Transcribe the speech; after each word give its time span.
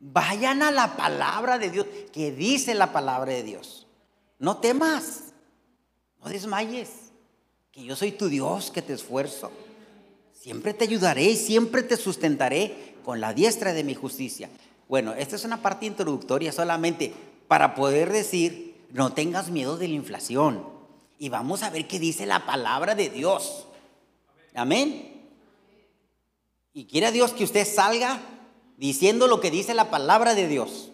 Vayan 0.00 0.62
a 0.62 0.70
la 0.70 0.96
palabra 0.96 1.58
de 1.58 1.70
Dios, 1.70 1.86
que 2.12 2.32
dice 2.32 2.74
la 2.74 2.90
palabra 2.90 3.32
de 3.32 3.42
Dios. 3.42 3.86
No 4.38 4.56
temas, 4.56 5.34
no 6.22 6.30
desmayes, 6.30 6.88
que 7.70 7.84
yo 7.84 7.94
soy 7.94 8.12
tu 8.12 8.28
Dios, 8.28 8.70
que 8.70 8.80
te 8.80 8.94
esfuerzo. 8.94 9.52
Siempre 10.32 10.72
te 10.72 10.84
ayudaré 10.84 11.24
y 11.24 11.36
siempre 11.36 11.82
te 11.82 11.98
sustentaré 11.98 12.96
con 13.04 13.20
la 13.20 13.34
diestra 13.34 13.74
de 13.74 13.84
mi 13.84 13.94
justicia. 13.94 14.48
Bueno, 14.88 15.12
esta 15.12 15.36
es 15.36 15.44
una 15.44 15.60
parte 15.60 15.84
introductoria 15.84 16.50
solamente 16.50 17.12
para 17.46 17.74
poder 17.74 18.10
decir, 18.10 18.86
no 18.92 19.12
tengas 19.12 19.50
miedo 19.50 19.76
de 19.76 19.88
la 19.88 19.94
inflación. 19.94 20.64
Y 21.18 21.28
vamos 21.28 21.62
a 21.62 21.68
ver 21.68 21.86
qué 21.86 21.98
dice 21.98 22.24
la 22.24 22.46
palabra 22.46 22.94
de 22.94 23.10
Dios. 23.10 23.66
Amén. 24.54 25.28
Y 26.72 26.86
quiera 26.86 27.12
Dios 27.12 27.32
que 27.32 27.44
usted 27.44 27.66
salga 27.66 28.18
diciendo 28.80 29.28
lo 29.28 29.40
que 29.40 29.50
dice 29.50 29.74
la 29.74 29.90
palabra 29.90 30.34
de 30.34 30.48
Dios. 30.48 30.90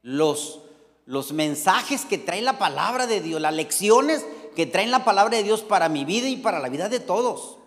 Los, 0.00 0.60
los 1.04 1.32
mensajes 1.32 2.06
que 2.06 2.16
trae 2.16 2.40
la 2.40 2.58
palabra 2.58 3.06
de 3.06 3.20
Dios, 3.20 3.42
las 3.42 3.54
lecciones 3.54 4.24
que 4.56 4.64
traen 4.66 4.90
la 4.90 5.04
palabra 5.04 5.36
de 5.36 5.42
Dios 5.44 5.60
para 5.60 5.90
mi 5.90 6.06
vida 6.06 6.28
y 6.28 6.38
para 6.38 6.60
la 6.60 6.70
vida 6.70 6.88
de 6.88 6.98
todos. 6.98 7.58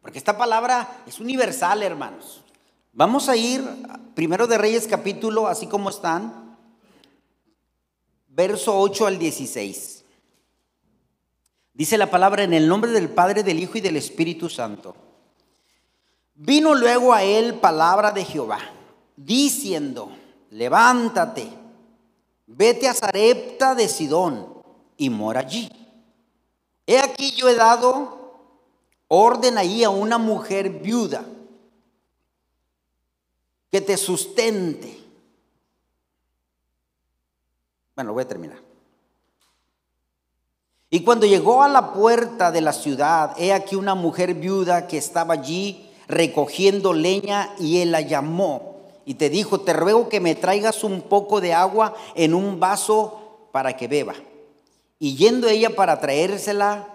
Porque 0.00 0.16
esta 0.16 0.38
palabra 0.38 1.04
es 1.06 1.20
universal, 1.20 1.82
hermanos. 1.82 2.42
Vamos 2.94 3.28
a 3.28 3.36
ir 3.36 3.62
primero 4.14 4.46
de 4.46 4.56
Reyes 4.56 4.88
capítulo, 4.88 5.46
así 5.46 5.66
como 5.66 5.90
están, 5.90 6.56
verso 8.28 8.78
8 8.80 9.06
al 9.06 9.18
16. 9.18 10.04
Dice 11.74 11.98
la 11.98 12.10
palabra 12.10 12.44
en 12.44 12.54
el 12.54 12.66
nombre 12.66 12.92
del 12.92 13.10
Padre, 13.10 13.42
del 13.42 13.60
Hijo 13.60 13.76
y 13.76 13.82
del 13.82 13.96
Espíritu 13.96 14.48
Santo. 14.48 14.96
Vino 16.34 16.74
luego 16.74 17.12
a 17.12 17.22
él 17.22 17.54
palabra 17.54 18.10
de 18.10 18.24
Jehová, 18.24 18.58
diciendo, 19.16 20.10
levántate, 20.50 21.48
vete 22.46 22.88
a 22.88 22.94
Zarepta 22.94 23.74
de 23.74 23.88
Sidón 23.88 24.62
y 24.96 25.10
mora 25.10 25.40
allí. 25.40 25.70
He 26.86 26.98
aquí 26.98 27.32
yo 27.32 27.48
he 27.48 27.54
dado 27.54 28.24
orden 29.08 29.58
ahí 29.58 29.84
a 29.84 29.90
una 29.90 30.18
mujer 30.18 30.68
viuda 30.68 31.24
que 33.70 33.80
te 33.80 33.96
sustente. 33.96 35.00
Bueno, 37.94 38.12
voy 38.12 38.24
a 38.24 38.28
terminar. 38.28 38.58
Y 40.90 41.02
cuando 41.04 41.26
llegó 41.26 41.62
a 41.62 41.68
la 41.68 41.92
puerta 41.92 42.50
de 42.50 42.60
la 42.60 42.72
ciudad, 42.72 43.34
he 43.36 43.52
aquí 43.52 43.76
una 43.76 43.94
mujer 43.94 44.34
viuda 44.34 44.86
que 44.86 44.98
estaba 44.98 45.34
allí 45.34 45.90
recogiendo 46.08 46.92
leña 46.92 47.54
y 47.58 47.78
él 47.78 47.92
la 47.92 48.00
llamó 48.00 48.74
y 49.04 49.14
te 49.14 49.28
dijo, 49.28 49.60
te 49.60 49.72
ruego 49.72 50.08
que 50.08 50.20
me 50.20 50.34
traigas 50.34 50.84
un 50.84 51.02
poco 51.02 51.40
de 51.40 51.52
agua 51.52 51.94
en 52.14 52.34
un 52.34 52.58
vaso 52.58 53.48
para 53.52 53.76
que 53.76 53.88
beba. 53.88 54.14
Y 54.98 55.16
yendo 55.16 55.48
ella 55.48 55.76
para 55.76 56.00
traérsela, 56.00 56.88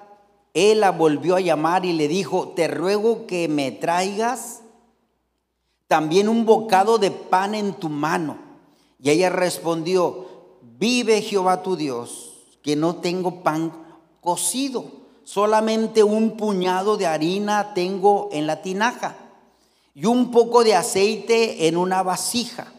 él 0.54 0.80
la 0.80 0.92
volvió 0.92 1.36
a 1.36 1.42
llamar 1.42 1.86
y 1.86 1.94
le 1.94 2.08
dijo, 2.08 2.50
te 2.50 2.68
ruego 2.68 3.28
que 3.28 3.48
me 3.48 3.72
traigas 3.72 4.62
también 5.88 6.30
un 6.30 6.46
bocado 6.46 6.98
de 6.98 7.12
pan 7.12 7.54
en 7.56 7.74
tu 7.74 7.90
mano. 7.90 8.38
Y 9.00 9.12
ella 9.12 9.30
respondió, 9.30 10.28
vive 10.62 11.22
Jehová 11.22 11.62
tu 11.62 11.76
Dios, 11.76 12.34
que 12.64 12.76
no 12.76 12.96
tengo 12.96 13.44
pan 13.44 13.72
cocido 14.22 14.99
solamente 15.30 16.02
un 16.02 16.38
puñado 16.38 16.98
de 16.98 17.06
harina 17.06 17.76
tengo 17.76 18.30
en 18.32 18.48
la 18.48 18.64
tinaja 18.64 19.16
y 19.94 20.06
un 20.06 20.32
poco 20.32 20.64
de 20.64 20.76
aceite 20.76 21.68
en 21.68 21.78
una 21.78 22.02
vasija. 22.02 22.74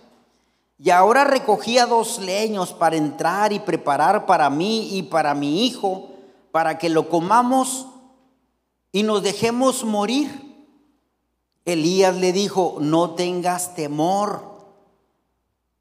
Y 0.77 0.91
ahora 0.91 1.23
recogía 1.23 1.87
dos 1.87 2.19
leños 2.19 2.73
para 2.73 2.97
entrar 2.97 3.53
y 3.53 3.61
preparar 3.61 4.27
para 4.27 4.51
mí 4.51 4.97
y 4.99 5.05
para 5.05 5.33
mi 5.33 5.65
hijo, 5.65 6.11
para 6.51 6.77
que 6.77 6.89
lo 6.89 7.09
comamos 7.09 7.87
y 8.91 9.05
nos 9.05 9.23
dejemos 9.23 9.85
morir. 9.85 10.67
Elías 11.65 12.17
le 12.17 12.33
dijo, 12.33 12.79
no 12.81 13.11
tengas 13.11 13.77
temor, 13.77 14.43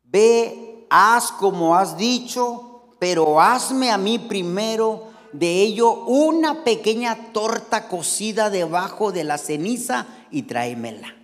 ve, 0.03 0.85
haz 0.91 1.31
como 1.31 1.75
has 1.75 1.97
dicho, 1.97 2.93
pero 2.99 3.41
hazme 3.41 3.89
a 3.89 3.97
mí 3.97 4.19
primero 4.19 5.08
de 5.31 5.61
ello 5.61 5.91
una 6.05 6.63
pequeña 6.63 7.31
torta 7.33 7.87
cocida 7.87 8.49
debajo 8.49 9.11
de 9.11 9.23
la 9.23 9.37
ceniza 9.37 10.07
y 10.31 10.43
tráemela. 10.43 11.15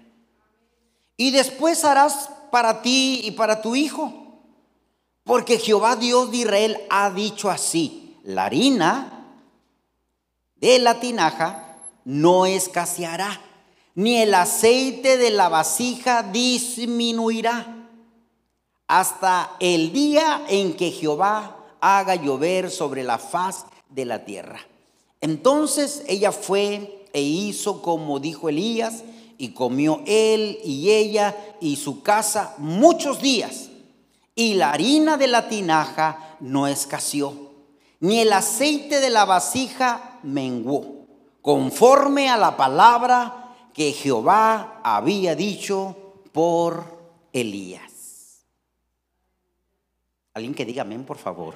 Y 1.17 1.31
después 1.31 1.85
harás 1.85 2.29
para 2.51 2.81
ti 2.81 3.21
y 3.23 3.31
para 3.31 3.61
tu 3.61 3.75
hijo. 3.75 4.13
Porque 5.23 5.57
Jehová 5.57 5.95
Dios 5.95 6.29
de 6.31 6.38
Israel 6.38 6.77
ha 6.89 7.09
dicho 7.09 7.49
así, 7.49 8.17
la 8.23 8.45
harina 8.45 9.16
de 10.55 10.79
la 10.79 10.99
tinaja 10.99 11.77
no 12.03 12.45
escaseará, 12.45 13.41
ni 13.95 14.17
el 14.17 14.33
aceite 14.33 15.17
de 15.17 15.31
la 15.31 15.49
vasija 15.49 16.22
disminuirá, 16.22 17.87
hasta 18.87 19.51
el 19.59 19.91
día 19.91 20.43
en 20.47 20.75
que 20.75 20.91
Jehová 20.91 21.57
haga 21.81 22.16
llover 22.16 22.69
sobre 22.69 23.03
la 23.03 23.17
faz 23.17 23.66
de 23.90 24.06
la 24.06 24.25
tierra. 24.25 24.59
Entonces 25.22 26.03
ella 26.07 26.31
fue 26.31 27.06
e 27.13 27.22
hizo 27.22 27.81
como 27.81 28.19
dijo 28.19 28.50
Elías, 28.50 29.03
y 29.38 29.50
comió 29.50 30.01
él 30.06 30.59
y 30.63 30.91
ella 30.91 31.35
y 31.62 31.78
su 31.78 32.03
casa 32.03 32.56
muchos 32.57 33.22
días. 33.22 33.69
Y 34.35 34.56
la 34.56 34.72
harina 34.72 35.18
de 35.18 35.28
la 35.28 35.47
tinaja 35.47 36.35
no 36.41 36.68
escaseó, 36.68 37.34
ni 38.01 38.19
el 38.19 38.34
aceite 38.34 39.00
de 39.00 39.09
la 39.09 39.25
vasija 39.25 40.19
menguó, 40.23 41.06
conforme 41.41 42.29
a 42.29 42.38
la 42.38 42.57
palabra 42.57 43.56
que 43.73 43.94
Jehová 43.94 44.81
había 44.84 45.35
dicho 45.35 45.96
por 46.34 46.84
Elías. 47.31 48.44
Alguien 50.34 50.53
que 50.53 50.66
diga 50.66 50.81
amén, 50.81 51.06
por 51.06 51.17
favor. 51.17 51.56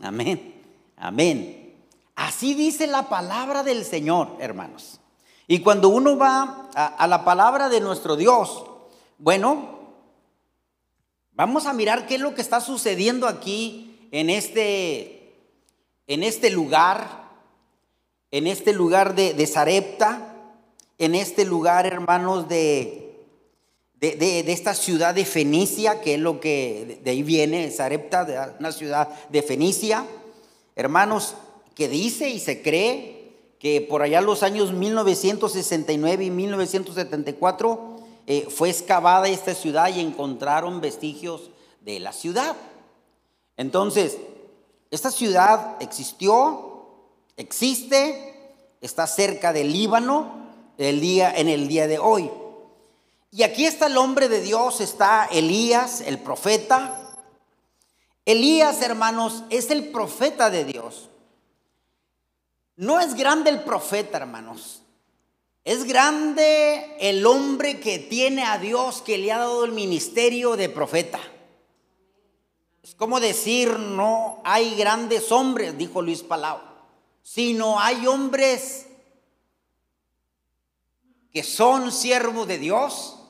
Amén. 0.00 0.57
Amén. 1.00 1.76
Así 2.16 2.54
dice 2.54 2.88
la 2.88 3.08
palabra 3.08 3.62
del 3.62 3.84
Señor, 3.84 4.36
hermanos. 4.40 5.00
Y 5.46 5.60
cuando 5.60 5.88
uno 5.88 6.18
va 6.18 6.68
a, 6.74 7.06
la 7.06 7.24
palabra 7.24 7.68
de 7.68 7.80
nuestro 7.80 8.16
Dios, 8.16 8.64
bueno, 9.18 9.78
vamos 11.32 11.66
a 11.66 11.72
mirar 11.72 12.06
qué 12.06 12.16
es 12.16 12.20
lo 12.20 12.34
que 12.34 12.42
está 12.42 12.60
sucediendo 12.60 13.28
aquí 13.28 14.08
en 14.10 14.30
este, 14.30 15.32
en 16.08 16.24
este 16.24 16.50
lugar, 16.50 17.30
en 18.32 18.46
este 18.48 18.72
lugar 18.72 19.14
de, 19.14 19.32
de 19.32 19.46
Zarepta, 19.46 20.34
en 20.98 21.14
este 21.14 21.44
lugar, 21.44 21.86
hermanos, 21.86 22.48
de, 22.48 23.24
de, 23.94 24.16
de, 24.16 24.52
esta 24.52 24.74
ciudad 24.74 25.14
de 25.14 25.24
Fenicia, 25.24 26.00
que 26.00 26.14
es 26.14 26.20
lo 26.20 26.40
que 26.40 27.00
de 27.04 27.10
ahí 27.12 27.22
viene, 27.22 27.70
Zarepta, 27.70 28.24
de 28.24 28.38
una 28.58 28.72
ciudad 28.72 29.08
de 29.28 29.42
Fenicia 29.42 30.04
hermanos, 30.78 31.34
que 31.74 31.88
dice 31.88 32.30
y 32.30 32.38
se 32.38 32.62
cree 32.62 33.34
que 33.58 33.80
por 33.80 34.02
allá 34.02 34.20
los 34.20 34.44
años 34.44 34.72
1969 34.72 36.24
y 36.24 36.30
1974 36.30 37.96
eh, 38.28 38.46
fue 38.48 38.70
excavada 38.70 39.28
esta 39.28 39.56
ciudad 39.56 39.88
y 39.88 39.98
encontraron 39.98 40.80
vestigios 40.80 41.50
de 41.80 41.98
la 41.98 42.12
ciudad. 42.12 42.54
Entonces, 43.56 44.18
esta 44.92 45.10
ciudad 45.10 45.76
existió, 45.80 46.92
existe, 47.36 48.54
está 48.80 49.08
cerca 49.08 49.52
del 49.52 49.72
Líbano 49.72 50.46
en 50.78 51.48
el 51.48 51.68
día 51.68 51.88
de 51.88 51.98
hoy. 51.98 52.30
Y 53.32 53.42
aquí 53.42 53.66
está 53.66 53.88
el 53.88 53.96
hombre 53.96 54.28
de 54.28 54.40
Dios, 54.40 54.80
está 54.80 55.28
Elías, 55.32 56.02
el 56.02 56.18
profeta, 56.18 56.97
Elías, 58.28 58.82
hermanos, 58.82 59.42
es 59.48 59.70
el 59.70 59.88
profeta 59.88 60.50
de 60.50 60.66
Dios. 60.66 61.08
No 62.76 63.00
es 63.00 63.14
grande 63.14 63.48
el 63.48 63.62
profeta, 63.62 64.18
hermanos. 64.18 64.82
Es 65.64 65.84
grande 65.84 66.94
el 67.00 67.24
hombre 67.24 67.80
que 67.80 67.98
tiene 67.98 68.44
a 68.44 68.58
Dios 68.58 69.00
que 69.00 69.16
le 69.16 69.32
ha 69.32 69.38
dado 69.38 69.64
el 69.64 69.72
ministerio 69.72 70.56
de 70.56 70.68
profeta. 70.68 71.18
Es 72.82 72.94
como 72.94 73.18
decir, 73.18 73.78
no 73.78 74.42
hay 74.44 74.74
grandes 74.74 75.32
hombres, 75.32 75.78
dijo 75.78 76.02
Luis 76.02 76.22
Palau, 76.22 76.60
sino 77.22 77.80
hay 77.80 78.06
hombres 78.06 78.88
que 81.32 81.42
son 81.42 81.92
siervos 81.92 82.46
de 82.46 82.58
Dios, 82.58 83.20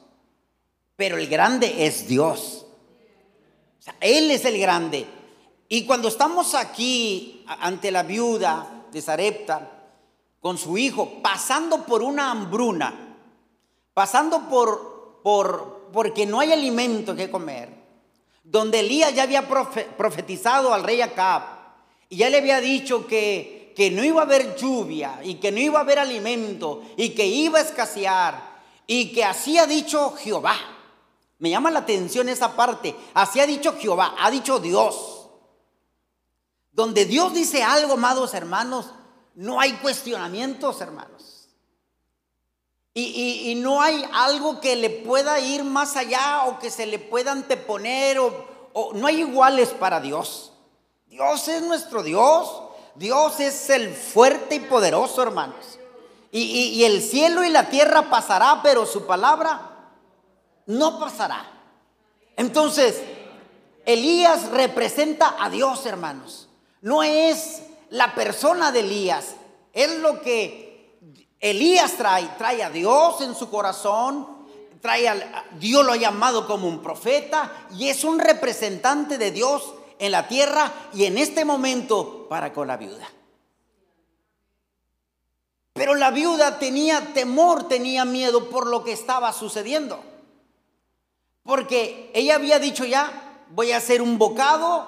pero 0.97 1.19
el 1.19 1.29
grande 1.29 1.87
es 1.87 2.09
Dios. 2.09 2.65
Él 4.01 4.31
es 4.31 4.45
el 4.45 4.59
grande. 4.59 5.07
Y 5.69 5.85
cuando 5.85 6.09
estamos 6.09 6.55
aquí 6.55 7.45
ante 7.47 7.91
la 7.91 8.03
viuda 8.03 8.85
de 8.91 9.03
Zarepta 9.03 9.71
con 10.41 10.57
su 10.57 10.79
hijo, 10.79 11.21
pasando 11.23 11.85
por 11.85 12.03
una 12.03 12.31
hambruna, 12.31 13.17
pasando 13.93 14.49
por, 14.49 15.21
por, 15.23 15.91
porque 15.93 16.25
no 16.25 16.41
hay 16.41 16.53
alimento 16.53 17.15
que 17.15 17.31
comer, 17.31 17.77
donde 18.45 18.81
Elías 18.81 19.15
ya 19.15 19.25
había 19.25 19.47
profetizado 19.47 20.73
al 20.73 20.85
rey 20.85 21.03
Acab 21.03 21.43
y 22.09 22.17
ya 22.17 22.31
le 22.31 22.39
había 22.39 22.61
dicho 22.61 23.07
que, 23.07 23.75
que 23.77 23.91
no 23.91 24.03
iba 24.03 24.23
a 24.23 24.25
haber 24.25 24.57
lluvia 24.57 25.21
y 25.23 25.35
que 25.35 25.53
no 25.53 25.59
iba 25.59 25.79
a 25.79 25.83
haber 25.83 25.99
alimento 25.99 26.83
y 26.97 27.11
que 27.11 27.27
iba 27.27 27.59
a 27.59 27.63
escasear 27.63 28.59
y 28.87 29.13
que 29.13 29.23
así 29.25 29.59
ha 29.59 29.67
dicho 29.67 30.15
Jehová. 30.17 30.57
Me 31.39 31.51
llama 31.51 31.71
la 31.71 31.81
atención 31.81 32.29
esa 32.29 32.57
parte. 32.57 32.97
Así 33.15 33.41
ha 33.41 33.47
dicho 33.47 33.77
Jehová, 33.79 34.15
ha 34.19 34.31
dicho 34.31 34.59
Dios. 34.59 35.29
Donde 36.73 37.05
Dios 37.05 37.33
dice 37.33 37.63
algo, 37.63 37.95
amados 37.95 38.35
hermanos, 38.35 38.93
no 39.35 39.61
hay 39.61 39.73
cuestionamientos, 39.75 40.81
hermanos. 40.81 41.49
Y, 42.95 43.55
no 43.63 43.81
hay 43.81 44.05
algo 44.13 44.61
que 44.61 44.75
le 44.75 44.91
pueda 44.91 45.39
ir 45.39 45.63
más 45.63 45.97
allá 45.97 46.47
o 46.47 46.59
que 46.59 46.69
se 46.69 46.85
le 46.85 46.99
pueda 46.99 47.31
anteponer 47.31 48.19
o, 48.19 48.93
no 48.95 49.07
hay 49.07 49.21
iguales 49.21 49.69
para 49.69 50.01
Dios. 50.01 50.53
Dios 51.07 51.47
es 51.47 51.63
nuestro 51.63 52.03
Dios. 52.03 52.63
Dios 52.97 53.39
es 53.39 53.71
el 53.71 53.95
fuerte 53.95 54.57
y 54.57 54.61
poderoso, 54.61 55.23
hermanos. 55.23 55.79
Y, 56.33 56.41
y, 56.41 56.85
el 56.85 57.01
cielo 57.01 57.45
y 57.45 57.51
la 57.51 57.71
tierra 57.71 58.11
pasará, 58.11 58.61
pero 58.63 58.85
su 58.85 59.07
palabra 59.07 59.78
no 60.69 61.01
pasará. 61.01 61.45
Entonces, 62.37 63.03
Elías 63.85 64.51
representa 64.51 65.37
a 65.41 65.51
Dios, 65.51 65.85
hermanos. 65.87 66.49
No 66.83 67.03
es 67.03 67.63
la 67.91 68.15
persona 68.15 68.71
de 68.71 68.81
Elías, 68.81 69.35
es 69.73 69.99
lo 69.99 70.21
que 70.21 70.99
Elías 71.41 71.95
trae, 71.97 72.29
trae 72.37 72.63
a 72.63 72.71
Dios 72.71 73.23
en 73.23 73.35
su 73.35 73.51
corazón, 73.51 74.29
trae 74.81 75.09
a, 75.09 75.45
Dios 75.59 75.85
lo 75.85 75.93
ha 75.93 75.97
llamado 75.97 76.47
como 76.47 76.69
un 76.69 76.83
profeta 76.83 77.67
y 77.77 77.89
es 77.89 78.05
un 78.05 78.19
representante 78.19 79.19
de 79.19 79.31
Dios 79.31 79.75
en 79.99 80.13
la 80.13 80.29
tierra 80.29 80.71
y 80.93 81.07
en 81.07 81.17
este 81.17 81.45
momento 81.45 82.29
para 82.29 82.53
con 82.53 82.69
la 82.69 82.77
viuda. 82.77 83.09
Pero 85.73 85.95
la 85.95 86.11
viuda 86.11 86.59
tenía 86.59 87.15
temor, 87.15 87.69
tenía 87.69 88.05
miedo 88.05 88.51
por 88.51 88.67
lo 88.67 88.85
que 88.85 88.93
estaba 88.93 89.33
sucediendo. 89.33 90.03
Porque 91.49 92.11
ella 92.13 92.35
había 92.35 92.59
dicho 92.59 92.85
ya, 92.85 93.47
voy 93.55 93.73
a 93.73 93.79
hacer 93.79 94.03
un 94.03 94.19
bocado, 94.19 94.87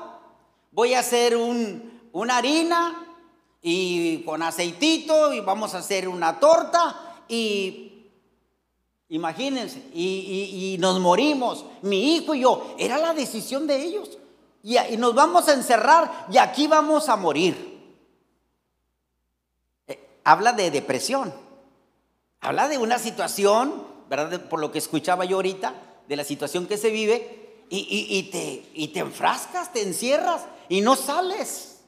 voy 0.73 0.93
a 0.93 0.99
hacer 0.99 1.35
una 1.35 2.37
harina 2.37 3.07
y 3.63 4.19
con 4.25 4.43
aceitito 4.43 5.33
y 5.33 5.41
vamos 5.41 5.73
a 5.73 5.79
hacer 5.79 6.07
una 6.07 6.39
torta 6.39 7.23
y 7.29 8.11
imagínense, 9.09 9.79
y, 9.95 10.77
nos 10.79 11.01
morimos, 11.01 11.65
mi 11.81 12.15
hijo 12.15 12.35
y 12.35 12.41
yo, 12.41 12.75
era 12.79 12.99
la 12.99 13.15
decisión 13.15 13.67
de 13.67 13.83
ellos. 13.83 14.19
Y, 14.63 14.77
y 14.77 14.99
nos 14.99 15.15
vamos 15.15 15.49
a 15.49 15.55
encerrar 15.55 16.27
y 16.31 16.37
aquí 16.37 16.67
vamos 16.67 17.09
a 17.09 17.17
morir. 17.17 17.97
Eh, 19.87 19.99
habla 20.25 20.53
de 20.53 20.71
depresión, 20.71 21.33
habla 22.43 22.69
de 22.69 22.77
una 22.77 22.99
situación, 22.99 23.83
¿verdad? 24.11 24.43
Por 24.43 24.61
lo 24.61 24.71
que 24.71 24.79
escuchaba 24.79 25.25
yo 25.25 25.37
ahorita, 25.37 25.87
de 26.11 26.17
la 26.17 26.25
situación 26.25 26.67
que 26.67 26.77
se 26.77 26.91
vive 26.91 27.67
y, 27.69 28.31
te, 28.33 28.69
y 28.75 28.89
te 28.89 28.99
enfrascas, 28.99 29.73
te 29.73 29.83
encierras 29.83 30.45
y 30.69 30.81
no 30.81 30.97
sales. 30.97 31.83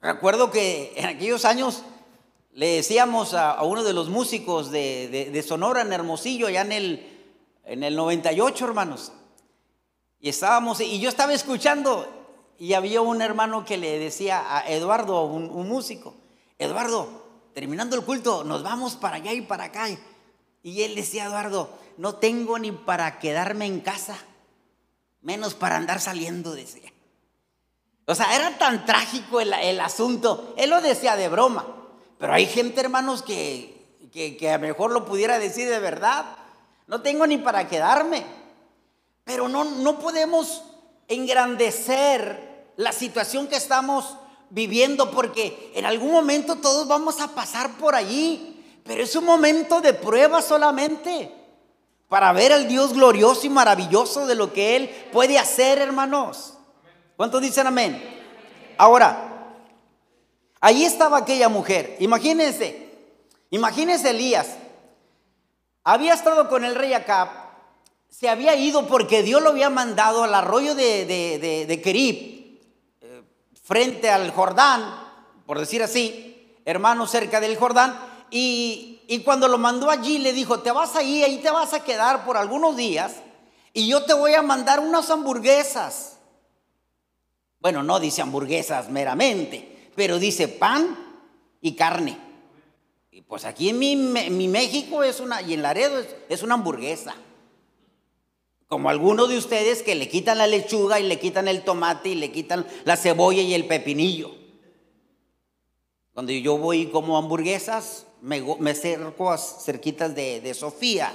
Recuerdo 0.00 0.52
que 0.52 0.92
en 0.94 1.06
aquellos 1.06 1.44
años 1.44 1.82
le 2.52 2.68
decíamos 2.76 3.34
a, 3.34 3.60
uno 3.64 3.82
de 3.82 3.92
los 3.92 4.08
músicos 4.08 4.70
de, 4.70 5.44
Sonora 5.44 5.80
en 5.80 5.92
Hermosillo, 5.92 6.46
allá 6.46 6.60
en 6.60 6.70
el, 6.70 7.28
en 7.64 7.82
el 7.82 7.96
98, 7.96 8.64
hermanos, 8.64 9.10
y 10.20 10.28
estábamos, 10.28 10.80
y 10.80 11.00
yo 11.00 11.08
estaba 11.08 11.32
escuchando, 11.34 12.06
y 12.56 12.74
había 12.74 13.00
un 13.00 13.20
hermano 13.20 13.64
que 13.64 13.78
le 13.78 13.98
decía 13.98 14.58
a 14.58 14.70
Eduardo, 14.70 15.24
un, 15.24 15.50
un 15.50 15.68
músico, 15.68 16.14
Eduardo, 16.56 17.24
terminando 17.52 17.96
el 17.96 18.04
culto, 18.04 18.44
nos 18.44 18.62
vamos 18.62 18.94
para 18.94 19.16
allá 19.16 19.32
y 19.32 19.40
para 19.40 19.64
acá. 19.64 19.88
Y 20.62 20.82
él 20.82 20.94
decía, 20.94 21.24
Eduardo, 21.24 21.70
no 21.96 22.16
tengo 22.16 22.58
ni 22.58 22.72
para 22.72 23.18
quedarme 23.18 23.66
en 23.66 23.80
casa, 23.80 24.18
menos 25.22 25.54
para 25.54 25.76
andar 25.76 26.00
saliendo, 26.00 26.52
decía. 26.52 26.90
O 28.06 28.14
sea, 28.14 28.34
era 28.34 28.58
tan 28.58 28.84
trágico 28.86 29.40
el, 29.40 29.80
asunto. 29.80 30.54
Él 30.56 30.70
lo 30.70 30.80
decía 30.80 31.16
de 31.16 31.28
broma, 31.28 31.64
pero 32.18 32.32
hay 32.32 32.46
gente, 32.46 32.80
hermanos, 32.80 33.22
que, 33.22 33.98
que, 34.12 34.50
a 34.50 34.58
lo 34.58 34.66
mejor 34.66 34.90
lo 34.90 35.04
pudiera 35.06 35.38
decir 35.38 35.68
de 35.68 35.78
verdad. 35.78 36.24
No 36.86 37.02
tengo 37.02 37.26
ni 37.26 37.38
para 37.38 37.68
quedarme. 37.68 38.24
Pero 39.24 39.48
no, 39.48 39.64
no 39.64 40.00
podemos 40.00 40.64
engrandecer 41.06 42.72
la 42.76 42.92
situación 42.92 43.46
que 43.46 43.56
estamos 43.56 44.16
viviendo 44.50 45.12
porque 45.12 45.70
en 45.74 45.86
algún 45.86 46.10
momento 46.10 46.56
todos 46.56 46.88
vamos 46.88 47.20
a 47.20 47.28
pasar 47.28 47.76
por 47.78 47.94
allí. 47.94 48.49
Pero 48.84 49.02
es 49.02 49.14
un 49.16 49.24
momento 49.24 49.80
de 49.80 49.94
prueba 49.94 50.42
solamente 50.42 51.32
para 52.08 52.32
ver 52.32 52.52
al 52.52 52.66
Dios 52.66 52.92
glorioso 52.92 53.46
y 53.46 53.50
maravilloso 53.50 54.26
de 54.26 54.34
lo 54.34 54.52
que 54.52 54.76
Él 54.76 54.88
puede 55.12 55.38
hacer, 55.38 55.78
hermanos. 55.78 56.54
¿Cuántos 57.16 57.40
dicen 57.40 57.68
amén? 57.68 58.02
Ahora, 58.76 59.54
ahí 60.60 60.84
estaba 60.84 61.18
aquella 61.18 61.48
mujer. 61.48 61.96
Imagínense, 62.00 62.88
imagínense 63.50 64.10
Elías. 64.10 64.56
Había 65.84 66.14
estado 66.14 66.48
con 66.48 66.64
el 66.64 66.74
rey 66.74 66.94
Acab, 66.94 67.28
se 68.08 68.28
había 68.28 68.56
ido 68.56 68.86
porque 68.88 69.22
Dios 69.22 69.40
lo 69.40 69.50
había 69.50 69.70
mandado 69.70 70.24
al 70.24 70.34
arroyo 70.34 70.74
de, 70.74 71.06
de, 71.06 71.66
de, 71.66 71.80
Kerib, 71.80 72.60
eh, 73.00 73.22
frente 73.62 74.10
al 74.10 74.32
Jordán, 74.32 74.82
por 75.46 75.60
decir 75.60 75.82
así, 75.82 76.56
hermano, 76.64 77.06
cerca 77.06 77.40
del 77.40 77.56
Jordán 77.56 78.09
y, 78.30 79.22
cuando 79.24 79.48
lo 79.48 79.58
mandó 79.58 79.90
allí 79.90 80.18
le 80.18 80.32
dijo, 80.32 80.60
te 80.60 80.70
vas 80.70 80.96
ahí, 80.96 81.22
ahí 81.22 81.38
te 81.38 81.50
vas 81.50 81.72
a 81.74 81.84
quedar 81.84 82.24
por 82.24 82.36
algunos 82.36 82.76
días 82.76 83.16
y 83.72 83.88
yo 83.88 84.04
te 84.04 84.14
voy 84.14 84.34
a 84.34 84.42
mandar 84.42 84.80
unas 84.80 85.10
hamburguesas. 85.10 86.18
Bueno, 87.60 87.82
no 87.82 88.00
dice 88.00 88.22
hamburguesas 88.22 88.88
meramente, 88.88 89.90
pero 89.94 90.18
dice 90.18 90.48
pan 90.48 90.96
y 91.60 91.74
carne. 91.74 92.18
Y 93.10 93.22
pues 93.22 93.44
aquí 93.44 93.68
en 93.68 93.78
mi, 93.78 94.48
México 94.48 95.02
es 95.02 95.20
una, 95.20 95.42
y 95.42 95.54
en 95.54 95.62
Laredo 95.62 95.98
es, 95.98 96.08
es 96.28 96.42
una 96.42 96.54
hamburguesa. 96.54 97.14
Como 98.66 98.88
algunos 98.88 99.28
de 99.28 99.36
ustedes 99.36 99.82
que 99.82 99.96
le 99.96 100.08
quitan 100.08 100.38
la 100.38 100.46
lechuga 100.46 101.00
y 101.00 101.02
le 101.02 101.18
quitan 101.18 101.48
el 101.48 101.62
tomate 101.62 102.10
y 102.10 102.14
le 102.14 102.30
quitan 102.30 102.66
la 102.84 102.96
cebolla 102.96 103.42
y 103.42 103.52
el 103.54 103.66
pepinillo. 103.66 104.39
Cuando 106.20 106.34
yo 106.34 106.58
voy 106.58 106.88
como 106.88 107.16
hamburguesas, 107.16 108.04
me, 108.20 108.42
me 108.58 108.74
cerco 108.74 109.34
cerquitas 109.38 110.14
de, 110.14 110.52
Sofía. 110.52 111.10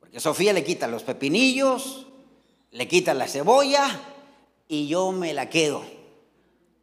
Porque 0.00 0.18
Sofía 0.18 0.52
le 0.52 0.64
quita 0.64 0.88
los 0.88 1.04
pepinillos, 1.04 2.08
le 2.72 2.88
quita 2.88 3.14
la 3.14 3.28
cebolla 3.28 3.86
y 4.66 4.88
yo 4.88 5.12
me 5.12 5.32
la 5.32 5.48
quedo. 5.48 5.84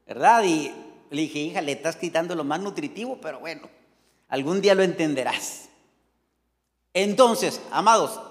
¿Verdad? 0.07 0.45
Y 0.45 0.71
le 1.09 1.23
dije, 1.23 1.39
hija, 1.39 1.59
le 1.59 1.73
estás 1.73 1.97
quitando 1.97 2.33
lo 2.33 2.45
más 2.45 2.61
nutritivo, 2.61 3.19
pero 3.19 3.41
bueno, 3.41 3.67
algún 4.29 4.61
día 4.61 4.73
lo 4.73 4.83
entenderás. 4.83 5.67
Entonces, 6.93 7.59
amados, 7.71 8.21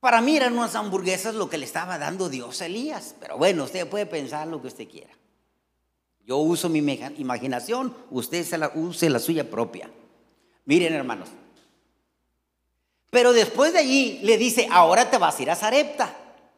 para 0.00 0.20
mí 0.20 0.36
eran 0.36 0.58
unas 0.58 0.74
hamburguesas 0.74 1.36
lo 1.36 1.48
que 1.48 1.58
le 1.58 1.64
estaba 1.64 1.96
dando 1.96 2.28
Dios 2.28 2.60
a 2.60 2.66
Elías. 2.66 3.14
Pero 3.20 3.38
bueno, 3.38 3.62
usted 3.62 3.88
puede 3.88 4.06
pensar 4.06 4.48
lo 4.48 4.60
que 4.60 4.66
usted 4.66 4.88
quiera. 4.88 5.14
Yo 6.24 6.38
uso 6.38 6.68
mi 6.70 6.78
imaginación, 6.78 7.94
usted 8.10 8.44
se 8.44 8.56
la, 8.56 8.72
use 8.74 9.10
la 9.10 9.18
suya 9.18 9.50
propia. 9.50 9.90
Miren, 10.64 10.94
hermanos. 10.94 11.28
Pero 13.10 13.32
después 13.32 13.72
de 13.74 13.80
allí 13.80 14.20
le 14.22 14.38
dice, 14.38 14.66
ahora 14.70 15.10
te 15.10 15.18
vas 15.18 15.38
a 15.38 15.42
ir 15.42 15.50
a 15.50 15.56
Zarepta 15.56 16.16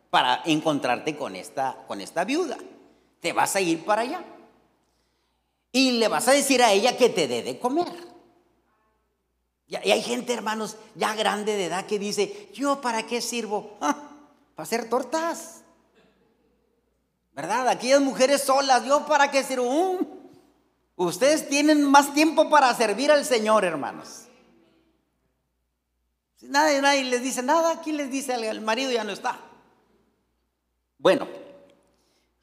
para 0.09 0.41
encontrarte 0.45 1.17
con 1.17 1.35
esta, 1.35 1.85
con 1.89 2.01
esta 2.01 2.25
viuda. 2.25 2.57
Te 3.21 3.33
vas 3.33 3.57
a 3.57 3.61
ir 3.61 3.85
para 3.85 4.03
allá. 4.03 4.25
Y 5.73 5.93
le 5.93 6.09
vas 6.09 6.29
a 6.29 6.33
decir 6.33 6.63
a 6.63 6.73
ella 6.73 6.97
que 6.97 7.11
te 7.11 7.27
dé 7.27 7.43
de 7.43 7.59
comer. 7.59 7.93
Y 9.67 9.75
hay 9.75 10.01
gente, 10.01 10.33
hermanos, 10.33 10.77
ya 10.95 11.15
grande 11.17 11.57
de 11.57 11.67
edad 11.67 11.87
que 11.87 11.99
dice, 11.99 12.49
¿yo 12.55 12.81
para 12.81 13.05
qué 13.05 13.21
sirvo? 13.21 13.77
Ah, 13.81 13.97
para 14.55 14.65
hacer 14.65 14.89
tortas. 14.89 15.65
¿Verdad? 17.37 17.69
Aquellas 17.69 18.01
mujeres 18.01 18.43
solas, 18.43 18.83
Dios 18.83 19.03
para 19.03 19.31
qué 19.31 19.45
sirvo. 19.45 19.69
Uh, 19.69 20.25
ustedes 20.97 21.47
tienen 21.51 21.85
más 21.85 22.15
tiempo 22.15 22.49
para 22.49 22.75
servir 22.75 23.13
al 23.13 23.27
Señor, 23.27 23.63
hermanos. 23.63 24.23
Si 26.37 26.49
nadie, 26.49 26.81
nadie 26.81 27.05
les 27.05 27.23
dice 27.23 27.43
nada, 27.43 27.73
aquí 27.73 27.93
les 27.93 28.11
dice 28.11 28.33
al 28.33 28.61
marido 28.63 28.91
ya 28.91 29.05
no 29.05 29.13
está. 29.13 29.39
Bueno, 30.97 31.29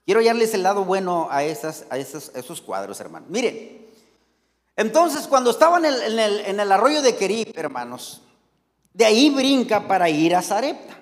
quiero 0.06 0.20
hallarles 0.20 0.54
el 0.54 0.62
lado 0.62 0.86
bueno 0.86 1.28
a, 1.32 1.44
esas, 1.44 1.88
a 1.90 1.98
esos, 1.98 2.32
esos 2.36 2.62
cuadros, 2.62 3.00
hermanos. 3.00 3.30
Miren, 3.32 3.88
Entonces, 4.76 5.26
cuando 5.26 5.50
estaban 5.50 5.86
en 5.86 6.60
el, 6.60 6.72
arroyo 6.72 7.02
de 7.02 7.16
Kerib, 7.16 7.52
hermanos, 7.58 8.22
de 8.94 9.06
ahí 9.06 9.32
brinca 9.32 9.88
para 9.88 10.08
ir 10.08 10.36
a 10.36 10.44
Zarepta, 10.44 11.00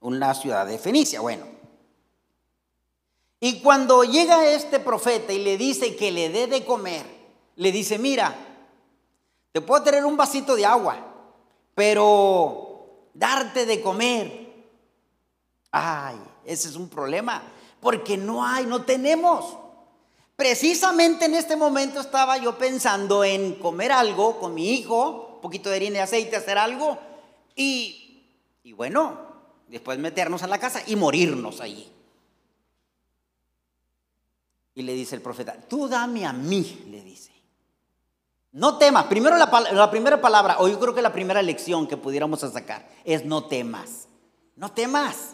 una 0.00 0.34
ciudad 0.34 0.66
de 0.66 0.78
Fenicia. 0.78 1.20
Bueno, 1.20 1.57
y 3.40 3.60
cuando 3.60 4.02
llega 4.02 4.48
este 4.50 4.80
profeta 4.80 5.32
y 5.32 5.42
le 5.42 5.56
dice 5.56 5.94
que 5.94 6.10
le 6.10 6.28
dé 6.28 6.48
de 6.48 6.64
comer, 6.64 7.06
le 7.56 7.70
dice, 7.70 7.98
mira, 7.98 8.34
te 9.52 9.60
puedo 9.60 9.82
tener 9.82 10.04
un 10.04 10.16
vasito 10.16 10.56
de 10.56 10.66
agua, 10.66 10.96
pero 11.74 13.08
darte 13.14 13.64
de 13.64 13.80
comer, 13.80 14.66
ay, 15.70 16.16
ese 16.44 16.68
es 16.68 16.76
un 16.76 16.88
problema, 16.88 17.42
porque 17.80 18.16
no 18.16 18.44
hay, 18.44 18.66
no 18.66 18.82
tenemos. 18.82 19.56
Precisamente 20.34 21.26
en 21.26 21.34
este 21.34 21.56
momento 21.56 22.00
estaba 22.00 22.38
yo 22.38 22.58
pensando 22.58 23.22
en 23.22 23.54
comer 23.54 23.92
algo 23.92 24.38
con 24.40 24.54
mi 24.54 24.74
hijo, 24.74 25.34
un 25.36 25.40
poquito 25.40 25.70
de 25.70 25.76
harina 25.76 25.98
y 25.98 26.00
aceite, 26.00 26.36
hacer 26.36 26.58
algo, 26.58 26.98
y, 27.54 28.24
y 28.64 28.72
bueno, 28.72 29.16
después 29.68 29.98
meternos 29.98 30.42
a 30.42 30.48
la 30.48 30.58
casa 30.58 30.82
y 30.86 30.96
morirnos 30.96 31.60
allí. 31.60 31.92
Y 34.78 34.82
le 34.84 34.92
dice 34.92 35.16
el 35.16 35.22
profeta, 35.22 35.56
tú 35.68 35.88
dame 35.88 36.24
a 36.24 36.32
mí, 36.32 36.84
le 36.88 37.02
dice. 37.02 37.32
No 38.52 38.78
temas. 38.78 39.06
Primero 39.06 39.36
la, 39.36 39.50
la, 39.72 39.90
primera 39.90 40.20
palabra, 40.20 40.58
o 40.60 40.68
yo 40.68 40.78
creo 40.78 40.94
que 40.94 41.02
la 41.02 41.12
primera 41.12 41.42
lección 41.42 41.88
que 41.88 41.96
pudiéramos 41.96 42.38
sacar 42.38 42.88
es 43.02 43.24
no 43.24 43.46
temas. 43.46 44.06
No 44.54 44.70
temas. 44.70 45.30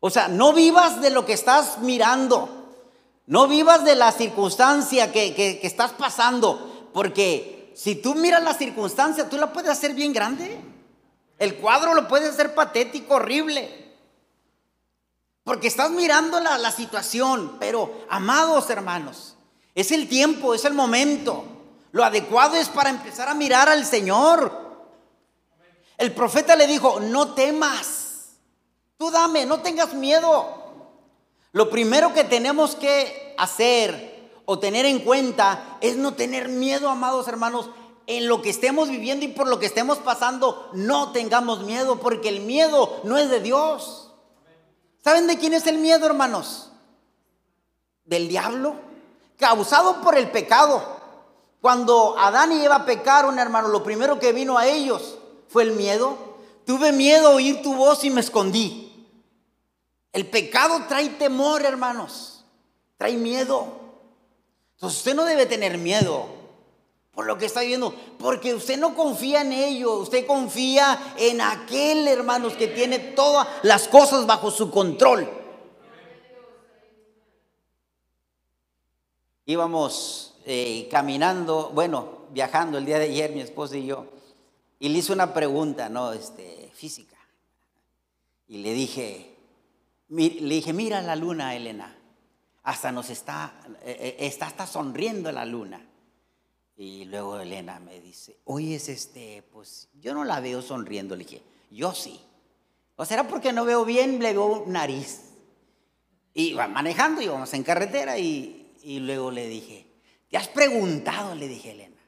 O 0.00 0.10
sea, 0.10 0.26
no 0.26 0.52
vivas 0.52 1.00
de 1.00 1.10
lo 1.10 1.24
que 1.24 1.32
estás 1.32 1.78
mirando. 1.78 2.48
No 3.24 3.46
vivas 3.46 3.84
de 3.84 3.94
la 3.94 4.10
circunstancia 4.10 5.12
que, 5.12 5.60
estás 5.62 5.92
pasando, 5.92 6.88
porque 6.92 7.72
si 7.76 7.94
tú 7.94 8.16
miras 8.16 8.42
la 8.42 8.54
circunstancia, 8.54 9.28
tú 9.28 9.36
la 9.36 9.52
puedes 9.52 9.70
hacer 9.70 9.94
bien 9.94 10.12
grande. 10.12 10.60
El 11.38 11.54
cuadro 11.58 11.94
lo 11.94 12.08
puedes 12.08 12.30
hacer 12.30 12.52
patético, 12.52 13.14
horrible. 13.14 13.89
Porque 15.50 15.66
estás 15.66 15.90
mirando 15.90 16.38
la, 16.38 16.70
situación, 16.70 17.56
pero 17.58 18.04
amados 18.08 18.70
hermanos, 18.70 19.34
es 19.74 19.90
el 19.90 20.08
tiempo, 20.08 20.54
es 20.54 20.64
el 20.64 20.74
momento. 20.74 21.42
Lo 21.90 22.04
adecuado 22.04 22.54
es 22.54 22.68
para 22.68 22.88
empezar 22.88 23.28
a 23.28 23.34
mirar 23.34 23.68
al 23.68 23.84
Señor. 23.84 24.52
El 25.98 26.14
profeta 26.14 26.54
le 26.54 26.68
dijo, 26.68 27.00
no 27.00 27.34
temas, 27.34 28.36
tú 28.96 29.10
dame, 29.10 29.44
no 29.44 29.58
tengas 29.58 29.92
miedo. 29.92 30.46
Lo 31.50 31.68
primero 31.68 32.14
que 32.14 32.22
tenemos 32.22 32.76
que 32.76 33.34
hacer 33.36 34.30
o 34.44 34.60
tener 34.60 34.86
en 34.86 35.00
cuenta 35.00 35.78
es 35.80 35.96
no 35.96 36.14
tener 36.14 36.48
miedo, 36.48 36.88
amados 36.88 37.26
hermanos, 37.26 37.70
en 38.06 38.28
lo 38.28 38.40
que 38.40 38.50
estemos 38.50 38.88
viviendo 38.88 39.24
y 39.24 39.28
por 39.28 39.48
lo 39.48 39.58
que 39.58 39.66
estemos 39.66 39.98
pasando, 39.98 40.70
no 40.74 41.10
tengamos 41.10 41.64
miedo, 41.64 41.98
porque 41.98 42.28
el 42.28 42.38
miedo 42.38 43.00
no 43.02 43.18
es 43.18 43.28
de 43.28 43.40
Dios. 43.40 44.09
¿Saben 45.02 45.26
de 45.26 45.38
quién 45.38 45.54
es 45.54 45.66
el 45.66 45.78
miedo, 45.78 46.06
hermanos? 46.06 46.70
Del 48.04 48.28
diablo, 48.28 48.74
causado 49.38 50.00
por 50.02 50.16
el 50.16 50.30
pecado. 50.30 51.00
Cuando 51.60 52.18
Adán 52.18 52.52
y 52.52 52.64
Eva 52.64 52.84
pecaron, 52.84 53.38
hermano, 53.38 53.68
lo 53.68 53.82
primero 53.82 54.18
que 54.18 54.32
vino 54.32 54.58
a 54.58 54.66
ellos 54.66 55.18
fue 55.48 55.62
el 55.62 55.72
miedo. 55.72 56.16
Tuve 56.64 56.92
miedo 56.92 57.28
a 57.28 57.34
oír 57.34 57.62
tu 57.62 57.74
voz 57.74 58.04
y 58.04 58.10
me 58.10 58.20
escondí. 58.20 59.08
El 60.12 60.28
pecado 60.28 60.84
trae 60.88 61.08
temor, 61.10 61.64
hermanos. 61.64 62.44
Trae 62.96 63.16
miedo. 63.16 63.66
Entonces 64.74 64.98
usted 64.98 65.14
no 65.14 65.24
debe 65.24 65.46
tener 65.46 65.78
miedo 65.78 66.39
por 67.12 67.26
lo 67.26 67.36
que 67.36 67.46
está 67.46 67.60
viviendo, 67.60 67.94
porque 68.18 68.54
usted 68.54 68.78
no 68.78 68.94
confía 68.94 69.42
en 69.42 69.52
ello, 69.52 69.98
usted 69.98 70.26
confía 70.26 71.14
en 71.18 71.40
aquel, 71.40 72.06
hermanos, 72.06 72.54
que 72.54 72.68
tiene 72.68 72.98
todas 72.98 73.48
las 73.62 73.88
cosas 73.88 74.26
bajo 74.26 74.50
su 74.50 74.70
control. 74.70 75.28
Íbamos 79.46 80.34
eh, 80.46 80.88
caminando, 80.90 81.70
bueno, 81.74 82.20
viajando 82.30 82.78
el 82.78 82.86
día 82.86 82.98
de 82.98 83.06
ayer, 83.06 83.32
mi 83.32 83.40
esposa 83.40 83.76
y 83.76 83.86
yo, 83.86 84.06
y 84.78 84.88
le 84.88 84.98
hice 84.98 85.12
una 85.12 85.34
pregunta, 85.34 85.88
¿no? 85.88 86.12
Este, 86.12 86.70
física. 86.72 87.16
Y 88.46 88.58
le 88.58 88.72
dije, 88.72 89.36
le 90.08 90.54
dije, 90.54 90.72
mira 90.72 91.02
la 91.02 91.16
luna, 91.16 91.54
Elena. 91.54 91.96
Hasta 92.62 92.92
nos 92.92 93.10
está, 93.10 93.60
eh, 93.82 93.96
eh, 94.00 94.26
está, 94.26 94.46
está 94.48 94.66
sonriendo 94.66 95.32
la 95.32 95.44
luna. 95.44 95.89
Y 96.80 97.04
luego 97.04 97.38
Elena 97.38 97.78
me 97.78 98.00
dice, 98.00 98.38
oye, 98.46 98.76
es 98.76 98.88
este, 98.88 99.42
pues 99.52 99.88
yo 100.00 100.14
no 100.14 100.24
la 100.24 100.40
veo 100.40 100.62
sonriendo. 100.62 101.14
Le 101.14 101.24
dije, 101.24 101.42
yo 101.70 101.92
sí. 101.92 102.18
¿O 102.96 103.04
será 103.04 103.28
porque 103.28 103.52
no 103.52 103.66
veo 103.66 103.84
bien? 103.84 104.18
Le 104.18 104.32
veo 104.32 104.64
nariz. 104.66 105.24
Y 106.32 106.54
va 106.54 106.68
manejando, 106.68 107.20
íbamos 107.20 107.52
en 107.52 107.64
carretera 107.64 108.18
y, 108.18 108.72
y 108.82 109.00
luego 109.00 109.30
le 109.30 109.46
dije, 109.46 109.84
¿te 110.30 110.38
has 110.38 110.48
preguntado? 110.48 111.34
Le 111.34 111.48
dije, 111.48 111.72
Elena, 111.72 112.00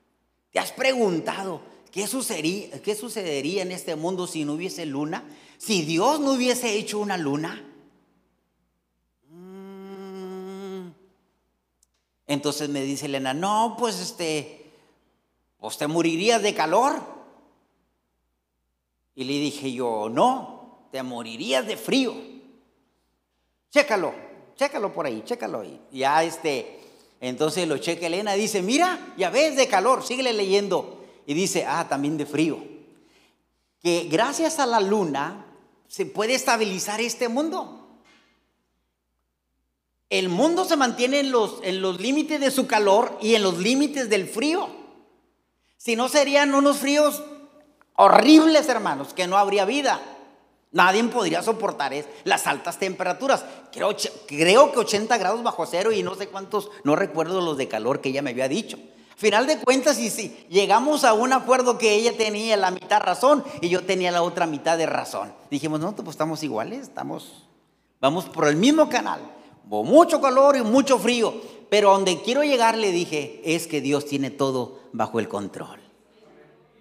¿te 0.50 0.59
has 0.59 0.73
preguntado 0.73 1.61
qué 1.91 2.07
sucedería, 2.07 2.81
qué 2.81 2.95
sucedería 2.95 3.61
en 3.61 3.73
este 3.73 3.95
mundo 3.95 4.26
si 4.26 4.47
no 4.47 4.55
hubiese 4.55 4.87
luna? 4.87 5.23
Si 5.59 5.83
Dios 5.83 6.19
no 6.19 6.33
hubiese 6.33 6.79
hecho 6.79 6.99
una 6.99 7.19
luna. 7.19 7.62
Entonces 12.26 12.71
me 12.71 12.81
dice 12.81 13.05
Elena, 13.05 13.35
no, 13.35 13.76
pues 13.79 14.00
este, 14.00 14.62
pues 15.62 15.78
te 15.78 15.87
morirías 15.87 16.42
de 16.42 16.54
calor. 16.54 17.00
Y 19.14 19.23
le 19.23 19.35
dije 19.35 19.73
yo, 19.73 20.09
no, 20.11 20.88
te 20.90 21.04
morirías 21.04 21.64
de 21.64 21.76
frío. 21.76 22.12
Chécalo, 23.71 24.12
chécalo 24.57 24.92
por 24.92 25.07
ahí, 25.07 25.23
chécalo 25.25 25.61
ahí. 25.61 25.81
Ya 25.92 26.25
este, 26.25 26.81
entonces 27.21 27.69
lo 27.69 27.78
checa 27.78 28.09
Elena, 28.09 28.33
dice, 28.33 28.61
mira, 28.61 29.14
ya 29.16 29.31
ves 29.31 29.54
de 29.54 29.69
calor, 29.69 30.02
síguele 30.02 30.33
leyendo. 30.33 31.04
Y 31.26 31.35
dice, 31.35 31.64
ah, 31.64 31.87
también 31.88 32.16
de 32.16 32.26
frío. 32.26 32.59
Que 33.81 34.09
gracias 34.11 34.59
a 34.59 34.66
la 34.66 34.81
luna 34.81 35.47
se 35.87 36.07
puede 36.07 36.35
estabilizar 36.35 37.00
este 37.00 37.28
mundo. 37.28 38.00
El 40.11 40.28
mundo 40.28 40.64
se 40.64 40.76
mantiene 40.76 41.21
en 41.21 41.31
los, 41.31 41.61
en 41.62 41.81
los 41.81 42.00
límites 42.00 42.40
de 42.40 42.50
su 42.50 42.66
calor 42.66 43.16
y 43.23 43.37
en 43.37 43.45
los 43.45 43.59
límites 43.59 44.11
del 44.11 44.26
frío. 44.26 44.81
Si 45.82 45.96
no 45.96 46.08
serían 46.08 46.54
unos 46.54 46.76
fríos 46.76 47.24
horribles, 47.96 48.68
hermanos, 48.68 49.14
que 49.14 49.26
no 49.26 49.36
habría 49.36 49.64
vida. 49.64 50.00
Nadie 50.70 51.02
podría 51.04 51.42
soportar 51.42 51.92
las 52.22 52.46
altas 52.46 52.78
temperaturas. 52.78 53.44
Creo, 53.72 53.96
creo 54.28 54.70
que 54.70 54.78
80 54.78 55.18
grados 55.18 55.42
bajo 55.42 55.66
cero 55.66 55.90
y 55.90 56.04
no 56.04 56.14
sé 56.14 56.28
cuántos, 56.28 56.70
no 56.84 56.94
recuerdo 56.94 57.40
los 57.40 57.56
de 57.56 57.66
calor 57.66 58.00
que 58.00 58.10
ella 58.10 58.22
me 58.22 58.30
había 58.30 58.46
dicho. 58.46 58.78
Final 59.16 59.48
de 59.48 59.58
cuentas, 59.58 59.98
y 59.98 60.10
si 60.10 60.46
llegamos 60.48 61.02
a 61.02 61.14
un 61.14 61.32
acuerdo 61.32 61.78
que 61.78 61.94
ella 61.94 62.16
tenía 62.16 62.56
la 62.56 62.70
mitad 62.70 63.00
razón 63.00 63.42
y 63.60 63.68
yo 63.68 63.84
tenía 63.84 64.12
la 64.12 64.22
otra 64.22 64.46
mitad 64.46 64.78
de 64.78 64.86
razón. 64.86 65.34
Dijimos, 65.50 65.80
no, 65.80 65.96
pues 65.96 66.10
estamos 66.10 66.44
iguales, 66.44 66.82
estamos, 66.82 67.44
vamos 68.00 68.26
por 68.26 68.46
el 68.46 68.54
mismo 68.54 68.88
canal 68.88 69.20
mucho 69.64 70.20
calor 70.20 70.56
y 70.56 70.62
mucho 70.62 70.98
frío, 70.98 71.32
pero 71.70 71.92
donde 71.92 72.20
quiero 72.20 72.42
llegar 72.42 72.76
le 72.76 72.92
dije, 72.92 73.40
es 73.44 73.66
que 73.66 73.80
Dios 73.80 74.04
tiene 74.04 74.30
todo 74.30 74.81
bajo 74.92 75.18
el 75.18 75.28
control. 75.28 75.80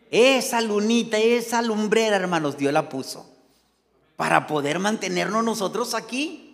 Esa 0.09 0.61
lunita, 0.61 1.17
esa 1.17 1.61
lumbrera, 1.61 2.17
hermanos, 2.17 2.57
Dios 2.57 2.73
la 2.73 2.89
puso 2.89 3.25
para 4.17 4.45
poder 4.45 4.79
mantenernos 4.79 5.43
nosotros 5.43 5.93
aquí. 5.93 6.47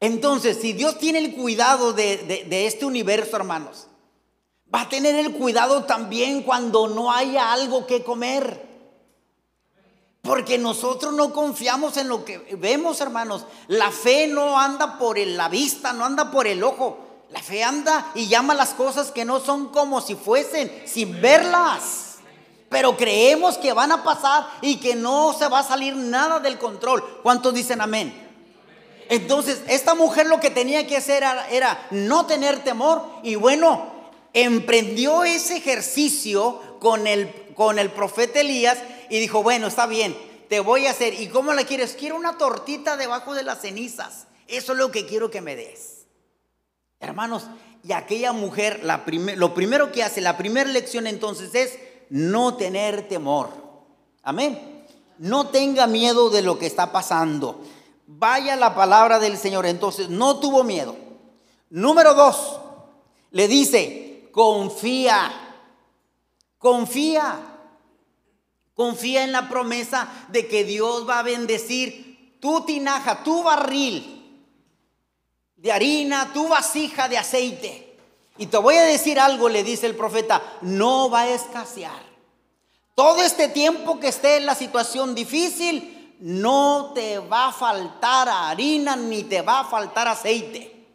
Entonces, 0.00 0.58
si 0.60 0.74
Dios 0.74 0.98
tiene 0.98 1.18
el 1.18 1.34
cuidado 1.34 1.92
de, 1.92 2.46
de 2.48 2.66
este 2.66 2.84
universo, 2.84 3.36
hermanos, 3.36 3.88
va 4.72 4.82
a 4.82 4.88
tener 4.88 5.14
el 5.16 5.32
cuidado 5.32 5.84
también 5.84 6.42
cuando 6.42 6.86
no 6.88 7.10
haya 7.10 7.52
algo 7.52 7.86
que 7.86 8.04
comer. 8.04 8.68
Porque 10.22 10.58
nosotros 10.58 11.14
no 11.14 11.32
confiamos 11.32 11.96
en 11.96 12.08
lo 12.08 12.24
que 12.24 12.38
vemos, 12.58 13.00
hermanos. 13.00 13.46
La 13.66 13.90
fe 13.90 14.26
no 14.26 14.58
anda 14.58 14.98
por 14.98 15.18
la 15.18 15.48
vista, 15.48 15.92
no 15.94 16.04
anda 16.04 16.30
por 16.30 16.46
el 16.46 16.62
ojo. 16.62 17.07
La 17.30 17.42
fe 17.42 17.62
anda 17.62 18.10
y 18.14 18.26
llama 18.26 18.54
las 18.54 18.70
cosas 18.70 19.10
que 19.10 19.24
no 19.24 19.40
son 19.40 19.68
como 19.68 20.00
si 20.00 20.14
fuesen, 20.14 20.82
sin 20.86 21.20
verlas. 21.20 22.16
Pero 22.68 22.96
creemos 22.96 23.58
que 23.58 23.72
van 23.72 23.92
a 23.92 24.02
pasar 24.02 24.46
y 24.60 24.76
que 24.76 24.94
no 24.94 25.34
se 25.38 25.48
va 25.48 25.60
a 25.60 25.64
salir 25.64 25.94
nada 25.96 26.40
del 26.40 26.58
control. 26.58 27.20
¿Cuántos 27.22 27.54
dicen 27.54 27.80
amén? 27.80 28.28
Entonces, 29.10 29.62
esta 29.68 29.94
mujer 29.94 30.26
lo 30.26 30.38
que 30.38 30.50
tenía 30.50 30.86
que 30.86 30.96
hacer 30.96 31.24
era, 31.50 31.86
no 31.90 32.26
tener 32.26 32.62
temor 32.62 33.02
y 33.22 33.36
bueno, 33.36 33.90
emprendió 34.34 35.24
ese 35.24 35.56
ejercicio 35.56 36.60
con 36.78 37.06
el, 37.06 37.32
con 37.54 37.78
el 37.78 37.90
profeta 37.90 38.40
Elías 38.40 38.78
y 39.08 39.18
dijo, 39.18 39.42
bueno, 39.42 39.66
está 39.66 39.86
bien, 39.86 40.16
te 40.50 40.60
voy 40.60 40.86
a 40.86 40.90
hacer. 40.90 41.14
¿Y 41.14 41.28
cómo 41.28 41.54
la 41.54 41.64
quieres? 41.64 41.96
Quiero 41.98 42.16
una 42.16 42.36
tortita 42.36 42.98
debajo 42.98 43.34
de 43.34 43.44
las 43.44 43.62
cenizas. 43.62 44.26
Eso 44.46 44.72
es 44.72 44.78
lo 44.78 44.90
que 44.90 45.06
quiero 45.06 45.30
que 45.30 45.40
me 45.40 45.56
des. 45.56 45.97
Hermanos, 47.00 47.44
Y 47.84 47.92
aquella 47.92 48.32
mujer, 48.32 48.80
la 48.82 49.04
lo 49.36 49.54
primero 49.54 49.92
que 49.92 50.02
hace, 50.02 50.20
la 50.20 50.36
primera 50.36 50.68
lección 50.68 51.06
entonces 51.06 51.54
es 51.54 51.78
no 52.10 52.56
tener 52.56 53.08
temor. 53.08 53.50
Amén. 54.22 54.84
No 55.18 55.48
tenga 55.48 55.86
miedo 55.86 56.28
de 56.28 56.42
lo 56.42 56.58
que 56.58 56.66
está 56.66 56.90
pasando. 56.90 57.60
Vaya 58.06 58.56
la 58.56 58.74
palabra 58.74 59.18
del 59.20 59.38
Señor. 59.38 59.64
Entonces, 59.64 60.08
no 60.08 60.40
tuvo 60.40 60.64
miedo. 60.64 60.96
Número 61.70 62.14
dos, 62.14 62.58
le 63.30 63.46
dice, 63.46 64.28
confía. 64.32 65.30
Confía. 66.58 67.38
Confía 68.74 69.24
en 69.24 69.32
la 69.32 69.48
promesa 69.48 70.08
de 70.28 70.48
que 70.48 70.64
Dios 70.64 71.08
va 71.08 71.20
a 71.20 71.24
bendecir 71.24 72.38
tu 72.40 72.64
tinaja, 72.64 73.22
tu 73.22 73.42
barril 73.42 74.17
de 75.58 75.72
harina, 75.72 76.32
tu 76.32 76.48
vasija 76.48 77.08
de 77.08 77.18
aceite. 77.18 77.96
Y 78.38 78.46
te 78.46 78.56
voy 78.56 78.76
a 78.76 78.84
decir 78.84 79.18
algo, 79.18 79.48
le 79.48 79.64
dice 79.64 79.86
el 79.86 79.96
profeta, 79.96 80.40
no 80.62 81.10
va 81.10 81.22
a 81.22 81.30
escasear. 81.30 82.08
Todo 82.94 83.22
este 83.22 83.48
tiempo 83.48 84.00
que 84.00 84.08
esté 84.08 84.36
en 84.36 84.46
la 84.46 84.54
situación 84.54 85.14
difícil, 85.14 86.16
no 86.20 86.92
te 86.94 87.18
va 87.18 87.48
a 87.48 87.52
faltar 87.52 88.28
harina 88.28 88.96
ni 88.96 89.24
te 89.24 89.42
va 89.42 89.60
a 89.60 89.64
faltar 89.64 90.08
aceite. 90.08 90.86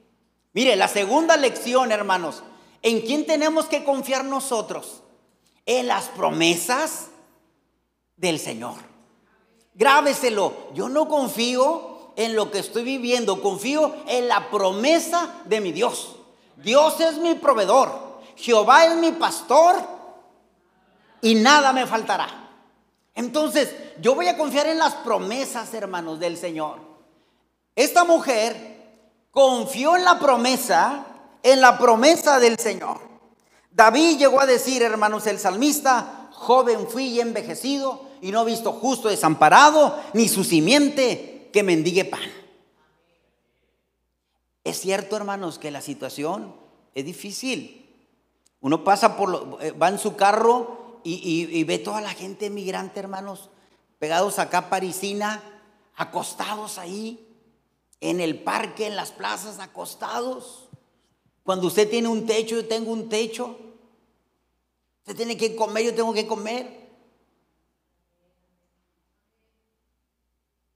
Mire, 0.53 0.75
la 0.75 0.87
segunda 0.87 1.37
lección, 1.37 1.91
hermanos, 1.91 2.43
¿en 2.81 3.01
quién 3.01 3.25
tenemos 3.25 3.65
que 3.65 3.83
confiar 3.83 4.23
nosotros? 4.25 5.01
En 5.65 5.87
las 5.87 6.05
promesas 6.05 7.07
del 8.17 8.39
Señor. 8.39 8.75
Grábeselo, 9.73 10.53
yo 10.73 10.89
no 10.89 11.07
confío 11.07 11.92
en 12.15 12.35
lo 12.35 12.51
que 12.51 12.59
estoy 12.59 12.83
viviendo, 12.83 13.41
confío 13.41 13.95
en 14.07 14.27
la 14.27 14.49
promesa 14.49 15.41
de 15.45 15.61
mi 15.61 15.71
Dios. 15.71 16.15
Dios 16.57 16.99
es 16.99 17.17
mi 17.17 17.35
proveedor, 17.35 18.21
Jehová 18.35 18.85
es 18.85 18.95
mi 18.95 19.11
pastor 19.11 19.75
y 21.21 21.35
nada 21.35 21.73
me 21.73 21.87
faltará. 21.87 22.51
Entonces, 23.15 23.73
yo 24.01 24.15
voy 24.15 24.27
a 24.27 24.37
confiar 24.37 24.67
en 24.67 24.77
las 24.77 24.95
promesas, 24.95 25.73
hermanos, 25.73 26.19
del 26.19 26.37
Señor. 26.37 26.79
Esta 27.75 28.03
mujer 28.03 28.73
confió 29.31 29.95
en 29.95 30.03
la 30.03 30.19
promesa, 30.19 31.05
en 31.41 31.61
la 31.61 31.77
promesa 31.77 32.39
del 32.39 32.57
Señor. 32.57 32.99
David 33.71 34.17
llegó 34.17 34.39
a 34.39 34.45
decir, 34.45 34.83
hermanos, 34.83 35.25
el 35.27 35.39
salmista, 35.39 36.29
joven 36.31 36.87
fui 36.87 37.05
y 37.05 37.19
envejecido 37.19 38.01
y 38.21 38.31
no 38.31 38.41
he 38.41 38.45
visto 38.45 38.71
justo 38.71 39.09
desamparado, 39.09 39.99
ni 40.13 40.27
su 40.27 40.43
simiente 40.43 41.32
que 41.53 41.63
mendigue 41.63 42.03
pan. 42.03 42.29
Es 44.65 44.79
cierto, 44.79 45.15
hermanos, 45.15 45.59
que 45.59 45.71
la 45.71 45.81
situación 45.81 46.55
es 46.95 47.05
difícil. 47.05 47.79
Uno 48.59 48.83
pasa 48.83 49.15
por, 49.15 49.29
lo, 49.29 49.61
eh, 49.61 49.71
va 49.71 49.89
en 49.89 49.99
su 49.99 50.15
carro 50.15 51.01
y, 51.03 51.63
ve 51.65 51.79
toda 51.79 52.01
la 52.01 52.13
gente 52.13 52.49
migrante, 52.49 52.99
hermanos, 52.99 53.49
pegados 53.99 54.39
acá 54.39 54.69
parisina, 54.69 55.43
acostados 55.95 56.77
ahí, 56.77 57.27
en 57.99 58.19
el 58.19 58.41
parque, 58.41 58.87
en 58.87 58.95
las 58.95 59.11
plazas, 59.11 59.59
acostados. 59.59 60.69
Cuando 61.43 61.67
usted 61.67 61.89
tiene 61.89 62.07
un 62.07 62.25
techo, 62.25 62.55
yo 62.55 62.67
tengo 62.67 62.91
un 62.91 63.09
techo. 63.09 63.57
Usted 64.99 65.15
tiene 65.17 65.35
que 65.35 65.55
comer, 65.55 65.83
yo 65.83 65.93
tengo 65.93 66.13
que 66.13 66.25
comer. 66.25 66.82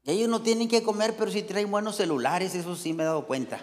Ellos 0.07 0.29
no 0.29 0.41
tienen 0.41 0.69
que 0.69 0.81
comer, 0.81 1.17
pero 1.17 1.29
si 1.29 1.43
traen 1.43 1.69
buenos 1.69 1.97
celulares, 1.97 2.55
eso 2.55 2.77
sí 2.77 2.93
me 2.93 3.03
he 3.03 3.05
dado 3.05 3.25
cuenta. 3.27 3.59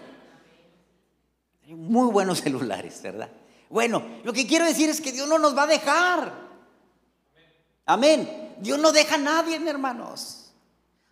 Muy 1.67 2.13
buenos 2.13 2.41
celulares, 2.43 3.01
¿verdad? 3.03 3.31
Bueno, 3.71 4.03
lo 4.23 4.33
que 4.35 4.47
quiero 4.47 4.67
decir 4.67 4.91
es 4.91 5.01
que 5.01 5.11
Dios 5.11 5.27
no 5.27 5.39
nos 5.39 5.57
va 5.57 5.63
a 5.63 5.69
dejar. 5.69 6.35
Amén. 7.87 8.55
Dios 8.59 8.79
no 8.79 8.93
deja 8.93 9.15
a 9.15 9.19
nadie, 9.19 9.57
hermanos. 9.67 10.53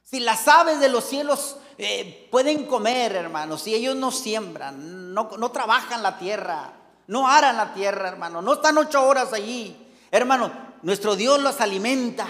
Si 0.03 0.21
las 0.21 0.47
aves 0.49 0.81
de 0.81 0.91
los 0.91 1.05
cielos 1.05 1.57
eh, 1.79 2.29
pueden 2.31 2.67
comer, 2.67 3.17
hermanos, 3.17 3.63
si 3.63 3.75
ellos 3.75 3.97
no 3.97 4.11
siembran, 4.11 5.15
no, 5.15 5.31
no 5.39 5.51
trabajan 5.51 6.03
la 6.03 6.19
tierra, 6.19 6.75
no 7.07 7.27
aran 7.27 7.57
la 7.57 7.73
tierra, 7.73 8.09
hermano, 8.09 8.43
no 8.43 8.53
están 8.53 8.77
ocho 8.77 9.03
horas 9.03 9.33
allí, 9.33 9.75
hermano, 10.11 10.53
nuestro 10.83 11.17
Dios 11.17 11.41
los 11.41 11.59
alimenta. 11.63 12.29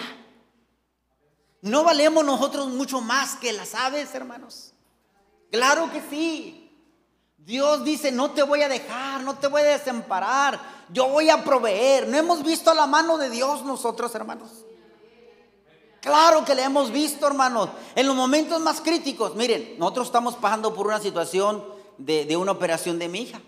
¿No 1.63 1.85
valemos 1.85 2.25
nosotros 2.25 2.69
mucho 2.69 3.01
más 3.01 3.37
que 3.37 3.53
las 3.53 3.75
aves, 3.75 4.13
hermanos? 4.15 4.75
Claro 5.53 5.91
que 5.93 6.03
sí. 6.11 6.59
Dios 7.39 7.85
dice, 7.85 8.11
no 8.11 8.33
te 8.33 8.43
voy 8.43 8.63
a 8.63 8.69
dejar, 8.69 9.23
no 9.23 9.39
te 9.39 9.47
voy 9.47 9.63
a 9.63 9.79
desamparar, 9.79 10.61
yo 10.91 11.09
voy 11.09 11.31
a 11.31 11.43
proveer. 11.45 12.09
¿No 12.09 12.17
hemos 12.17 12.43
visto 12.43 12.75
la 12.75 12.87
mano 12.87 13.17
de 13.17 13.31
Dios 13.31 13.65
nosotros, 13.65 14.13
hermanos? 14.17 14.51
Claro 16.01 16.45
que 16.45 16.57
le 16.57 16.65
hemos 16.65 16.91
visto, 16.91 17.29
hermanos. 17.29 17.71
En 17.95 18.09
los 18.09 18.17
momentos 18.17 18.61
más 18.61 18.81
críticos, 18.81 19.37
miren, 19.37 19.77
nosotros 19.79 20.09
estamos 20.09 20.35
pasando 20.35 20.75
por 20.75 20.89
una 20.89 20.99
situación 20.99 21.65
de, 21.97 22.25
de 22.25 22.37
una 22.37 22.51
operación 22.51 22.99
de 22.99 23.09
mi 23.09 23.21
hija. 23.21 23.41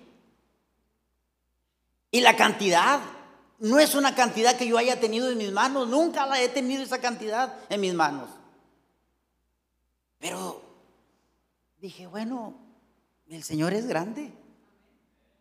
Y 2.13 2.21
la 2.21 2.37
cantidad 2.37 3.01
no 3.65 3.79
es 3.79 3.95
una 3.95 4.15
cantidad 4.15 4.57
que 4.57 4.67
yo 4.67 4.77
haya 4.77 5.01
tenido 5.01 5.31
en 5.31 5.39
mis 5.39 5.51
manos, 5.51 5.89
nunca 5.89 6.27
la 6.27 6.39
he 6.39 6.51
tenido 6.51 6.83
esa 6.83 7.01
cantidad 7.01 7.55
en 7.71 7.81
mis 7.81 7.95
manos. 7.95 8.29
Pero 10.19 10.63
dije, 11.79 12.07
bueno, 12.07 12.55
el 13.27 13.43
Señor 13.43 13.73
es 13.73 13.87
grande 13.87 14.31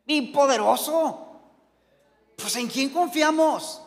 y 0.05 0.21
poderoso. 0.31 1.41
Pues 2.37 2.55
en 2.55 2.67
quién 2.67 2.91
confiamos? 2.91 3.81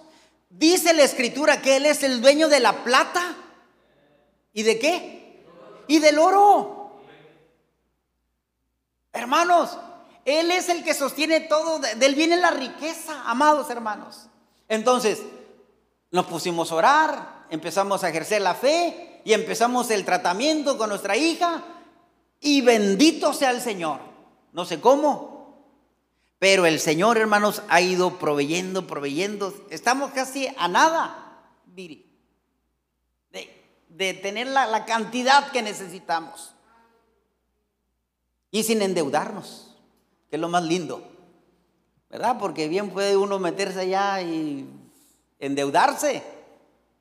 Dice 0.51 0.93
la 0.93 1.05
escritura 1.05 1.63
que 1.63 1.77
Él 1.77 1.87
es 1.87 2.03
el 2.03 2.21
dueño 2.21 2.49
de 2.49 2.61
la 2.61 2.85
plata. 2.85 3.35
¿Y 4.53 4.65
de 4.65 4.79
qué? 4.79 5.45
Y 5.87 5.99
del 5.99 6.19
oro. 6.19 7.01
Hermanos, 9.15 9.79
él 10.27 10.51
es 10.51 10.69
el 10.69 10.83
que 10.83 10.93
sostiene 10.93 11.41
todo, 11.41 11.79
de 11.79 12.05
él 12.05 12.17
viene 12.17 12.37
la 12.37 12.51
riqueza, 12.51 13.23
amados 13.27 13.71
hermanos. 13.71 14.27
Entonces, 14.69 15.23
nos 16.11 16.27
pusimos 16.27 16.73
a 16.73 16.75
orar, 16.75 17.47
empezamos 17.49 18.03
a 18.03 18.09
ejercer 18.09 18.43
la 18.43 18.57
fe 18.57 19.23
y 19.25 19.33
empezamos 19.33 19.89
el 19.91 20.05
tratamiento 20.05 20.77
con 20.77 20.89
nuestra 20.89 21.17
hija 21.17 21.63
y 22.41 22.61
bendito 22.61 23.33
sea 23.33 23.53
el 23.53 23.61
Señor. 23.61 24.01
No 24.53 24.65
sé 24.65 24.81
cómo, 24.81 25.65
pero 26.41 26.67
el 26.67 26.81
Señor, 26.81 27.19
hermanos, 27.19 27.63
ha 27.69 27.81
ido 27.81 28.19
proveyendo, 28.19 28.89
proveyendo. 28.89 29.55
Estamos 29.71 30.11
casi 30.11 30.49
a 30.59 30.67
nada, 30.67 31.23
de, 31.67 32.05
tener 34.15 34.49
la 34.49 34.85
cantidad 34.87 35.53
que 35.53 35.63
necesitamos 35.63 36.53
y 38.51 38.65
sin 38.65 38.83
endeudarnos 38.83 39.66
que 40.29 40.37
es 40.37 40.41
lo 40.41 40.49
más 40.49 40.63
lindo, 40.63 41.03
¿verdad? 42.11 42.37
Porque 42.39 42.69
bien 42.69 42.91
puede 42.91 43.17
uno 43.17 43.39
meterse 43.39 43.81
allá 43.81 44.21
y 44.23 44.69
endeudarse, 45.39 46.23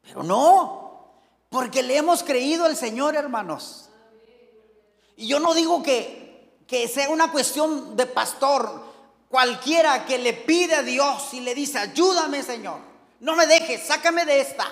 pero 0.01 0.23
no, 0.23 1.11
porque 1.49 1.83
le 1.83 1.97
hemos 1.97 2.23
creído 2.23 2.65
al 2.65 2.75
Señor, 2.75 3.15
hermanos. 3.15 3.89
Y 5.17 5.27
yo 5.27 5.39
no 5.39 5.53
digo 5.53 5.81
que, 5.81 6.59
que 6.67 6.87
sea 6.87 7.09
una 7.09 7.31
cuestión 7.31 7.95
de 7.95 8.05
pastor, 8.05 8.83
cualquiera 9.29 10.05
que 10.05 10.17
le 10.17 10.33
pide 10.33 10.75
a 10.75 10.83
Dios 10.83 11.33
y 11.33 11.41
le 11.41 11.55
dice, 11.55 11.79
ayúdame 11.79 12.43
Señor, 12.43 12.79
no 13.19 13.35
me 13.35 13.47
dejes, 13.47 13.81
sácame 13.85 14.25
de 14.25 14.41
esta. 14.41 14.65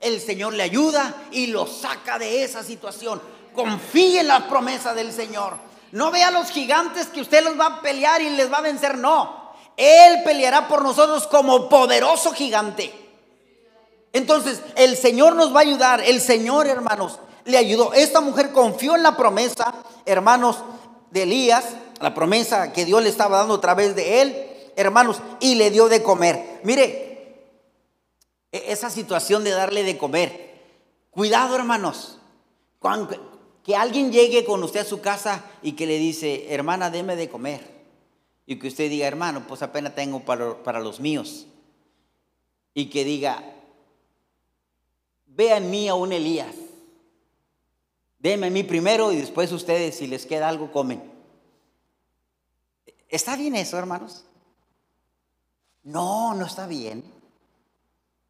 El 0.00 0.20
Señor 0.20 0.54
le 0.54 0.64
ayuda 0.64 1.28
y 1.30 1.46
lo 1.46 1.66
saca 1.66 2.18
de 2.18 2.42
esa 2.42 2.64
situación. 2.64 3.22
Confíe 3.54 4.20
en 4.20 4.28
la 4.28 4.48
promesa 4.48 4.94
del 4.94 5.12
Señor. 5.12 5.54
No 5.92 6.10
vea 6.10 6.28
a 6.28 6.32
los 6.32 6.50
gigantes 6.50 7.06
que 7.06 7.20
usted 7.20 7.44
los 7.44 7.58
va 7.58 7.66
a 7.66 7.82
pelear 7.82 8.20
y 8.22 8.30
les 8.30 8.50
va 8.50 8.58
a 8.58 8.62
vencer, 8.62 8.98
no. 8.98 9.52
Él 9.76 10.22
peleará 10.24 10.66
por 10.66 10.82
nosotros 10.82 11.26
como 11.26 11.68
poderoso 11.68 12.32
gigante. 12.32 12.92
Entonces, 14.12 14.60
el 14.76 14.96
Señor 14.96 15.36
nos 15.36 15.54
va 15.54 15.60
a 15.60 15.62
ayudar. 15.62 16.00
El 16.00 16.20
Señor, 16.20 16.66
hermanos, 16.66 17.18
le 17.44 17.58
ayudó. 17.58 17.92
Esta 17.92 18.20
mujer 18.20 18.52
confió 18.52 18.96
en 18.96 19.02
la 19.02 19.16
promesa, 19.16 19.74
hermanos, 20.06 20.58
de 21.10 21.24
Elías, 21.24 21.64
la 22.00 22.14
promesa 22.14 22.72
que 22.72 22.84
Dios 22.84 23.02
le 23.02 23.10
estaba 23.10 23.38
dando 23.38 23.54
a 23.54 23.60
través 23.60 23.94
de 23.94 24.22
él, 24.22 24.72
hermanos, 24.76 25.20
y 25.40 25.56
le 25.56 25.70
dio 25.70 25.88
de 25.88 26.02
comer. 26.02 26.60
Mire, 26.62 27.48
e-, 28.50 28.72
esa 28.72 28.88
situación 28.88 29.44
de 29.44 29.50
darle 29.50 29.82
de 29.82 29.98
comer. 29.98 30.60
Cuidado, 31.10 31.54
hermanos. 31.54 32.18
Que 33.64 33.76
alguien 33.76 34.10
llegue 34.10 34.44
con 34.44 34.62
usted 34.62 34.80
a 34.80 34.84
su 34.84 35.00
casa 35.00 35.44
y 35.62 35.72
que 35.72 35.86
le 35.86 35.98
dice, 35.98 36.52
hermana, 36.52 36.90
deme 36.90 37.16
de 37.16 37.28
comer. 37.28 37.60
Y 38.46 38.58
que 38.58 38.68
usted 38.68 38.90
diga, 38.90 39.06
hermano, 39.06 39.46
pues 39.46 39.62
apenas 39.62 39.94
tengo 39.94 40.20
para, 40.20 40.80
los 40.80 40.98
míos. 40.98 41.46
Y 42.74 42.90
que 42.90 43.04
diga, 43.04 43.44
vea 45.26 45.58
en 45.58 45.70
mí 45.70 45.88
a 45.88 45.94
un 45.94 46.12
Elías. 46.12 46.54
Deme 48.18 48.48
a 48.48 48.50
mí 48.50 48.62
primero 48.62 49.12
y 49.12 49.16
después 49.16 49.52
ustedes, 49.52 49.96
si 49.96 50.06
les 50.06 50.26
queda 50.26 50.48
algo, 50.48 50.72
comen. 50.72 51.02
¿Está 53.08 53.36
bien 53.36 53.54
eso, 53.54 53.78
hermanos? 53.78 54.24
No, 55.82 56.34
no 56.34 56.46
está 56.46 56.66
bien. 56.66 57.04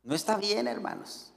No 0.02 0.14
está 0.14 0.36
bien, 0.36 0.66
hermanos. 0.66 1.32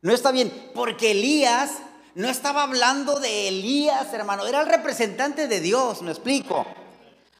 No 0.00 0.12
está 0.12 0.32
bien, 0.32 0.52
porque 0.74 1.12
Elías 1.12 1.78
no 2.14 2.28
estaba 2.28 2.62
hablando 2.62 3.18
de 3.18 3.48
Elías, 3.48 4.12
hermano, 4.12 4.46
era 4.46 4.60
el 4.60 4.66
representante 4.66 5.48
de 5.48 5.60
Dios, 5.60 6.02
me 6.02 6.10
explico. 6.10 6.66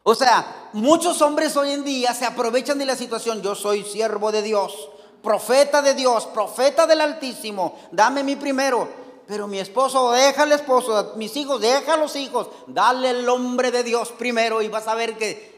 O 0.02 0.14
sea, 0.14 0.70
muchos 0.72 1.22
hombres 1.22 1.56
hoy 1.56 1.72
en 1.72 1.84
día 1.84 2.14
se 2.14 2.24
aprovechan 2.24 2.78
de 2.78 2.86
la 2.86 2.96
situación, 2.96 3.42
yo 3.42 3.54
soy 3.54 3.84
siervo 3.84 4.32
de 4.32 4.42
Dios, 4.42 4.90
profeta 5.22 5.82
de 5.82 5.94
Dios, 5.94 6.26
profeta 6.26 6.86
del 6.86 7.00
Altísimo, 7.00 7.78
dame 7.90 8.24
mi 8.24 8.36
primero. 8.36 9.02
Pero 9.24 9.46
mi 9.46 9.60
esposo, 9.60 10.10
deja 10.10 10.42
al 10.42 10.52
esposo, 10.52 11.12
mis 11.16 11.34
hijos, 11.36 11.60
deja 11.60 11.94
a 11.94 11.96
los 11.96 12.16
hijos, 12.16 12.48
dale 12.66 13.10
el 13.10 13.28
hombre 13.28 13.70
de 13.70 13.84
Dios 13.84 14.10
primero 14.12 14.60
y 14.60 14.68
vas 14.68 14.88
a 14.88 14.94
ver 14.94 15.16
que... 15.16 15.52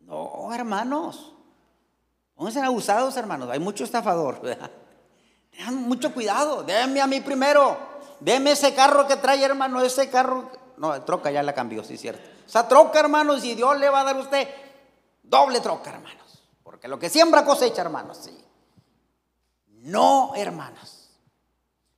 No, 0.00 0.52
hermanos, 0.52 1.32
a 2.48 2.50
ser 2.50 2.64
abusados, 2.64 3.16
hermanos, 3.16 3.48
hay 3.50 3.58
mucho 3.58 3.84
estafador. 3.84 4.40
Tengan 5.50 5.76
mucho 5.88 6.12
cuidado, 6.12 6.62
déme 6.62 7.00
a 7.00 7.06
mí 7.06 7.20
primero, 7.20 7.76
deme 8.22 8.52
ese 8.52 8.74
carro 8.74 9.06
que 9.06 9.16
trae, 9.16 9.42
hermano, 9.42 9.80
ese 9.82 10.08
carro... 10.08 10.50
No, 10.76 11.00
troca 11.02 11.30
ya 11.30 11.42
la 11.42 11.54
cambió, 11.54 11.84
sí, 11.84 11.96
cierto. 11.96 12.22
Esa 12.46 12.66
troca, 12.66 13.00
hermanos, 13.00 13.44
y 13.44 13.54
Dios 13.54 13.78
le 13.78 13.88
va 13.88 14.00
a 14.00 14.04
dar 14.04 14.16
a 14.16 14.20
usted 14.20 14.48
doble 15.22 15.60
troca, 15.60 15.90
hermanos. 15.90 16.42
Porque 16.62 16.88
lo 16.88 16.98
que 16.98 17.10
siembra 17.10 17.44
cosecha, 17.44 17.82
hermanos, 17.82 18.18
sí. 18.22 18.36
No, 19.66 20.32
hermanos. 20.36 21.10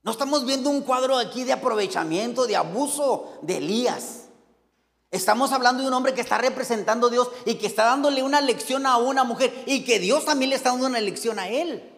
No 0.03 0.11
estamos 0.11 0.45
viendo 0.45 0.69
un 0.69 0.81
cuadro 0.81 1.17
aquí 1.17 1.43
de 1.43 1.53
aprovechamiento, 1.53 2.45
de 2.45 2.55
abuso 2.55 3.39
de 3.41 3.57
Elías. 3.57 4.25
Estamos 5.09 5.51
hablando 5.51 5.81
de 5.81 5.87
un 5.87 5.93
hombre 5.93 6.13
que 6.13 6.21
está 6.21 6.37
representando 6.37 7.07
a 7.07 7.09
Dios 7.09 7.29
y 7.45 7.55
que 7.55 7.67
está 7.67 7.85
dándole 7.85 8.21
una 8.21 8.41
lección 8.41 8.85
a 8.85 8.97
una 8.97 9.23
mujer 9.23 9.63
y 9.65 9.83
que 9.83 9.97
Dios 9.97 10.25
también 10.25 10.49
le 10.49 10.57
está 10.57 10.69
dando 10.69 10.87
una 10.87 10.99
lección 10.99 11.39
a 11.39 11.47
él. 11.47 11.91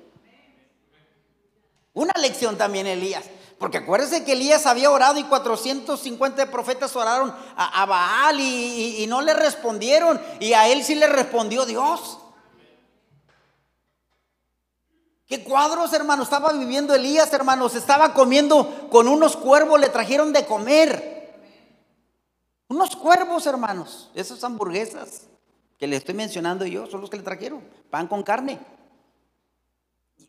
Una 1.93 2.13
lección 2.21 2.57
también 2.57 2.85
Elías. 2.85 3.25
Porque 3.57 3.79
acuérdense 3.79 4.23
que 4.23 4.33
Elías 4.33 4.67
había 4.67 4.91
orado 4.91 5.17
y 5.19 5.23
450 5.23 6.51
profetas 6.51 6.95
oraron 6.95 7.33
a, 7.55 7.85
Baal 7.85 8.39
y, 8.39 9.05
no 9.07 9.21
le 9.21 9.33
respondieron. 9.33 10.21
Y 10.39 10.53
a 10.53 10.67
él 10.67 10.83
sí 10.83 10.93
le 10.93 11.07
respondió 11.07 11.65
Dios. 11.65 12.19
¿Qué 15.25 15.43
cuadros, 15.43 15.91
hermanos? 15.91 16.27
Estaba 16.27 16.53
viviendo 16.53 16.93
Elías, 16.93 17.33
hermanos. 17.33 17.73
Estaba 17.73 18.13
comiendo 18.13 18.89
con 18.89 19.07
unos 19.07 19.35
cuervos, 19.35 19.79
le 19.79 19.89
trajeron 19.89 20.33
de 20.33 20.45
comer. 20.45 21.41
Unos 22.67 22.95
cuervos, 22.95 23.47
hermanos. 23.47 24.11
Esas 24.13 24.43
hamburguesas 24.43 25.23
que 25.79 25.87
le 25.87 25.95
estoy 25.95 26.13
mencionando 26.13 26.65
yo 26.65 26.85
son 26.85 27.01
los 27.01 27.09
que 27.09 27.17
le 27.17 27.23
trajeron. 27.23 27.61
Pan 27.89 28.07
con 28.07 28.21
carne. 28.21 28.59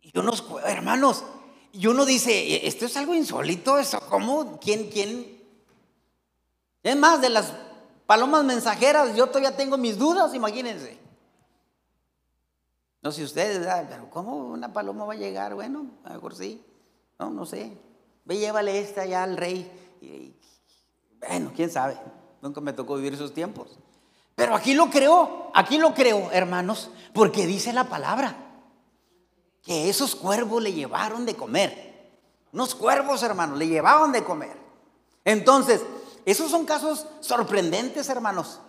Y 0.00 0.18
unos, 0.18 0.42
hermanos, 0.64 1.24
y 1.72 1.86
uno 1.86 2.04
dice, 2.04 2.32
e, 2.32 2.66
esto 2.66 2.86
es 2.86 2.96
algo 2.96 3.14
insólito, 3.14 3.78
eso, 3.78 4.00
¿cómo? 4.08 4.58
¿Quién, 4.60 4.90
quién? 4.90 5.38
Es 6.82 6.96
más, 6.96 7.20
de 7.20 7.28
las 7.28 7.52
palomas 8.06 8.44
mensajeras, 8.44 9.14
yo 9.14 9.26
todavía 9.26 9.56
tengo 9.56 9.76
mis 9.76 9.98
dudas, 9.98 10.34
imagínense. 10.34 10.98
No 13.02 13.12
sé 13.12 13.22
ustedes, 13.22 13.66
pero 13.88 14.10
¿cómo 14.10 14.36
una 14.36 14.72
paloma 14.72 15.04
va 15.04 15.12
a 15.12 15.16
llegar? 15.16 15.54
Bueno, 15.54 15.86
a 16.04 16.08
lo 16.08 16.14
mejor 16.14 16.34
sí. 16.34 16.64
No, 17.18 17.30
no 17.30 17.46
sé. 17.46 17.76
Ve, 18.24 18.38
llévale 18.38 18.78
esta 18.80 19.06
ya 19.06 19.22
al 19.22 19.36
rey. 19.36 19.70
bueno, 21.20 21.52
quién 21.54 21.70
sabe. 21.70 21.98
Nunca 22.42 22.60
me 22.60 22.72
tocó 22.72 22.96
vivir 22.96 23.14
esos 23.14 23.32
tiempos. 23.32 23.78
Pero 24.34 24.54
aquí 24.54 24.74
lo 24.74 24.90
creo, 24.90 25.50
aquí 25.54 25.78
lo 25.78 25.94
creo, 25.94 26.30
hermanos, 26.32 26.90
porque 27.12 27.46
dice 27.46 27.72
la 27.72 27.84
palabra 27.84 28.47
que 29.68 29.90
esos 29.90 30.16
cuervos 30.16 30.62
le 30.62 30.72
llevaron 30.72 31.26
de 31.26 31.36
comer. 31.36 32.10
Unos 32.54 32.74
cuervos, 32.74 33.22
hermanos, 33.22 33.58
le 33.58 33.68
llevaban 33.68 34.12
de 34.12 34.24
comer. 34.24 34.56
Entonces, 35.26 35.82
esos 36.24 36.50
son 36.50 36.64
casos 36.64 37.04
sorprendentes, 37.20 38.08
hermanos. 38.08 38.60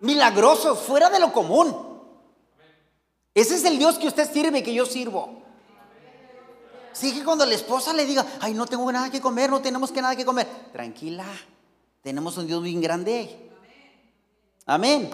Milagrosos, 0.00 0.80
fuera 0.80 1.08
de 1.10 1.20
lo 1.20 1.32
común. 1.32 2.02
Ese 3.32 3.54
es 3.54 3.64
el 3.64 3.78
Dios 3.78 3.98
que 3.98 4.08
usted 4.08 4.28
sirve, 4.28 4.64
que 4.64 4.74
yo 4.74 4.84
sirvo. 4.84 5.44
Sí 6.92 7.14
que 7.14 7.22
cuando 7.22 7.46
la 7.46 7.54
esposa 7.54 7.92
le 7.92 8.06
diga, 8.06 8.26
ay, 8.40 8.52
no 8.52 8.66
tengo 8.66 8.90
nada 8.90 9.12
que 9.12 9.20
comer, 9.20 9.48
no 9.48 9.60
tenemos 9.60 9.92
que 9.92 10.02
nada 10.02 10.16
que 10.16 10.24
comer. 10.24 10.48
Tranquila, 10.72 11.26
tenemos 12.02 12.36
un 12.36 12.48
Dios 12.48 12.60
bien 12.64 12.80
grande. 12.80 13.48
Amén. 14.66 15.08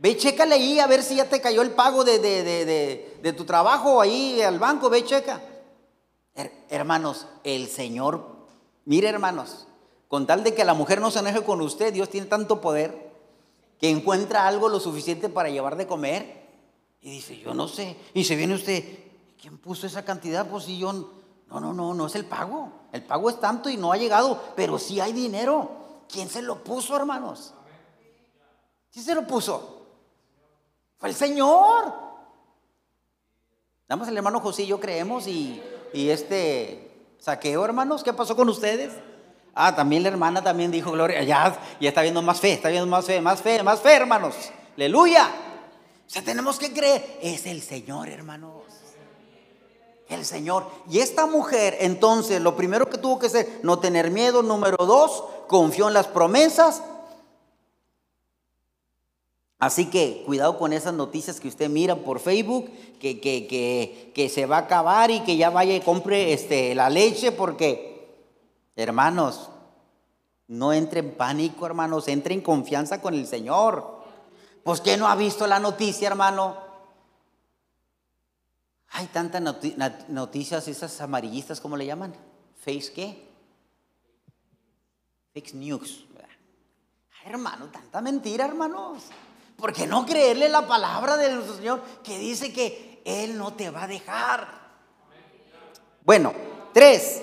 Ve, 0.00 0.16
chécale 0.16 0.54
ahí 0.54 0.80
a 0.80 0.86
ver 0.86 1.02
si 1.02 1.16
ya 1.16 1.28
te 1.28 1.42
cayó 1.42 1.60
el 1.60 1.72
pago 1.72 2.04
de, 2.04 2.18
de, 2.18 3.32
tu 3.34 3.44
trabajo 3.44 4.00
ahí 4.00 4.40
al 4.40 4.58
banco. 4.58 4.88
Ve, 4.88 5.04
checa. 5.04 5.42
hermanos, 6.70 7.26
el 7.44 7.68
Señor, 7.68 8.24
mire 8.86 9.10
hermanos, 9.10 9.66
con 10.08 10.26
tal 10.26 10.42
de 10.42 10.54
que 10.54 10.64
la 10.64 10.72
mujer 10.72 11.02
no 11.02 11.10
se 11.10 11.18
enoje 11.18 11.44
con 11.44 11.60
usted, 11.60 11.92
Dios 11.92 12.08
tiene 12.08 12.28
tanto 12.28 12.62
poder 12.62 13.12
que 13.78 13.90
encuentra 13.90 14.46
algo 14.46 14.70
lo 14.70 14.80
suficiente 14.80 15.28
para 15.28 15.50
llevar 15.50 15.76
de 15.76 15.86
comer. 15.86 16.48
Y 17.02 17.10
dice, 17.10 17.38
yo 17.38 17.52
no 17.52 17.68
sé. 17.68 17.94
Y 18.14 18.24
se 18.24 18.36
viene 18.36 18.54
usted, 18.54 18.82
¿quién 19.38 19.58
puso 19.58 19.86
esa 19.86 20.02
cantidad? 20.02 20.48
Pues 20.48 20.64
si 20.64 20.78
yo, 20.78 20.94
no, 20.94 21.60
no, 21.60 21.74
no, 21.74 21.92
no 21.92 22.06
es 22.06 22.14
el 22.14 22.24
pago. 22.24 22.72
El 22.92 23.04
pago 23.04 23.28
es 23.28 23.38
tanto 23.38 23.68
y 23.68 23.76
no 23.76 23.92
ha 23.92 23.98
llegado, 23.98 24.42
pero 24.56 24.78
sí 24.78 24.98
hay 24.98 25.12
dinero. 25.12 26.04
¿Quién 26.08 26.30
se 26.30 26.40
lo 26.40 26.64
puso, 26.64 26.96
hermanos? 26.96 27.52
¿Quién 28.90 29.04
se 29.04 29.14
lo 29.14 29.26
puso? 29.26 29.79
Fue 31.00 31.08
el 31.08 31.14
Señor. 31.14 31.94
Damos 33.88 34.06
el 34.06 34.16
hermano 34.16 34.38
José 34.40 34.66
yo 34.66 34.78
creemos 34.78 35.26
y, 35.26 35.60
y 35.92 36.10
este 36.10 36.92
saqueo, 37.18 37.64
hermanos, 37.64 38.04
¿qué 38.04 38.12
pasó 38.12 38.36
con 38.36 38.48
ustedes? 38.48 38.92
Ah, 39.54 39.74
también 39.74 40.02
la 40.02 40.10
hermana 40.10 40.44
también 40.44 40.70
dijo, 40.70 40.92
Gloria, 40.92 41.22
ya, 41.22 41.58
ya 41.80 41.88
está 41.88 42.02
viendo 42.02 42.22
más 42.22 42.38
fe, 42.38 42.52
está 42.52 42.68
viendo 42.68 42.86
más 42.86 43.06
fe, 43.06 43.20
más 43.20 43.40
fe, 43.40 43.62
más 43.62 43.80
fe, 43.80 43.94
hermanos. 43.94 44.34
Aleluya. 44.76 45.28
O 46.06 46.10
sea, 46.10 46.22
tenemos 46.22 46.58
que 46.58 46.72
creer, 46.72 47.18
es 47.22 47.46
el 47.46 47.62
Señor, 47.62 48.08
hermanos. 48.08 48.62
El 50.08 50.24
Señor. 50.26 50.66
Y 50.90 50.98
esta 50.98 51.26
mujer, 51.26 51.78
entonces, 51.80 52.40
lo 52.42 52.56
primero 52.56 52.90
que 52.90 52.98
tuvo 52.98 53.18
que 53.18 53.26
hacer, 53.26 53.60
no 53.62 53.78
tener 53.78 54.10
miedo. 54.10 54.42
Número 54.42 54.84
dos, 54.84 55.24
confió 55.46 55.88
en 55.88 55.94
las 55.94 56.08
promesas. 56.08 56.82
Así 59.60 59.90
que 59.90 60.22
cuidado 60.24 60.58
con 60.58 60.72
esas 60.72 60.94
noticias 60.94 61.38
que 61.38 61.48
usted 61.48 61.68
mira 61.68 61.94
por 61.94 62.18
Facebook, 62.18 62.70
que, 62.98 63.20
que, 63.20 64.10
que, 64.14 64.28
se 64.30 64.46
va 64.46 64.56
a 64.56 64.60
acabar 64.60 65.10
y 65.10 65.20
que 65.20 65.36
ya 65.36 65.50
vaya 65.50 65.76
y 65.76 65.82
compre 65.82 66.32
este, 66.32 66.74
la 66.74 66.88
leche, 66.88 67.30
porque, 67.30 68.08
hermanos, 68.74 69.50
no 70.48 70.72
entre 70.72 71.00
en 71.00 71.14
pánico, 71.14 71.66
hermanos, 71.66 72.08
entre 72.08 72.32
en 72.32 72.40
confianza 72.40 73.02
con 73.02 73.12
el 73.12 73.26
Señor. 73.26 74.00
Pues 74.64 74.80
¿quién 74.80 74.98
no 74.98 75.08
ha 75.08 75.14
visto 75.14 75.46
la 75.46 75.60
noticia, 75.60 76.08
hermano? 76.08 76.56
Hay 78.92 79.08
tantas 79.08 79.42
noticias, 80.08 80.68
esas 80.68 80.98
amarillistas, 81.02 81.60
¿cómo 81.60 81.76
le 81.76 81.84
llaman? 81.84 82.14
¿Face? 82.64 82.90
Fake 85.34 85.52
news. 85.52 86.06
hermano, 87.26 87.66
tanta 87.66 88.00
mentira, 88.00 88.46
hermanos. 88.46 89.02
¿Por 89.60 89.74
qué 89.74 89.86
no 89.86 90.06
creerle 90.06 90.48
la 90.48 90.66
palabra 90.66 91.18
de 91.18 91.30
nuestro 91.30 91.56
Señor 91.56 91.82
que 92.02 92.18
dice 92.18 92.50
que 92.52 93.02
Él 93.04 93.36
no 93.36 93.52
te 93.52 93.68
va 93.68 93.82
a 93.82 93.86
dejar? 93.86 94.48
Bueno, 96.02 96.32
tres. 96.72 97.20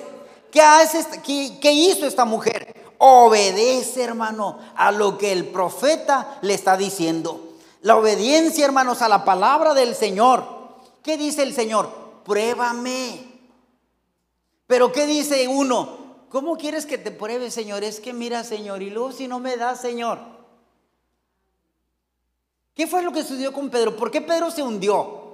¿Qué, 0.51 0.61
hace 0.61 1.03
qué 1.23 1.71
hizo 1.71 2.05
esta 2.05 2.25
mujer? 2.25 2.93
Obedece, 2.99 4.03
hermano, 4.03 4.59
a 4.75 4.91
lo 4.91 5.17
que 5.17 5.31
el 5.31 5.47
profeta 5.47 6.37
le 6.41 6.53
está 6.53 6.77
diciendo. 6.77 7.55
La 7.81 7.95
obediencia, 7.95 8.65
hermanos, 8.65 9.01
a 9.01 9.09
la 9.09 9.25
palabra 9.25 9.73
del 9.73 9.95
Señor. 9.95 10.45
¿Qué 11.01 11.17
dice 11.17 11.41
el 11.41 11.53
Señor? 11.53 11.89
Pruébame. 12.23 13.39
Pero 14.67 14.91
¿qué 14.91 15.07
dice 15.07 15.47
uno? 15.47 16.25
¿Cómo 16.29 16.57
quieres 16.57 16.85
que 16.85 16.97
te 16.97 17.11
pruebe, 17.11 17.49
Señor? 17.49 17.83
Es 17.83 17.99
que 17.99 18.13
mira, 18.13 18.43
Señor, 18.43 18.83
y 18.83 18.89
luego 18.91 19.11
si 19.11 19.27
no 19.27 19.39
me 19.39 19.57
da, 19.57 19.75
Señor. 19.75 20.36
¿Qué 22.77 22.85
fue 22.85 23.01
lo 23.01 23.11
que 23.11 23.23
sucedió 23.23 23.51
con 23.51 23.71
Pedro? 23.71 23.95
¿Por 23.97 24.11
qué 24.11 24.21
Pedro 24.21 24.51
se 24.51 24.61
hundió? 24.61 25.33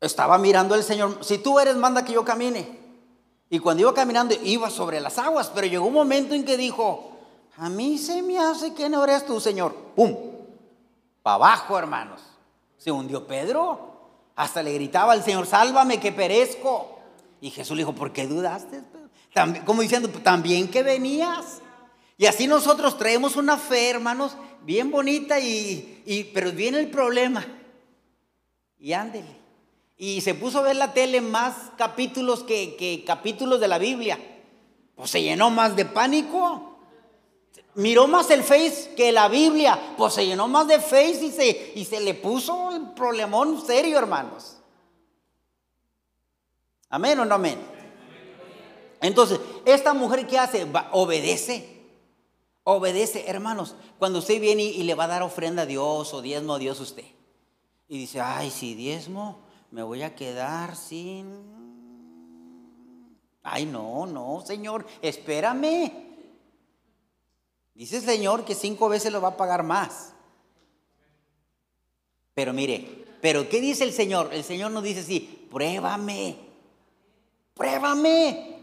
Estaba 0.00 0.36
mirando 0.38 0.74
al 0.74 0.82
Señor. 0.82 1.24
Si 1.24 1.38
tú 1.38 1.60
eres, 1.60 1.76
manda 1.76 2.04
que 2.04 2.14
yo 2.14 2.24
camine. 2.24 2.80
Y 3.48 3.60
cuando 3.60 3.82
iba 3.82 3.94
caminando, 3.94 4.34
iba 4.42 4.68
sobre 4.70 5.00
las 5.00 5.18
aguas, 5.18 5.52
pero 5.54 5.68
llegó 5.68 5.86
un 5.86 5.94
momento 5.94 6.34
en 6.34 6.44
que 6.44 6.56
dijo, 6.56 7.12
a 7.58 7.68
mí 7.68 7.96
se 7.96 8.22
me 8.22 8.40
hace 8.40 8.74
que 8.74 8.88
no 8.88 9.04
eres 9.04 9.24
tú, 9.24 9.40
Señor. 9.40 9.72
¡Pum! 9.94 10.16
Para 11.22 11.36
abajo, 11.36 11.78
hermanos. 11.78 12.20
Se 12.76 12.90
hundió 12.90 13.24
Pedro. 13.24 13.88
Hasta 14.34 14.64
le 14.64 14.72
gritaba 14.72 15.12
al 15.12 15.22
Señor, 15.22 15.46
sálvame 15.46 16.00
que 16.00 16.10
perezco. 16.10 16.98
Y 17.40 17.50
Jesús 17.50 17.76
le 17.76 17.82
dijo, 17.82 17.94
¿por 17.94 18.12
qué 18.12 18.26
dudaste? 18.26 18.82
Pedro? 18.82 19.64
como 19.64 19.82
diciendo, 19.82 20.08
también 20.24 20.68
que 20.68 20.82
venías. 20.82 21.60
Y 22.20 22.26
así 22.26 22.46
nosotros 22.46 22.98
traemos 22.98 23.36
una 23.36 23.56
fe, 23.56 23.88
hermanos, 23.88 24.36
bien 24.60 24.90
bonita, 24.90 25.40
y, 25.40 26.02
y 26.04 26.24
pero 26.24 26.52
viene 26.52 26.78
el 26.78 26.90
problema. 26.90 27.46
Y 28.78 28.92
ándele. 28.92 29.38
Y 29.96 30.20
se 30.20 30.34
puso 30.34 30.58
a 30.58 30.62
ver 30.62 30.76
la 30.76 30.92
tele 30.92 31.22
más 31.22 31.54
capítulos 31.78 32.44
que, 32.44 32.76
que 32.76 33.04
capítulos 33.06 33.58
de 33.58 33.68
la 33.68 33.78
Biblia. 33.78 34.18
Pues 34.96 35.10
se 35.10 35.22
llenó 35.22 35.48
más 35.48 35.74
de 35.76 35.86
pánico. 35.86 36.76
Miró 37.76 38.06
más 38.06 38.30
el 38.30 38.42
Face 38.42 38.92
que 38.94 39.12
la 39.12 39.28
Biblia. 39.28 39.94
Pues 39.96 40.12
se 40.12 40.26
llenó 40.26 40.46
más 40.46 40.68
de 40.68 40.78
Face 40.78 41.24
y 41.24 41.30
se, 41.30 41.72
y 41.74 41.86
se 41.86 42.00
le 42.00 42.12
puso 42.12 42.76
el 42.76 42.90
problemón 42.90 43.64
serio, 43.66 43.96
hermanos. 43.96 44.58
Amén 46.90 47.18
o 47.18 47.24
no 47.24 47.36
amén. 47.36 47.58
Entonces, 49.00 49.40
esta 49.64 49.94
mujer 49.94 50.26
que 50.26 50.38
hace, 50.38 50.66
obedece. 50.92 51.79
Obedece, 52.72 53.28
hermanos. 53.28 53.74
Cuando 53.98 54.20
usted 54.20 54.40
viene 54.40 54.62
y, 54.62 54.84
le 54.84 54.94
va 54.94 55.04
a 55.04 55.08
dar 55.08 55.22
ofrenda 55.22 55.62
a 55.62 55.66
Dios 55.66 56.14
o 56.14 56.22
diezmo 56.22 56.54
a 56.54 56.58
Dios 56.60 56.78
usted. 56.78 57.04
Y 57.88 57.98
dice, 57.98 58.20
ay, 58.20 58.48
si 58.50 58.76
diezmo, 58.76 59.40
me 59.72 59.82
voy 59.82 60.02
a 60.02 60.14
quedar 60.14 60.76
sin... 60.76 61.50
Ay, 63.42 63.66
no, 63.66 64.06
no, 64.06 64.44
Señor, 64.46 64.86
espérame. 65.02 65.90
Dice 67.74 67.96
el 67.96 68.02
Señor 68.04 68.44
que 68.44 68.54
cinco 68.54 68.88
veces 68.88 69.10
lo 69.10 69.20
va 69.20 69.30
a 69.30 69.36
pagar 69.36 69.64
más. 69.64 70.12
Pero 72.34 72.52
mire, 72.52 73.04
pero 73.20 73.48
¿qué 73.48 73.60
dice 73.60 73.82
el 73.82 73.92
Señor? 73.92 74.32
El 74.32 74.44
Señor 74.44 74.70
nos 74.70 74.84
dice 74.84 75.00
así, 75.00 75.48
pruébame, 75.50 76.36
pruébame. 77.52 78.62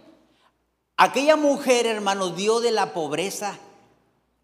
Aquella 0.95 1.35
mujer, 1.35 1.85
hermanos, 1.85 2.37
dio 2.37 2.61
de 2.61 2.71
la 2.71 2.93
pobreza 2.93 3.59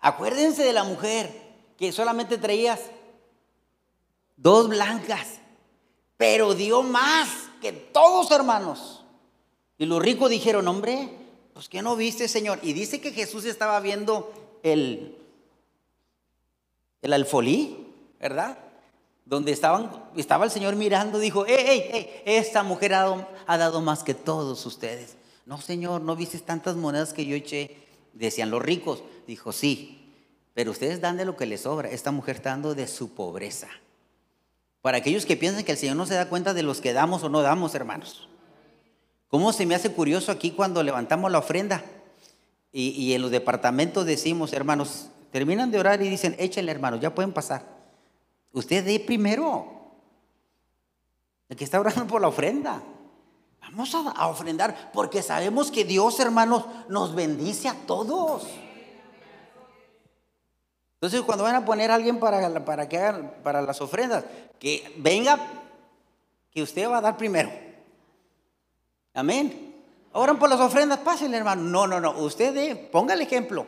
Acuérdense 0.04 0.64
de 0.66 0.74
la 0.74 0.84
mujer 0.84 1.32
que 1.78 1.94
solamente 1.94 2.38
traías 2.38 2.82
dos 4.36 4.68
blancas, 4.68 5.40
pero 6.18 6.54
dio 6.54 6.84
más 6.84 7.30
que 7.62 7.72
todos 7.72 8.30
hermanos. 8.32 9.06
Y 9.78 9.86
los 9.86 10.02
ricos 10.02 10.30
dijeron, 10.30 10.68
hombre, 10.68 11.10
pues 11.54 11.70
que 11.70 11.82
no 11.82 11.96
viste, 11.96 12.28
Señor. 12.28 12.60
Y 12.62 12.74
dice 12.74 13.00
que 13.00 13.14
Jesús 13.14 13.46
estaba 13.46 13.80
viendo 13.80 14.34
el, 14.62 15.18
el 17.02 17.14
alfolí, 17.14 17.88
¿verdad? 18.20 18.58
Donde 19.24 19.54
estaban, 19.54 19.90
estaba 20.18 20.44
el 20.44 20.52
Señor 20.52 20.76
mirando, 20.76 21.18
dijo, 21.18 21.46
¡Ey, 21.46 21.56
ey, 21.66 21.90
ey! 21.94 22.24
Esta 22.26 22.62
mujer 22.64 22.94
ha 22.96 23.00
dado, 23.00 23.28
ha 23.48 23.58
dado 23.58 23.80
más 23.80 24.04
que 24.04 24.14
todos 24.14 24.66
ustedes. 24.66 25.16
No, 25.46 25.62
Señor, 25.62 26.02
no 26.02 26.18
viste 26.18 26.38
tantas 26.40 26.76
monedas 26.76 27.14
que 27.14 27.26
yo 27.26 27.38
eché. 27.38 27.78
Decían 28.14 28.52
los 28.52 28.62
ricos. 28.62 29.04
Dijo, 29.28 29.52
sí, 29.52 30.14
pero 30.54 30.72
ustedes 30.72 31.02
dan 31.02 31.18
de 31.18 31.26
lo 31.26 31.36
que 31.36 31.46
les 31.46 31.62
sobra. 31.62 31.90
Esta 31.90 32.12
mujer 32.12 32.38
está 32.38 32.52
dando 32.52 32.76
de 32.76 32.88
su 32.88 33.14
pobreza. 33.14 33.68
Para 34.82 34.98
aquellos 34.98 35.26
que 35.26 35.38
piensan 35.38 35.64
que 35.64 35.72
el 35.72 35.78
Señor 35.78 35.96
no 35.96 36.06
se 36.06 36.14
da 36.14 36.30
cuenta 36.30 36.54
de 36.54 36.64
los 36.64 36.82
que 36.82 36.94
damos 36.94 37.24
o 37.24 37.30
no 37.30 37.42
damos, 37.42 37.74
hermanos. 37.74 38.28
¿Cómo 39.30 39.52
se 39.52 39.66
me 39.66 39.76
hace 39.76 39.92
curioso 39.92 40.32
aquí 40.32 40.52
cuando 40.52 40.84
levantamos 40.84 41.32
la 41.32 41.40
ofrenda? 41.40 41.84
Y, 42.76 43.14
en 43.14 43.22
los 43.22 43.30
departamentos 43.30 44.06
decimos, 44.06 44.52
hermanos, 44.52 45.10
terminan 45.32 45.70
de 45.70 45.80
orar 45.80 46.02
y 46.02 46.10
dicen, 46.10 46.36
échenle, 46.40 46.72
hermanos, 46.72 47.00
ya 47.00 47.14
pueden 47.14 47.32
pasar. 47.32 47.66
Usted 48.52 48.84
dé 48.84 49.00
primero. 49.00 49.92
El 51.50 51.56
que 51.56 51.64
está 51.64 51.80
orando 51.80 52.08
por 52.08 52.20
la 52.20 52.28
ofrenda. 52.28 52.84
Vamos 53.74 53.96
a 53.96 54.28
ofrendar 54.28 54.92
porque 54.94 55.24
sabemos 55.24 55.72
que 55.72 55.84
Dios, 55.84 56.20
hermanos, 56.20 56.66
nos 56.90 57.16
bendice 57.16 57.68
a 57.68 57.74
todos. 57.74 58.44
Entonces, 60.94 61.22
cuando 61.24 61.44
van 61.44 61.56
a 61.56 61.66
poner 61.66 61.90
a 61.90 61.96
alguien 61.96 62.20
para, 62.20 62.64
para 62.64 62.88
que 62.88 63.00
hagan 63.00 63.34
para 63.44 63.64
las 63.64 63.82
ofrendas, 63.82 64.26
que 64.60 64.94
venga, 64.98 65.40
que 66.52 66.62
usted 66.62 66.88
va 66.88 67.00
a 67.00 67.02
dar 67.02 67.18
primero. 67.18 67.52
Amén. 69.16 69.76
Oran 70.12 70.38
por 70.38 70.50
las 70.50 70.60
ofrendas, 70.60 71.00
pásenle, 71.00 71.38
hermano. 71.38 71.64
No, 71.64 71.88
no, 71.88 72.00
no. 72.00 72.12
Usted 72.20 72.92
ponga 72.92 73.16
el 73.16 73.22
ejemplo. 73.22 73.66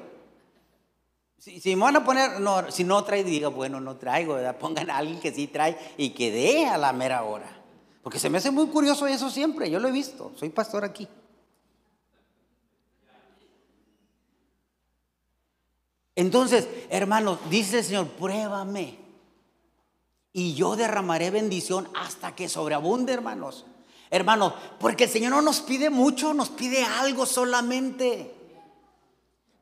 Si, 1.39 1.75
me 1.75 1.81
van 1.81 1.95
a 1.95 2.05
poner, 2.05 2.39
no, 2.39 2.71
si 2.71 2.83
no 2.83 3.03
trae, 3.03 3.23
diga, 3.23 3.47
bueno, 3.47 3.81
no 3.81 3.97
traigo, 3.97 4.35
¿verdad? 4.35 4.57
Pongan 4.57 4.91
a 4.91 4.97
alguien 4.97 5.19
que 5.19 5.33
sí 5.33 5.47
trae 5.47 5.77
y 5.97 6.11
que 6.11 6.31
dé 6.31 6.67
a 6.67 6.77
la 6.77 6.93
mera 6.93 7.23
hora. 7.23 7.64
Porque 8.05 8.19
se 8.19 8.29
me 8.29 8.37
hace 8.37 8.51
muy 8.51 8.67
curioso 8.67 9.07
eso 9.07 9.31
siempre, 9.31 9.67
yo 9.67 9.79
lo 9.79 9.87
he 9.87 9.91
visto, 9.91 10.31
soy 10.35 10.49
pastor 10.49 10.85
aquí. 10.85 11.07
Entonces, 16.13 16.67
hermanos, 16.91 17.39
dice 17.49 17.79
el 17.79 17.83
Señor, 17.83 18.09
pruébame. 18.09 18.99
Y 20.33 20.53
yo 20.53 20.75
derramaré 20.75 21.31
bendición 21.31 21.89
hasta 21.95 22.35
que 22.35 22.47
sobreabunde, 22.47 23.11
hermanos. 23.11 23.65
Hermanos, 24.11 24.53
porque 24.79 25.05
el 25.05 25.09
Señor 25.09 25.31
no 25.31 25.41
nos 25.41 25.61
pide 25.61 25.89
mucho, 25.89 26.35
nos 26.35 26.49
pide 26.49 26.83
algo 26.83 27.25
solamente. 27.25 28.34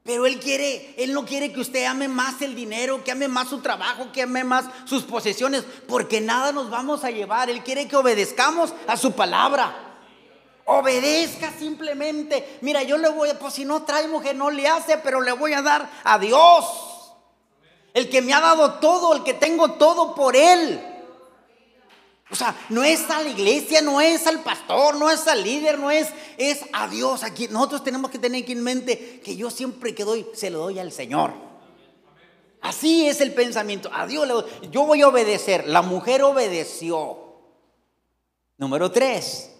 Pero 0.03 0.25
Él 0.25 0.39
quiere, 0.39 0.93
Él 0.97 1.13
no 1.13 1.25
quiere 1.25 1.53
que 1.53 1.61
usted 1.61 1.85
ame 1.85 2.09
más 2.09 2.41
el 2.41 2.55
dinero, 2.55 3.03
que 3.03 3.11
ame 3.11 3.29
más 3.29 3.47
su 3.47 3.61
trabajo, 3.61 4.11
que 4.11 4.23
ame 4.23 4.43
más 4.43 4.65
sus 4.85 5.03
posesiones, 5.03 5.63
porque 5.87 6.19
nada 6.19 6.51
nos 6.51 6.69
vamos 6.69 7.05
a 7.05 7.11
llevar. 7.11 7.49
Él 7.49 7.63
quiere 7.63 7.87
que 7.87 7.95
obedezcamos 7.95 8.73
a 8.85 8.97
su 8.97 9.13
palabra. 9.13 9.73
Obedezca 10.65 11.53
simplemente. 11.57 12.59
Mira, 12.61 12.83
yo 12.83 12.97
le 12.97 13.09
voy 13.09 13.29
a, 13.29 13.39
pues 13.39 13.53
si 13.53 13.63
no 13.63 13.83
trae 13.83 14.07
mujer, 14.09 14.35
no 14.35 14.51
le 14.51 14.67
hace, 14.67 14.97
pero 14.97 15.21
le 15.21 15.31
voy 15.31 15.53
a 15.53 15.61
dar 15.61 15.89
a 16.03 16.19
Dios. 16.19 16.65
El 17.93 18.09
que 18.09 18.21
me 18.21 18.33
ha 18.33 18.41
dado 18.41 18.73
todo, 18.75 19.15
el 19.15 19.23
que 19.23 19.33
tengo 19.33 19.73
todo 19.73 20.15
por 20.15 20.35
Él. 20.35 20.92
O 22.33 22.35
sea, 22.35 22.55
no 22.69 22.83
es 22.83 23.07
a 23.11 23.21
la 23.21 23.29
iglesia, 23.29 23.83
no 23.83 24.01
es 24.01 24.25
al 24.25 24.41
pastor, 24.41 24.95
no 24.95 25.11
es 25.11 25.27
al 25.27 25.43
líder, 25.43 25.77
no 25.77 25.91
es, 25.91 26.07
es 26.39 26.61
a 26.73 26.87
Dios. 26.87 27.21
Aquí 27.21 27.47
nosotros 27.47 27.83
tenemos 27.83 28.09
que 28.09 28.17
tener 28.17 28.41
aquí 28.41 28.53
en 28.53 28.63
mente 28.63 29.21
que 29.23 29.35
yo 29.35 29.51
siempre 29.51 29.93
que 29.93 30.03
doy, 30.03 30.25
se 30.33 30.49
lo 30.49 30.57
doy 30.57 30.79
al 30.79 30.91
Señor. 30.91 31.31
Así 32.59 33.07
es 33.07 33.21
el 33.21 33.35
pensamiento. 33.35 33.87
A 33.93 34.07
Dios 34.07 34.25
le 34.25 34.33
doy. 34.33 34.45
Yo 34.71 34.83
voy 34.83 35.03
a 35.03 35.09
obedecer. 35.09 35.67
La 35.67 35.83
mujer 35.83 36.23
obedeció. 36.23 37.19
Número 38.57 38.91
tres. 38.91 39.51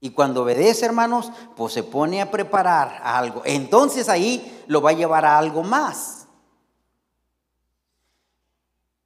Y 0.00 0.10
cuando 0.10 0.42
obedece, 0.42 0.84
hermanos, 0.84 1.32
pues 1.56 1.72
se 1.72 1.82
pone 1.82 2.20
a 2.20 2.30
preparar 2.30 3.00
algo. 3.02 3.40
Entonces 3.46 4.10
ahí 4.10 4.64
lo 4.66 4.82
va 4.82 4.90
a 4.90 4.92
llevar 4.92 5.24
a 5.24 5.38
algo 5.38 5.62
más. 5.62 6.26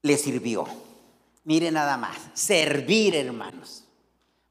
Le 0.03 0.19
sirvió. 0.19 0.67
Mire 1.45 1.71
nada 1.71 1.97
más, 1.97 2.17
servir, 2.35 3.15
hermanos. 3.17 3.85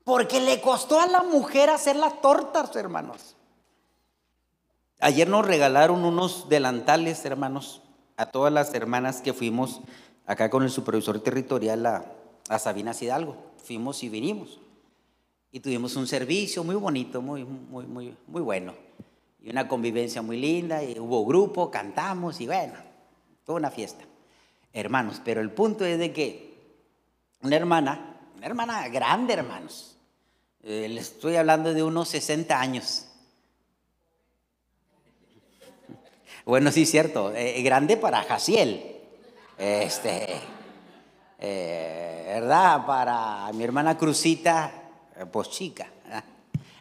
Porque 0.03 0.41
le 0.41 0.61
costó 0.61 0.99
a 0.99 1.07
la 1.07 1.23
mujer 1.23 1.69
hacer 1.69 1.95
las 1.95 2.21
tortas, 2.21 2.75
hermanos. 2.75 3.35
Ayer 4.99 5.27
nos 5.27 5.45
regalaron 5.45 6.03
unos 6.03 6.49
delantales, 6.49 7.23
hermanos, 7.25 7.81
a 8.17 8.25
todas 8.27 8.51
las 8.51 8.73
hermanas 8.73 9.21
que 9.21 9.33
fuimos 9.33 9.81
acá 10.25 10.49
con 10.49 10.63
el 10.63 10.69
supervisor 10.69 11.19
territorial 11.21 11.85
a, 11.85 12.05
a 12.49 12.59
Sabinas 12.59 13.01
Hidalgo. 13.01 13.35
Fuimos 13.63 14.03
y 14.03 14.09
vinimos. 14.09 14.59
Y 15.51 15.59
tuvimos 15.59 15.95
un 15.95 16.07
servicio 16.07 16.63
muy 16.63 16.75
bonito, 16.75 17.21
muy, 17.21 17.43
muy, 17.43 17.85
muy, 17.85 18.15
muy 18.27 18.41
bueno. 18.41 18.73
Y 19.41 19.49
una 19.49 19.67
convivencia 19.67 20.21
muy 20.21 20.37
linda, 20.37 20.83
y 20.83 20.97
hubo 20.99 21.25
grupo, 21.25 21.71
cantamos 21.71 22.39
y 22.41 22.47
bueno, 22.47 22.73
toda 23.43 23.57
una 23.57 23.71
fiesta. 23.71 24.05
Hermanos, 24.71 25.21
pero 25.25 25.41
el 25.41 25.51
punto 25.51 25.83
es 25.83 25.97
de 25.97 26.13
que 26.13 26.50
una 27.41 27.55
hermana, 27.55 28.17
una 28.37 28.45
hermana 28.45 28.87
grande, 28.89 29.33
hermanos, 29.33 29.97
eh, 30.63 30.87
le 30.89 31.01
estoy 31.01 31.35
hablando 31.35 31.73
de 31.73 31.83
unos 31.83 32.09
60 32.09 32.59
años. 32.59 33.07
Bueno, 36.45 36.71
sí, 36.71 36.85
cierto, 36.85 37.33
eh, 37.35 37.61
grande 37.61 37.97
para 37.97 38.23
Jaciel. 38.23 38.97
Este, 39.57 40.39
eh, 41.37 42.23
¿verdad? 42.27 42.85
Para 42.85 43.51
mi 43.53 43.63
hermana 43.63 43.97
Cruzita, 43.97 44.71
eh, 45.15 45.25
pues 45.31 45.49
chica. 45.49 45.87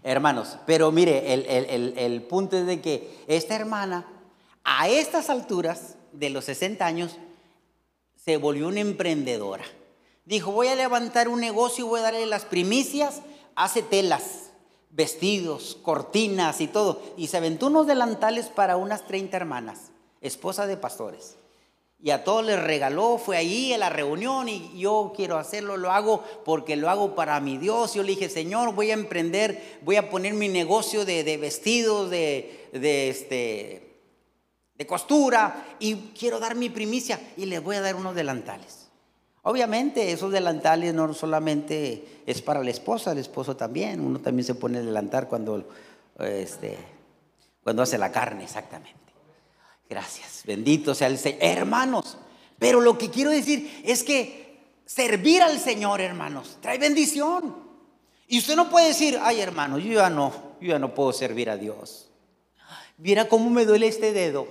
Hermanos, 0.03 0.57
pero 0.65 0.91
mire, 0.91 1.35
el, 1.35 2.23
punto 2.23 2.57
es 2.57 2.65
de 2.65 2.81
que 2.81 3.23
esta 3.27 3.55
hermana, 3.55 4.07
a 4.65 4.89
estas 4.89 5.29
alturas 5.29 5.97
de 6.13 6.31
los 6.31 6.47
60 6.47 6.87
años, 6.87 7.19
se 8.17 8.39
volvió 8.39 8.69
una 8.69 8.81
emprendedora. 8.81 9.65
Dijo, 10.25 10.53
voy 10.53 10.69
a 10.69 10.77
levantar 10.77 11.29
un 11.29 11.41
negocio 11.41 11.85
y 11.85 11.89
voy 11.89 12.01
a 12.01 12.05
darle 12.05 12.27
las 12.27 12.45
primicias, 12.45 13.23
hace 13.57 13.83
telas, 13.83 14.51
vestidos, 14.91 15.79
cortinas 15.83 16.61
y 16.61 16.67
todo. 16.67 17.01
Y 17.17 17.29
se 17.29 17.37
aventó 17.37 17.67
unos 17.67 17.87
delantales 17.87 18.47
para 18.47 18.77
unas 18.77 19.07
30 19.07 19.37
hermanas, 19.37 19.91
esposa 20.21 20.67
de 20.67 20.77
pastores 20.77 21.37
y 22.03 22.11
a 22.11 22.25
todos 22.25 22.45
les 22.45 22.61
regaló, 22.61 23.19
fue 23.19 23.37
ahí 23.37 23.75
a 23.75 23.79
la 23.79 23.91
reunión 23.91 24.49
y 24.49 24.73
yo 24.79 25.13
quiero 25.15 25.37
hacerlo, 25.37 25.77
lo 25.77 25.91
hago 25.91 26.25
porque 26.47 26.77
lo 26.77 26.89
hago 26.89 27.15
para 27.15 27.39
mi 27.41 27.59
Dios. 27.59 27.93
Yo 27.93 28.03
le 28.03 28.13
dije, 28.13 28.31
Señor, 28.31 28.75
voy 28.75 28.91
a 28.91 28.95
emprender, 28.95 29.79
voy 29.83 29.97
a 29.97 30.09
poner 30.09 30.33
mi 30.33 30.49
negocio 30.49 31.05
de, 31.05 31.37
vestidos, 31.37 32.09
de, 32.09 32.69
de, 32.73 33.11
este, 33.11 33.99
de 34.77 34.87
costura 34.87 35.77
y 35.79 35.95
quiero 36.19 36.41
dar 36.41 36.55
mi 36.55 36.71
primicia 36.71 37.21
y 37.37 37.45
les 37.45 37.63
voy 37.63 37.77
a 37.77 37.83
dar 37.83 37.95
unos 37.97 38.15
delantales. 38.15 38.80
Obviamente 39.43 40.13
esos 40.13 40.33
delantales 40.33 40.93
no 40.93 41.15
solamente 41.15 42.23
es 42.27 42.43
para 42.43 42.63
la 42.63 42.71
esposa, 42.71 43.13
el 43.13 43.19
esposo 43.19 43.57
también, 43.57 44.01
uno 44.01 44.21
también 44.21 44.45
se 44.45 44.55
pone 44.55 44.79
el 44.79 44.87
delantal 44.87 45.29
cuando, 45.29 45.67
este, 46.19 46.77
cuando 47.63 47.83
hace 47.83 47.97
la 47.97 48.13
carne, 48.13 48.45
exactamente. 48.45 48.99
Gracias, 49.89 50.43
bendito 50.45 50.95
sea 50.95 51.09
el 51.09 51.19
Señor. 51.19 51.39
Hermanos, 51.43 52.19
pero 52.59 52.81
lo 52.81 52.99
que 52.99 53.11
quiero 53.11 53.31
decir 53.31 53.83
es 53.85 54.05
que 54.05 54.75
servir 54.85 55.43
al 55.43 55.59
Señor, 55.59 56.01
hermanos, 56.01 56.59
trae 56.61 56.79
bendición. 56.79 57.57
Y 58.29 58.39
usted 58.39 58.55
no 58.55 58.71
puede 58.71 58.89
decir, 58.89 59.19
ay 59.23 59.41
hermano, 59.41 59.79
yo 59.79 59.95
ya 59.95 60.11
no, 60.11 60.33
yo 60.61 60.69
ya 60.69 60.79
no 60.79 60.95
puedo 60.95 61.13
servir 61.13 61.49
a 61.49 61.57
Dios. 61.57 62.11
Mira 62.99 63.27
cómo 63.27 63.49
me 63.49 63.65
duele 63.65 63.89
este 63.89 64.13
dedo. 64.13 64.47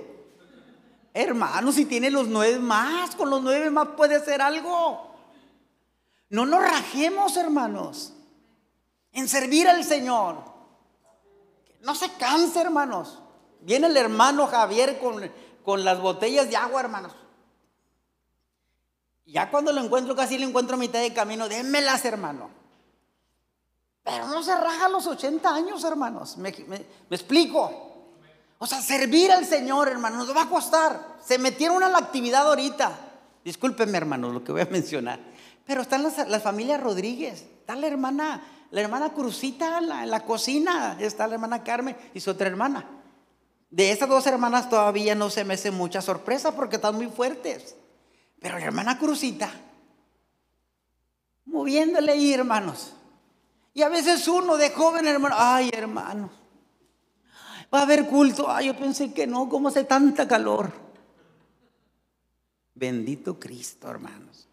Hermano, 1.13 1.72
si 1.72 1.86
tiene 1.86 2.12
los 2.12 2.28
nueve 2.28 2.60
más, 2.60 3.15
con 3.15 3.30
los 3.30 3.41
nueve 3.41 3.69
más 3.69 3.89
puede 3.89 4.15
hacer 4.15 4.41
algo. 4.41 5.15
No 6.30 6.45
nos 6.45 6.62
rajemos, 6.62 7.36
hermanos, 7.38 8.13
en 9.12 9.28
servir 9.28 9.67
al 9.67 9.84
Señor. 9.84 10.38
No 11.82 11.95
se 11.95 12.12
canse, 12.13 12.62
hermanos. 12.62 13.19
Viene 13.62 13.88
el 13.88 13.98
hermano 13.98 14.48
Javier 14.48 15.00
con, 15.00 15.30
con 15.63 15.84
las 15.84 16.00
botellas 16.00 16.50
de 16.50 16.56
agua, 16.56 16.82
hermanos. 16.82 17.13
Ya 19.26 19.50
cuando 19.50 19.72
lo 19.72 19.82
encuentro, 19.82 20.15
casi 20.15 20.38
lo 20.38 20.48
encuentro 20.48 20.76
a 20.76 20.80
mitad 20.80 21.02
de 21.02 21.13
camino, 21.13 21.50
démelas, 21.50 22.06
hermano. 22.06 22.50
Pero 24.04 24.28
no 24.28 24.43
se 24.43 24.56
raja 24.56 24.86
a 24.86 24.89
los 24.89 25.08
80 25.08 25.54
años, 25.54 25.84
hermanos. 25.84 26.38
me 26.38 26.50
explico. 27.10 27.88
O 28.62 28.67
sea, 28.67 28.82
servir 28.82 29.32
al 29.32 29.45
Señor, 29.45 29.88
hermano, 29.88 30.17
nos 30.17 30.36
va 30.36 30.43
a 30.43 30.50
costar. 30.50 31.17
Se 31.26 31.38
metieron 31.38 31.82
a 31.82 31.89
la 31.89 31.98
actividad 31.98 32.45
ahorita. 32.45 32.91
Discúlpenme, 33.43 33.98
hermano, 33.98 34.32
lo 34.32 34.43
que 34.43 34.52
voy 34.52 34.62
a 34.62 34.65
mencionar. 34.72 35.19
Pero 35.65 35.82
están 35.82 36.04
las, 36.04 36.43
familias 36.43 36.82
Rodríguez. 36.82 37.45
Está 37.62 37.76
la 37.76 37.88
hermana, 37.88 38.43
la 38.72 38.82
hermana 38.82 39.13
Crucita 39.13 39.78
en 39.78 40.10
la, 40.10 40.26
cocina. 40.26 40.98
Está 41.00 41.26
la 41.26 41.36
hermana 41.36 41.63
Carmen 41.63 41.95
y 42.13 42.19
su 42.19 42.32
otra 42.32 42.48
hermana. 42.48 42.86
De 43.69 43.91
esas 43.91 44.10
dos 44.10 44.28
hermanas 44.28 44.69
todavía 44.69 45.15
no 45.15 45.30
se 45.30 45.45
me 45.45 45.54
hace 45.54 45.72
mucha 45.72 46.02
sorpresa 46.02 46.54
porque 46.54 46.76
están 46.76 46.95
muy 46.95 47.08
fuertes. 47.08 47.76
Pero 48.41 48.60
la 48.60 48.65
hermana 48.65 49.00
Crucita, 49.00 49.50
moviéndole 51.45 52.12
ahí, 52.12 52.34
hermanos. 52.34 52.93
Y 53.74 53.84
a 53.84 53.89
veces 53.89 54.28
uno 54.28 54.58
de 54.58 54.72
joven, 54.72 55.08
hermano, 55.08 55.36
ay, 55.38 55.69
hermano, 55.72 56.30
Va 57.73 57.79
a 57.79 57.82
haber 57.84 58.08
culto. 58.08 58.49
Ay, 58.49 58.67
yo 58.67 58.75
pensé 58.75 59.13
que 59.13 59.27
no, 59.27 59.47
¿cómo 59.47 59.67
hace 59.67 59.84
tanta 59.84 60.27
calor? 60.27 60.71
Bendito 62.73 63.39
Cristo, 63.39 63.89
hermanos. 63.89 64.47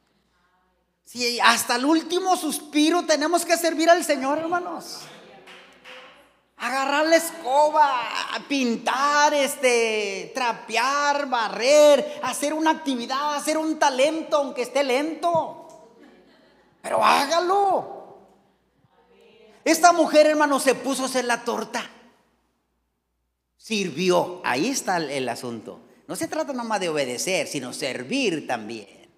Si 1.04 1.40
hasta 1.40 1.76
el 1.76 1.84
último 1.84 2.36
suspiro 2.36 3.06
tenemos 3.06 3.44
que 3.44 3.56
servir 3.56 3.88
al 3.88 4.04
Señor, 4.04 4.38
hermanos. 4.38 4.98
Agarrar 6.58 7.06
la 7.06 7.16
escoba, 7.16 7.90
pintar, 8.48 9.32
este, 9.32 10.32
trapear, 10.34 11.28
barrer, 11.28 12.20
hacer 12.22 12.52
una 12.52 12.70
actividad, 12.70 13.34
hacer 13.34 13.56
un 13.56 13.78
talento, 13.78 14.38
aunque 14.38 14.62
esté 14.62 14.82
lento. 14.82 15.68
Pero 16.82 17.02
hágalo. 17.04 18.18
Esta 19.64 19.92
mujer, 19.92 20.26
hermano, 20.26 20.60
se 20.60 20.74
puso 20.74 21.04
a 21.04 21.06
hacer 21.06 21.24
la 21.24 21.44
torta 21.44 21.90
sirvió. 23.66 24.40
Ahí 24.44 24.68
está 24.68 24.98
el, 24.98 25.28
asunto. 25.28 25.80
No 26.06 26.14
se 26.14 26.28
trata 26.28 26.52
nomás 26.52 26.78
de 26.78 26.88
obedecer, 26.88 27.48
sino 27.48 27.72
servir 27.72 28.46
también. 28.46 29.10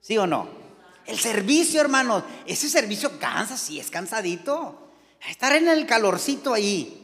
¿Sí 0.00 0.16
o 0.16 0.26
no? 0.26 0.48
El 1.04 1.18
servicio, 1.18 1.82
hermanos, 1.82 2.24
ese 2.46 2.70
servicio 2.70 3.18
cansa, 3.18 3.58
sí, 3.58 3.78
es 3.78 3.90
cansadito. 3.90 4.92
Estar 5.28 5.54
en 5.54 5.68
el 5.68 5.86
calorcito 5.86 6.54
ahí. 6.54 7.00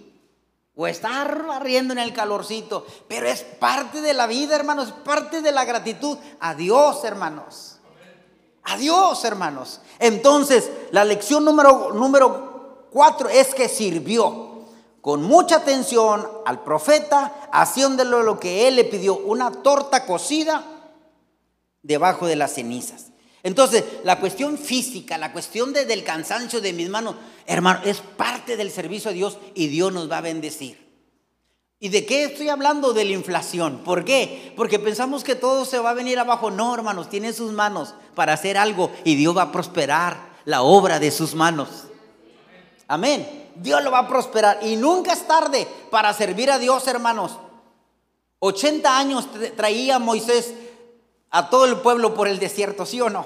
O 0.75 0.87
estar 0.87 1.45
barriendo 1.45 1.93
en 1.93 1.99
el 1.99 2.15
calorcito. 2.15 2.87
Pero 3.07 3.29
es 3.29 3.43
parte 3.43 4.01
de 4.01 4.15
la 4.15 4.27
vida, 4.27 4.57
hermanos. 4.57 4.89
Es 4.89 4.95
parte 4.95 5.43
de 5.43 5.53
la 5.53 5.67
gratitud. 5.67 6.17
a 6.41 6.55
Dios 6.55 7.05
hermanos. 7.05 7.79
Dios 8.79 9.23
hermanos. 9.25 9.83
Entonces, 9.99 10.71
la 10.93 11.05
lección 11.05 11.45
número, 11.45 11.93
número 11.93 12.87
cuatro 12.91 13.29
es 13.29 13.55
que 13.55 13.69
sirvió 13.69 14.50
con 15.01 15.23
mucha 15.23 15.57
atención 15.57 16.27
al 16.45 16.63
profeta, 16.63 17.49
haciéndole 17.53 18.23
lo 18.23 18.39
que 18.39 18.69
él 18.69 18.77
le 18.77 18.85
pidió, 18.85 19.17
una 19.17 19.51
torta 19.51 20.05
cocida 20.05 20.65
debajo 21.83 22.27
de 22.27 22.37
las 22.37 22.55
cenizas. 22.55 23.07
Entonces, 23.43 23.85
la 24.05 24.21
cuestión 24.21 24.59
física, 24.59 25.17
la 25.17 25.33
cuestión 25.33 25.73
del 25.73 26.05
cansancio 26.05 26.61
de 26.61 26.75
mis 26.75 26.91
manos, 26.91 27.15
hermano, 27.47 27.81
es 27.85 28.01
parte 28.01 28.57
del 28.57 28.71
servicio 28.71 29.11
a 29.11 29.15
Dios 29.15 29.39
y 29.55 29.69
Dios 29.69 29.93
nos 29.93 30.11
va 30.11 30.19
a 30.19 30.23
bendecir. 30.23 30.91
¿Y 31.83 31.89
de 31.89 32.05
qué 32.05 32.25
estoy 32.25 32.51
hablando? 32.51 32.93
De 32.93 33.07
la 33.07 33.13
inflación. 33.13 33.79
¿Por 33.79 34.05
qué? 34.05 34.53
Porque 34.55 34.79
pensamos 34.79 35.25
que 35.25 35.35
todo 35.35 35.65
se 35.65 35.79
va 35.79 35.91
a 35.91 35.95
venir 35.95 36.19
abajo. 36.19 36.51
No, 36.51 36.75
hermanos, 36.75 37.09
tiene 37.09 37.33
sus 37.33 37.53
manos 37.53 37.95
para 38.15 38.35
hacer 38.35 38.59
algo 38.59 38.91
y 39.03 39.15
Dios 39.15 39.35
va 39.35 39.45
a 39.45 39.53
prosperar 39.53 40.19
la 40.45 40.61
obra 40.61 40.99
de 40.99 41.11
sus 41.11 41.35
manos. 41.35 41.85
Amén. 42.87 43.40
Dios 43.57 43.83
lo 43.83 43.91
va 43.91 44.01
a 44.01 44.09
prosperar. 44.09 44.59
Y 44.63 44.77
nunca 44.77 45.13
es 45.13 45.27
tarde 45.27 45.67
para 45.91 46.13
servir 46.13 46.51
a 46.51 46.59
Dios, 46.59 46.87
hermanos. 46.87 47.39
80 48.41 48.99
años 48.99 49.29
traía 49.57 49.99
Moisés 49.99 50.55
a 51.31 51.51
todo 51.51 51.67
el 51.67 51.79
pueblo 51.79 52.15
por 52.15 52.27
el 52.27 52.39
desierto, 52.39 52.87
¿sí 52.87 53.01
o 53.01 53.11
no? 53.11 53.25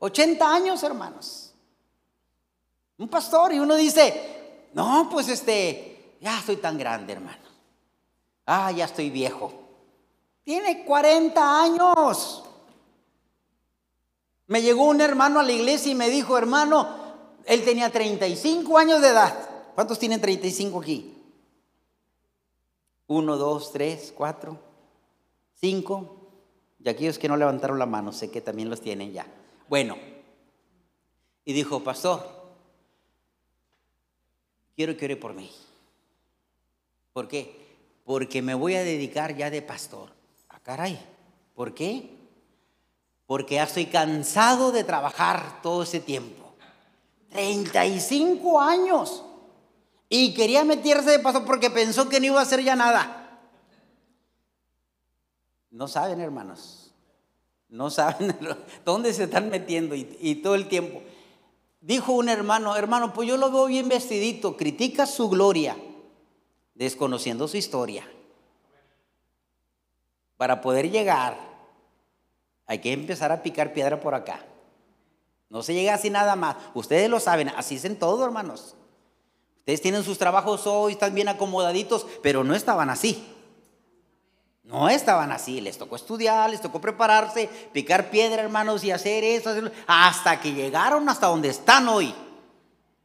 80 0.00 0.52
años, 0.52 0.82
hermanos. 0.82 1.52
Un 2.98 3.08
pastor 3.08 3.52
y 3.52 3.60
uno 3.60 3.76
dice, 3.76 4.68
no, 4.74 5.08
pues 5.10 5.28
este, 5.28 6.16
ya 6.20 6.38
estoy 6.38 6.56
tan 6.56 6.76
grande, 6.76 7.12
hermano. 7.12 7.38
Ah, 8.46 8.72
ya 8.72 8.86
estoy 8.86 9.10
viejo. 9.10 9.52
Tiene 10.42 10.84
40 10.84 11.62
años. 11.62 12.42
Me 14.46 14.62
llegó 14.62 14.84
un 14.84 15.00
hermano 15.00 15.40
a 15.40 15.42
la 15.42 15.52
iglesia 15.52 15.92
y 15.92 15.94
me 15.94 16.08
dijo, 16.08 16.36
hermano, 16.36 16.88
él 17.44 17.64
tenía 17.64 17.90
35 17.90 18.78
años 18.78 19.00
de 19.00 19.08
edad. 19.08 19.47
¿Cuántos 19.78 20.00
tienen 20.00 20.20
35 20.20 20.80
aquí? 20.80 21.14
Uno, 23.06 23.36
dos, 23.36 23.72
tres, 23.72 24.12
cuatro, 24.12 24.58
cinco. 25.54 26.16
Y 26.82 26.88
aquellos 26.88 27.16
que 27.16 27.28
no 27.28 27.36
levantaron 27.36 27.78
la 27.78 27.86
mano, 27.86 28.10
sé 28.10 28.28
que 28.28 28.40
también 28.40 28.70
los 28.70 28.80
tienen 28.80 29.12
ya. 29.12 29.24
Bueno, 29.68 29.96
y 31.44 31.52
dijo, 31.52 31.84
pastor, 31.84 32.26
quiero 34.74 34.96
que 34.96 35.04
ore 35.04 35.16
por 35.16 35.34
mí. 35.34 35.48
¿Por 37.12 37.28
qué? 37.28 37.76
Porque 38.04 38.42
me 38.42 38.54
voy 38.54 38.74
a 38.74 38.82
dedicar 38.82 39.36
ya 39.36 39.48
de 39.48 39.62
pastor. 39.62 40.10
Ah, 40.48 40.58
caray, 40.58 40.98
¿por 41.54 41.72
qué? 41.72 42.16
Porque 43.28 43.54
ya 43.54 43.62
estoy 43.62 43.86
cansado 43.86 44.72
de 44.72 44.82
trabajar 44.82 45.62
todo 45.62 45.84
ese 45.84 46.00
tiempo. 46.00 46.52
35 47.30 48.60
años. 48.60 49.22
Y 50.08 50.34
quería 50.34 50.64
meterse 50.64 51.10
de 51.10 51.18
paso 51.18 51.44
porque 51.44 51.70
pensó 51.70 52.08
que 52.08 52.20
no 52.20 52.26
iba 52.26 52.40
a 52.40 52.42
hacer 52.42 52.62
ya 52.62 52.74
nada. 52.74 53.40
No 55.70 55.86
saben, 55.86 56.20
hermanos. 56.20 56.94
No 57.68 57.90
saben 57.90 58.36
dónde 58.84 59.12
se 59.12 59.24
están 59.24 59.50
metiendo 59.50 59.94
y, 59.94 60.36
todo 60.36 60.54
el 60.54 60.68
tiempo. 60.68 61.02
Dijo 61.80 62.12
un 62.12 62.28
hermano, 62.28 62.74
hermano, 62.76 63.12
pues 63.12 63.28
yo 63.28 63.36
lo 63.36 63.52
veo 63.52 63.66
bien 63.66 63.88
vestidito, 63.88 64.56
critica 64.56 65.06
su 65.06 65.28
gloria, 65.28 65.76
desconociendo 66.74 67.46
su 67.46 67.56
historia. 67.56 68.08
Para 70.36 70.60
poder 70.60 70.90
llegar, 70.90 71.38
hay 72.66 72.78
que 72.80 72.92
empezar 72.92 73.30
a 73.30 73.42
picar 73.42 73.72
piedra 73.72 74.00
por 74.00 74.14
acá. 74.14 74.44
No 75.50 75.62
se 75.62 75.74
llega 75.74 75.94
así 75.94 76.10
nada 76.10 76.36
más. 76.36 76.56
Ustedes 76.74 77.08
lo 77.08 77.20
saben, 77.20 77.48
así 77.50 77.76
es 77.76 77.84
en 77.84 77.98
todo, 77.98 78.24
hermanos. 78.24 78.76
Ustedes 79.68 79.82
tienen 79.82 80.02
sus 80.02 80.16
trabajos 80.16 80.66
hoy, 80.66 80.92
están 80.92 81.14
bien 81.14 81.28
acomodaditos, 81.28 82.06
pero 82.22 82.42
no 82.42 82.54
estaban 82.54 82.88
así. 82.88 83.22
No 84.64 84.88
estaban 84.88 85.30
así, 85.30 85.60
les 85.60 85.76
tocó 85.76 85.96
estudiar, 85.96 86.48
les 86.48 86.62
tocó 86.62 86.80
prepararse, 86.80 87.50
picar 87.74 88.08
piedra, 88.08 88.40
hermanos, 88.40 88.82
y 88.82 88.92
hacer 88.92 89.24
eso, 89.24 89.50
hasta 89.86 90.40
que 90.40 90.54
llegaron 90.54 91.06
hasta 91.10 91.26
donde 91.26 91.50
están 91.50 91.86
hoy. 91.86 92.14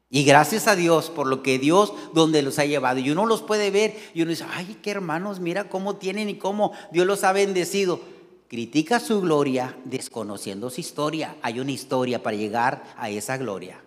Y 0.10 0.24
gracias 0.24 0.70
a 0.70 0.78
Dios 0.78 1.10
por 1.10 1.28
lo 1.28 1.44
que 1.44 1.60
Dios 1.60 1.92
donde 2.14 2.42
los 2.42 2.58
ha 2.60 2.66
llevado. 2.66 3.00
Y 3.00 3.12
uno 3.12 3.26
los 3.26 3.42
puede 3.42 3.70
ver 3.70 4.00
y 4.14 4.22
uno 4.22 4.30
dice, 4.30 4.46
ay, 4.54 4.78
qué 4.82 4.92
hermanos, 4.92 5.42
mira 5.42 5.68
cómo 5.68 5.98
tienen 5.98 6.30
y 6.30 6.36
cómo 6.36 6.72
Dios 6.94 7.06
los 7.06 7.26
ha 7.26 7.34
bendecido. 7.34 8.00
Critica 8.48 9.02
su 9.02 9.20
gloria 9.20 9.78
desconociendo 9.84 10.70
su 10.70 10.80
historia. 10.80 11.36
Hay 11.42 11.60
una 11.60 11.72
historia 11.74 12.24
para 12.24 12.38
llegar 12.38 12.86
a 12.96 13.10
esa 13.10 13.36
gloria. 13.36 13.84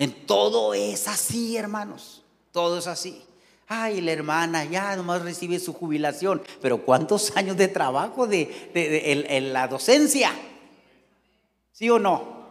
En 0.00 0.26
todo 0.26 0.72
es 0.72 1.06
así, 1.08 1.58
hermanos. 1.58 2.22
Todo 2.52 2.78
es 2.78 2.86
así. 2.86 3.22
Ay, 3.68 4.00
la 4.00 4.12
hermana 4.12 4.64
ya 4.64 4.96
nomás 4.96 5.20
recibe 5.20 5.60
su 5.60 5.74
jubilación. 5.74 6.42
Pero 6.62 6.86
¿cuántos 6.86 7.36
años 7.36 7.58
de 7.58 7.68
trabajo 7.68 8.26
de, 8.26 8.70
en 8.74 9.52
la 9.52 9.68
docencia? 9.68 10.32
¿Sí 11.70 11.90
o 11.90 11.98
no? 11.98 12.48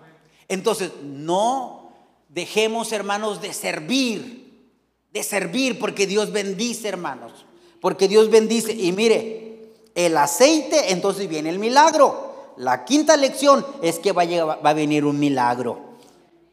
Entonces, 0.47 0.91
no 1.03 1.91
dejemos, 2.29 2.91
hermanos, 2.91 3.41
de 3.41 3.51
servir, 3.51 4.69
de 5.11 5.23
servir, 5.23 5.79
porque 5.79 6.05
Dios 6.05 6.31
bendice, 6.31 6.87
hermanos, 6.87 7.47
porque 7.81 8.07
Dios 8.07 8.29
bendice. 8.29 8.73
Y 8.73 8.91
mire, 8.91 9.71
el 9.95 10.15
aceite, 10.17 10.91
entonces 10.91 11.27
viene 11.27 11.49
el 11.49 11.57
milagro. 11.57 12.53
La 12.57 12.85
quinta 12.85 13.17
lección 13.17 13.65
es 13.81 13.97
que 13.97 14.11
va 14.11 14.21
a, 14.21 14.45
va 14.45 14.69
a 14.69 14.73
venir 14.73 15.03
un 15.03 15.17
milagro. 15.17 15.88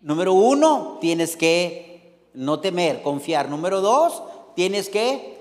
Número 0.07 0.35
uno, 0.35 0.99
tienes 1.01 1.37
que 1.37 2.29
no 2.33 2.61
temer, 2.61 3.03
confiar. 3.03 3.49
Número 3.49 3.81
dos, 3.81 4.23
tienes 4.55 4.89
que 4.89 5.37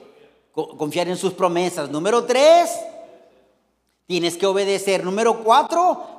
confiar 0.51 1.07
en 1.07 1.17
sus 1.17 1.33
promesas. 1.33 1.91
Número 1.91 2.25
tres, 2.25 2.71
tienes 4.07 4.35
que 4.37 4.47
obedecer. 4.47 5.03
Número 5.03 5.43
cuatro, 5.43 6.15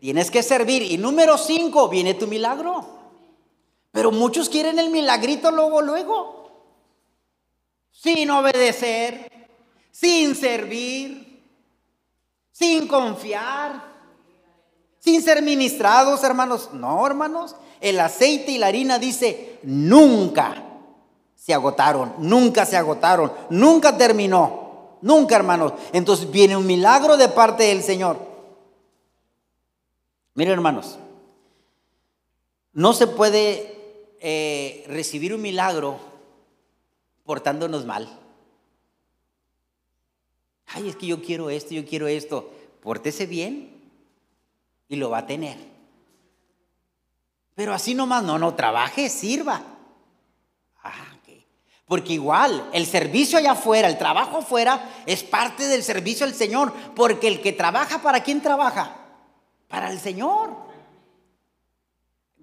Tienes 0.00 0.30
que 0.30 0.42
servir. 0.42 0.82
Y 0.82 0.96
número 0.96 1.36
cinco, 1.36 1.88
viene 1.88 2.14
tu 2.14 2.26
milagro. 2.26 2.86
Pero 3.90 4.12
muchos 4.12 4.48
quieren 4.48 4.78
el 4.78 4.90
milagrito 4.90 5.50
luego, 5.50 5.82
luego. 5.82 6.38
Sin 7.90 8.30
obedecer, 8.30 9.48
sin 9.90 10.36
servir, 10.36 11.42
sin 12.52 12.86
confiar, 12.86 13.87
sin 15.08 15.22
ser 15.22 15.42
ministrados, 15.42 16.22
hermanos. 16.22 16.70
No, 16.74 17.06
hermanos. 17.06 17.56
El 17.80 17.98
aceite 18.00 18.52
y 18.52 18.58
la 18.58 18.66
harina 18.66 18.98
dice, 18.98 19.58
nunca 19.62 20.64
se 21.34 21.54
agotaron, 21.54 22.14
nunca 22.18 22.66
se 22.66 22.76
agotaron, 22.76 23.32
nunca 23.48 23.96
terminó, 23.96 24.98
nunca, 25.00 25.36
hermanos. 25.36 25.72
Entonces 25.92 26.30
viene 26.30 26.56
un 26.56 26.66
milagro 26.66 27.16
de 27.16 27.28
parte 27.28 27.64
del 27.64 27.82
Señor. 27.82 28.18
Miren 30.34 30.54
hermanos, 30.54 30.98
no 32.74 32.92
se 32.92 33.06
puede 33.06 33.76
eh, 34.20 34.84
recibir 34.88 35.34
un 35.34 35.40
milagro 35.40 35.98
portándonos 37.24 37.86
mal. 37.86 38.08
Ay, 40.66 40.88
es 40.88 40.96
que 40.96 41.06
yo 41.06 41.22
quiero 41.22 41.48
esto, 41.48 41.72
yo 41.72 41.86
quiero 41.86 42.08
esto. 42.08 42.50
Pórtese 42.82 43.24
bien 43.26 43.77
y 44.88 44.96
lo 44.96 45.10
va 45.10 45.18
a 45.18 45.26
tener. 45.26 45.56
Pero 47.54 47.74
así 47.74 47.94
nomás, 47.94 48.22
no, 48.22 48.38
no, 48.38 48.54
trabaje, 48.54 49.08
sirva. 49.08 49.60
Ah, 50.82 50.92
Porque 51.86 52.12
igual, 52.12 52.68
el 52.72 52.86
servicio 52.86 53.38
allá 53.38 53.52
afuera, 53.52 53.88
el 53.88 53.98
trabajo 53.98 54.38
afuera, 54.38 55.02
es 55.06 55.22
parte 55.24 55.66
del 55.66 55.82
servicio 55.82 56.24
al 56.24 56.34
Señor. 56.34 56.72
Porque 56.94 57.28
el 57.28 57.42
que 57.42 57.52
trabaja, 57.52 58.00
¿para 58.00 58.22
quién 58.22 58.40
trabaja? 58.40 58.96
Para 59.66 59.90
el 59.90 59.98
Señor. 59.98 60.56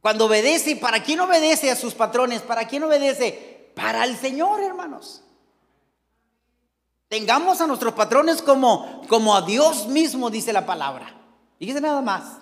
Cuando 0.01 0.25
obedece, 0.25 0.75
¿para 0.75 1.01
quién 1.01 1.19
obedece 1.21 1.71
a 1.71 1.75
sus 1.75 1.95
patrones? 1.95 2.41
¿Para 2.41 2.67
quién 2.67 2.83
obedece? 2.83 3.71
Para 3.73 4.03
el 4.03 4.17
Señor, 4.17 4.61
hermanos. 4.61 5.23
Tengamos 7.07 7.61
a 7.61 7.67
nuestros 7.67 7.93
patrones 7.93 8.41
como, 8.41 9.01
como 9.07 9.35
a 9.35 9.41
Dios 9.41 9.87
mismo, 9.87 10.29
dice 10.29 10.51
la 10.51 10.65
palabra. 10.65 11.24
Fíjese 11.59 11.81
nada 11.81 12.01
más. 12.01 12.39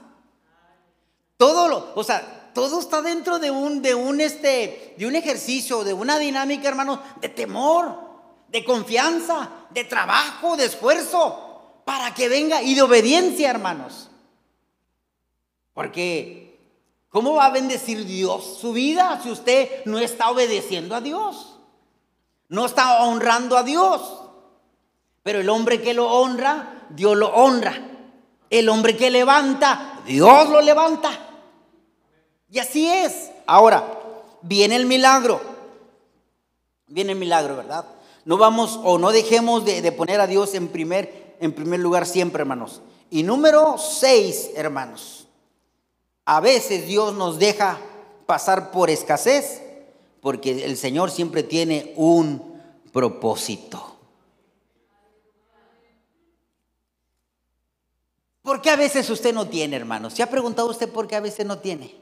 Todo 1.38 1.68
lo, 1.68 1.94
o 1.96 2.04
sea, 2.04 2.52
todo 2.54 2.80
está 2.80 3.02
dentro 3.02 3.40
de 3.40 3.52
un, 3.52 3.82
de 3.82 3.96
un, 3.96 4.22
este, 4.22 4.96
de 4.98 5.08
un 5.08 5.16
ejercicio, 5.16 5.84
de 5.84 5.94
una 5.94 6.20
dinámica, 6.20 6.68
hermanos, 6.68 7.00
de 7.20 7.30
temor, 7.30 8.00
de 8.48 8.64
confianza, 8.64 9.50
de 9.72 9.84
trabajo, 9.84 10.56
de 10.56 10.66
esfuerzo, 10.66 11.82
para 11.86 12.14
que 12.14 12.30
venga 12.30 12.62
y 12.62 12.76
de 12.76 12.82
obediencia, 12.84 13.50
hermanos. 13.50 14.10
Porque, 15.74 16.60
¿cómo 17.10 17.34
va 17.34 17.48
a 17.48 17.52
bendecir 17.52 18.06
Dios 18.06 18.60
su 18.62 18.74
vida 18.74 19.20
si 19.24 19.32
usted 19.32 19.84
no 19.86 19.98
está 19.98 20.30
obedeciendo 20.30 20.96
a 20.96 21.02
Dios? 21.02 21.58
No 22.48 22.66
está 22.66 23.04
honrando 23.04 23.58
a 23.58 23.64
Dios. 23.64 24.02
Pero 25.24 25.40
el 25.40 25.50
hombre 25.50 25.82
que 25.82 25.96
lo 25.96 26.12
honra, 26.12 26.86
Dios 26.92 27.18
lo 27.18 27.34
honra. 27.34 27.93
El 28.54 28.70
hombre 28.70 28.96
que 28.96 29.10
levanta, 29.10 30.00
Dios 30.06 30.48
lo 30.48 30.62
levanta. 30.62 31.10
Y 32.52 32.60
así 32.60 32.88
es. 32.88 33.32
Ahora, 33.48 34.00
viene 34.44 34.76
el 34.76 34.86
milagro. 34.86 35.42
Viene 36.86 37.14
el 37.14 37.18
milagro, 37.18 37.56
¿verdad? 37.56 37.84
No 38.26 38.38
vamos 38.38 38.80
o 38.84 39.00
no 39.00 39.12
dejemos 39.12 39.66
de, 39.66 39.92
poner 39.92 40.22
a 40.22 40.28
Dios 40.28 40.54
en 40.54 40.68
primer, 40.68 41.36
en 41.40 41.52
primer 41.52 41.80
lugar 41.80 42.06
siempre, 42.06 42.42
hermanos. 42.42 42.82
Y 43.10 43.24
número 43.24 43.80
seis, 43.80 44.52
hermanos. 44.56 45.26
A 46.24 46.40
veces 46.40 46.86
Dios 46.86 47.16
nos 47.16 47.40
deja 47.40 47.80
pasar 48.28 48.70
por 48.70 48.92
escasez 48.92 49.64
porque 50.22 50.64
el 50.64 50.78
Señor 50.78 51.10
siempre 51.10 51.42
tiene 51.42 51.92
un 51.96 52.62
propósito. 52.92 53.93
¿Por 58.44 58.62
qué 58.62 58.70
a 58.70 58.76
veces 58.76 59.10
usted 59.10 59.34
no 59.34 59.48
tiene, 59.48 59.78
hermano? 59.78 60.10
¿Se 60.10 60.22
ha 60.22 60.30
preguntado 60.30 60.70
usted 60.70 60.90
por 60.90 61.08
qué 61.08 61.16
a 61.16 61.22
veces 61.22 61.46
no 61.46 61.60
tiene? 61.60 61.96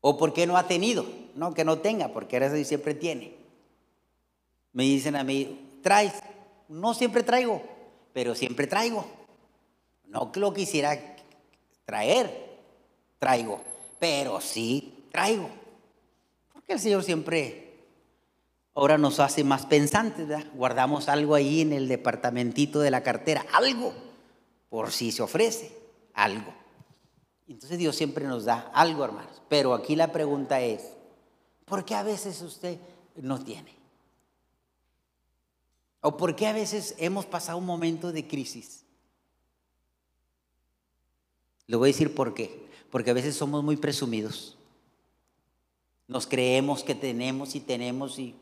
¿O 0.00 0.16
por 0.16 0.32
qué 0.32 0.46
no 0.46 0.56
ha 0.56 0.66
tenido? 0.66 1.06
No, 1.34 1.52
que 1.52 1.64
no 1.64 1.78
tenga, 1.78 2.08
porque 2.08 2.38
a 2.38 2.64
siempre 2.64 2.94
tiene. 2.94 3.36
Me 4.72 4.84
dicen 4.84 5.16
a 5.16 5.22
mí, 5.22 5.78
traes. 5.82 6.14
No 6.68 6.94
siempre 6.94 7.22
traigo, 7.22 7.62
pero 8.14 8.34
siempre 8.34 8.66
traigo. 8.66 9.06
No 10.06 10.32
lo 10.34 10.54
quisiera 10.54 10.98
traer, 11.84 12.58
traigo, 13.18 13.60
pero 13.98 14.40
sí 14.40 15.06
traigo. 15.12 15.50
Porque 16.54 16.72
el 16.72 16.80
Señor 16.80 17.04
siempre 17.04 17.61
ahora 18.74 18.98
nos 18.98 19.20
hace 19.20 19.44
más 19.44 19.66
pensantes, 19.66 20.28
¿verdad? 20.28 20.46
Guardamos 20.54 21.08
algo 21.08 21.34
ahí 21.34 21.60
en 21.60 21.72
el 21.72 21.88
departamentito 21.88 22.80
de 22.80 22.90
la 22.90 23.02
cartera, 23.02 23.44
algo, 23.52 23.92
por 24.68 24.92
si 24.92 25.12
se 25.12 25.22
ofrece, 25.22 25.76
algo. 26.14 26.54
Entonces 27.48 27.78
Dios 27.78 27.96
siempre 27.96 28.26
nos 28.26 28.44
da 28.44 28.70
algo, 28.72 29.04
hermanos. 29.04 29.42
Pero 29.48 29.74
aquí 29.74 29.96
la 29.96 30.12
pregunta 30.12 30.60
es, 30.60 30.92
¿por 31.64 31.84
qué 31.84 31.94
a 31.94 32.02
veces 32.02 32.40
usted 32.40 32.78
no 33.16 33.42
tiene? 33.42 33.74
¿O 36.00 36.16
por 36.16 36.34
qué 36.34 36.46
a 36.46 36.52
veces 36.52 36.94
hemos 36.98 37.26
pasado 37.26 37.58
un 37.58 37.66
momento 37.66 38.10
de 38.10 38.26
crisis? 38.26 38.84
Le 41.66 41.76
voy 41.76 41.88
a 41.88 41.92
decir 41.92 42.14
por 42.14 42.34
qué. 42.34 42.66
Porque 42.90 43.10
a 43.10 43.14
veces 43.14 43.36
somos 43.36 43.62
muy 43.62 43.76
presumidos. 43.76 44.58
Nos 46.08 46.26
creemos 46.26 46.82
que 46.82 46.94
tenemos 46.94 47.54
y 47.54 47.60
tenemos 47.60 48.18
y... 48.18 48.34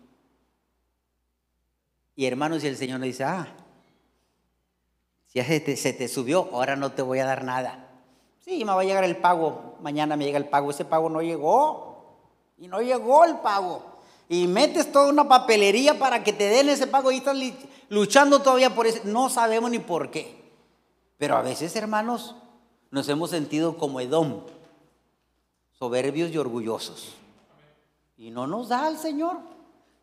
Y 2.16 2.26
hermanos, 2.26 2.62
y 2.64 2.66
el 2.66 2.76
Señor 2.76 3.00
nos 3.00 3.06
dice, 3.06 3.24
ah, 3.24 3.48
si 5.26 5.42
se 5.42 5.60
te, 5.60 5.76
se 5.76 5.92
te 5.92 6.08
subió, 6.08 6.48
ahora 6.52 6.76
no 6.76 6.92
te 6.92 7.02
voy 7.02 7.20
a 7.20 7.24
dar 7.24 7.44
nada. 7.44 7.88
Sí, 8.40 8.64
me 8.64 8.72
va 8.72 8.80
a 8.80 8.84
llegar 8.84 9.04
el 9.04 9.16
pago, 9.16 9.76
mañana 9.80 10.16
me 10.16 10.24
llega 10.24 10.38
el 10.38 10.48
pago, 10.48 10.70
ese 10.70 10.84
pago 10.84 11.08
no 11.08 11.22
llegó. 11.22 11.90
Y 12.58 12.68
no 12.68 12.80
llegó 12.80 13.24
el 13.24 13.36
pago. 13.38 13.82
Y 14.28 14.46
metes 14.46 14.92
toda 14.92 15.08
una 15.08 15.28
papelería 15.28 15.98
para 15.98 16.22
que 16.22 16.32
te 16.32 16.44
den 16.44 16.68
ese 16.68 16.86
pago 16.86 17.10
y 17.10 17.16
estás 17.16 17.36
luchando 17.88 18.40
todavía 18.40 18.74
por 18.74 18.86
eso. 18.86 19.00
No 19.04 19.28
sabemos 19.28 19.70
ni 19.70 19.78
por 19.78 20.10
qué. 20.10 20.40
Pero 21.16 21.36
a 21.36 21.42
veces, 21.42 21.74
hermanos, 21.76 22.36
nos 22.90 23.08
hemos 23.08 23.30
sentido 23.30 23.76
como 23.76 24.00
Edom, 24.00 24.42
soberbios 25.78 26.30
y 26.30 26.38
orgullosos. 26.38 27.14
Y 28.16 28.30
no 28.30 28.46
nos 28.46 28.68
da 28.68 28.88
el 28.88 28.98
Señor. 28.98 29.38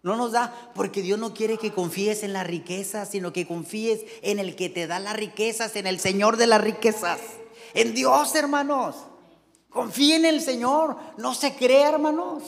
No 0.07 0.15
nos 0.15 0.31
da 0.31 0.71
porque 0.73 1.01
Dios 1.01 1.19
no 1.19 1.33
quiere 1.33 1.57
que 1.57 1.73
confíes 1.73 2.23
en 2.23 2.31
la 2.31 2.45
riqueza, 2.45 3.05
sino 3.05 3.33
que 3.33 3.45
confíes 3.45 4.05
en 4.21 4.39
el 4.39 4.55
que 4.55 4.69
te 4.69 4.87
da 4.87 4.99
las 4.99 5.17
riquezas, 5.17 5.75
en 5.75 5.85
el 5.85 5.99
Señor 5.99 6.37
de 6.37 6.47
las 6.47 6.61
riquezas. 6.61 7.19
En 7.73 7.93
Dios, 7.93 8.33
hermanos. 8.33 8.95
Confíe 9.69 10.15
en 10.15 10.23
el 10.23 10.39
Señor. 10.39 10.95
No 11.17 11.33
se 11.33 11.55
crea, 11.55 11.89
hermanos. 11.89 12.41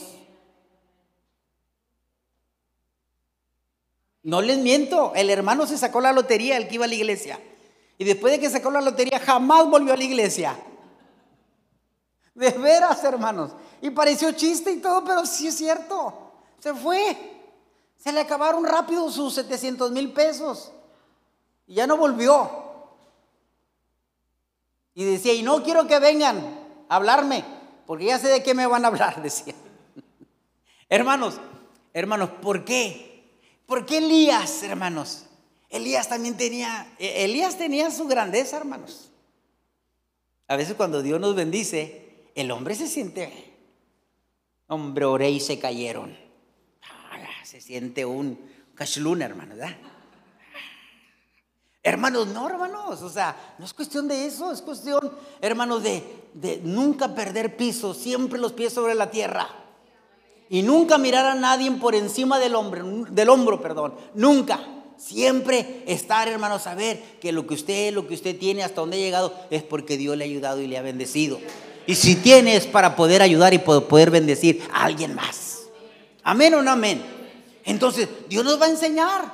No 4.23 4.41
les 4.41 4.59
miento. 4.59 5.11
El 5.13 5.29
hermano 5.29 5.67
se 5.67 5.77
sacó 5.77 5.99
la 5.99 6.13
lotería, 6.13 6.55
el 6.55 6.69
que 6.69 6.75
iba 6.75 6.85
a 6.85 6.87
la 6.87 6.95
iglesia. 6.95 7.41
Y 7.97 8.05
después 8.05 8.31
de 8.31 8.39
que 8.39 8.49
sacó 8.49 8.71
la 8.71 8.79
lotería, 8.79 9.19
jamás 9.19 9.69
volvió 9.69 9.91
a 9.91 9.97
la 9.97 10.03
iglesia. 10.05 10.57
De 12.35 12.51
veras, 12.51 13.03
hermanos. 13.03 13.51
Y 13.81 13.89
pareció 13.89 14.31
chiste 14.31 14.71
y 14.71 14.77
todo, 14.77 15.03
pero 15.03 15.25
sí 15.25 15.47
es 15.47 15.57
cierto. 15.57 16.31
Se 16.59 16.73
fue. 16.73 17.38
Se 17.99 18.13
le 18.13 18.21
acabaron 18.21 18.65
rápido 18.65 19.11
sus 19.11 19.35
700 19.35 19.91
mil 19.91 20.11
pesos. 20.13 20.71
Y 21.67 21.75
ya 21.75 21.85
no 21.85 21.97
volvió. 21.97 22.49
Y 24.95 25.03
decía, 25.03 25.33
y 25.33 25.43
no 25.43 25.61
quiero 25.63 25.85
que 25.85 25.99
vengan 25.99 26.37
a 26.89 26.95
hablarme, 26.95 27.45
porque 27.85 28.05
ya 28.05 28.17
sé 28.17 28.27
de 28.29 28.41
qué 28.41 28.53
me 28.53 28.65
van 28.65 28.85
a 28.85 28.87
hablar, 28.87 29.21
decía. 29.23 29.53
Hermanos, 30.87 31.39
hermanos, 31.93 32.31
¿por 32.41 32.65
qué? 32.65 33.39
¿Por 33.65 33.85
qué 33.85 33.99
Elías, 33.99 34.63
hermanos? 34.63 35.25
Elías 35.69 36.09
también 36.09 36.35
tenía, 36.35 36.91
e, 36.97 37.25
Elías 37.25 37.57
tenía 37.57 37.91
su 37.91 38.07
grandeza, 38.07 38.57
hermanos. 38.57 39.11
A 40.47 40.55
veces 40.55 40.73
cuando 40.73 41.03
Dios 41.03 41.19
nos 41.19 41.35
bendice, 41.35 42.31
el 42.33 42.49
hombre 42.49 42.73
se 42.73 42.87
siente, 42.87 43.53
hombre, 44.67 45.05
oré 45.05 45.29
y 45.29 45.39
se 45.39 45.59
cayeron. 45.59 46.28
Siente 47.59 48.05
un 48.05 48.39
cashlun, 48.73 49.21
hermano. 49.21 49.55
Hermanos, 51.83 52.27
no, 52.27 52.47
hermanos, 52.47 53.01
o 53.01 53.09
sea, 53.09 53.55
no 53.57 53.65
es 53.65 53.73
cuestión 53.73 54.07
de 54.07 54.25
eso, 54.25 54.51
es 54.51 54.61
cuestión, 54.61 54.99
hermanos, 55.41 55.83
de, 55.83 56.03
de 56.33 56.61
nunca 56.63 57.13
perder 57.15 57.57
piso, 57.57 57.93
siempre 57.93 58.39
los 58.39 58.53
pies 58.53 58.71
sobre 58.71 58.95
la 58.95 59.11
tierra. 59.11 59.49
Y 60.49 60.61
nunca 60.61 60.97
mirar 60.97 61.25
a 61.25 61.35
nadie 61.35 61.69
por 61.71 61.95
encima 61.95 62.39
del, 62.39 62.55
hombro, 62.55 63.05
del 63.09 63.29
hombro, 63.29 63.61
perdón, 63.61 63.93
nunca. 64.13 64.59
Siempre 64.97 65.83
estar, 65.85 66.27
hermanos, 66.27 66.63
saber 66.63 67.01
que 67.21 67.31
lo 67.31 67.45
que 67.45 67.53
usted, 67.53 67.93
lo 67.93 68.07
que 68.07 68.13
usted 68.13 68.37
tiene, 68.37 68.63
hasta 68.63 68.81
donde 68.81 68.97
ha 68.97 68.99
llegado, 68.99 69.33
es 69.49 69.63
porque 69.63 69.97
Dios 69.97 70.17
le 70.17 70.23
ha 70.25 70.27
ayudado 70.27 70.61
y 70.61 70.67
le 70.67 70.77
ha 70.77 70.81
bendecido. 70.81 71.39
Y 71.87 71.95
si 71.95 72.15
tiene 72.15 72.55
es 72.55 72.67
para 72.67 72.95
poder 72.95 73.21
ayudar 73.21 73.53
y 73.53 73.59
poder 73.59 74.11
bendecir 74.11 74.61
a 74.71 74.85
alguien 74.85 75.15
más. 75.15 75.61
Amén 76.23 76.53
o 76.53 76.61
no 76.61 76.71
amén. 76.71 77.18
Entonces, 77.69 78.09
Dios 78.27 78.43
nos 78.43 78.59
va 78.59 78.65
a 78.65 78.69
enseñar, 78.69 79.31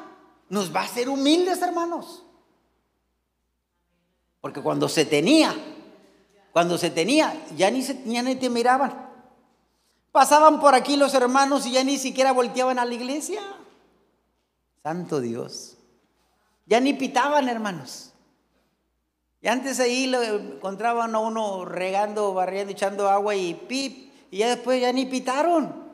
nos 0.50 0.76
va 0.76 0.82
a 0.82 0.84
hacer 0.84 1.08
humildes, 1.08 1.62
hermanos. 1.62 2.22
Porque 4.42 4.62
cuando 4.62 4.90
se 4.90 5.06
tenía, 5.06 5.56
cuando 6.52 6.78
se 6.78 6.90
tenía, 6.90 7.34
ya 7.56 7.72
ni, 7.72 7.82
se, 7.82 8.04
ya 8.04 8.22
ni 8.24 8.36
te 8.36 8.50
miraban. 8.50 9.10
Pasaban 10.12 10.60
por 10.60 10.76
aquí 10.76 10.98
los 10.98 11.14
hermanos 11.14 11.66
y 11.66 11.72
ya 11.72 11.86
ni 11.86 11.98
siquiera 11.98 12.34
volteaban 12.34 12.78
a 12.78 12.84
la 12.84 12.94
iglesia. 12.94 13.42
Santo 14.84 15.22
Dios. 15.22 15.78
Ya 16.66 16.82
ni 16.82 16.94
pitaban, 16.94 17.48
hermanos. 17.48 18.12
Y 19.40 19.48
antes 19.48 19.80
ahí 19.80 20.08
lo 20.08 20.22
encontraban 20.22 21.16
a 21.16 21.20
uno 21.20 21.64
regando, 21.64 22.34
barriendo, 22.34 22.74
echando 22.74 23.10
agua 23.10 23.34
y 23.34 23.54
pip. 23.54 24.12
Y 24.30 24.40
ya 24.40 24.50
después 24.50 24.82
ya 24.82 24.92
ni 24.92 25.06
pitaron. 25.06 25.85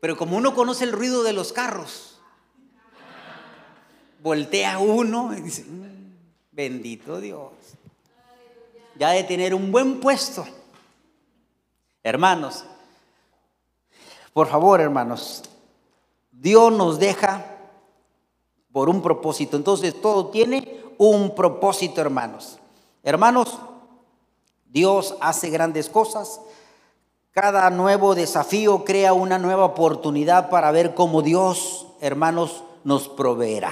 Pero 0.00 0.16
como 0.16 0.36
uno 0.36 0.54
conoce 0.54 0.84
el 0.84 0.92
ruido 0.92 1.22
de 1.22 1.32
los 1.32 1.52
carros, 1.52 2.20
voltea 4.22 4.78
uno 4.78 5.36
y 5.36 5.40
dice, 5.40 5.64
mm, 5.64 6.16
bendito 6.52 7.20
Dios. 7.20 7.52
Ya 8.96 9.10
de 9.10 9.24
tener 9.24 9.54
un 9.54 9.70
buen 9.70 10.00
puesto. 10.00 10.44
Hermanos, 12.02 12.64
por 14.32 14.48
favor, 14.48 14.80
hermanos, 14.80 15.42
Dios 16.30 16.72
nos 16.72 16.98
deja 16.98 17.44
por 18.72 18.88
un 18.88 19.02
propósito. 19.02 19.56
Entonces 19.56 20.00
todo 20.00 20.28
tiene 20.28 20.80
un 20.98 21.34
propósito, 21.34 22.00
hermanos. 22.00 22.58
Hermanos, 23.02 23.58
Dios 24.66 25.16
hace 25.20 25.50
grandes 25.50 25.88
cosas. 25.88 26.40
Cada 27.40 27.70
nuevo 27.70 28.16
desafío 28.16 28.84
crea 28.84 29.12
una 29.12 29.38
nueva 29.38 29.64
oportunidad 29.64 30.50
para 30.50 30.72
ver 30.72 30.94
cómo 30.94 31.22
Dios, 31.22 31.86
hermanos, 32.00 32.64
nos 32.82 33.08
proveerá. 33.08 33.70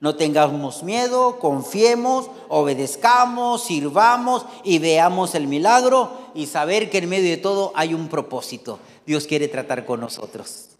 No 0.00 0.16
tengamos 0.16 0.82
miedo, 0.82 1.38
confiemos, 1.38 2.28
obedezcamos, 2.48 3.62
sirvamos 3.62 4.46
y 4.64 4.80
veamos 4.80 5.36
el 5.36 5.46
milagro 5.46 6.10
y 6.34 6.46
saber 6.46 6.90
que 6.90 6.98
en 6.98 7.08
medio 7.08 7.30
de 7.30 7.36
todo 7.36 7.70
hay 7.76 7.94
un 7.94 8.08
propósito. 8.08 8.80
Dios 9.06 9.28
quiere 9.28 9.46
tratar 9.46 9.86
con 9.86 10.00
nosotros. 10.00 10.70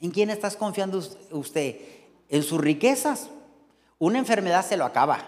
¿En 0.00 0.10
quién 0.10 0.30
estás 0.30 0.56
confiando 0.56 1.00
usted? 1.30 1.76
¿En 2.28 2.42
sus 2.42 2.60
riquezas? 2.60 3.28
Una 4.00 4.18
enfermedad 4.18 4.66
se 4.66 4.76
lo 4.76 4.84
acaba. 4.84 5.20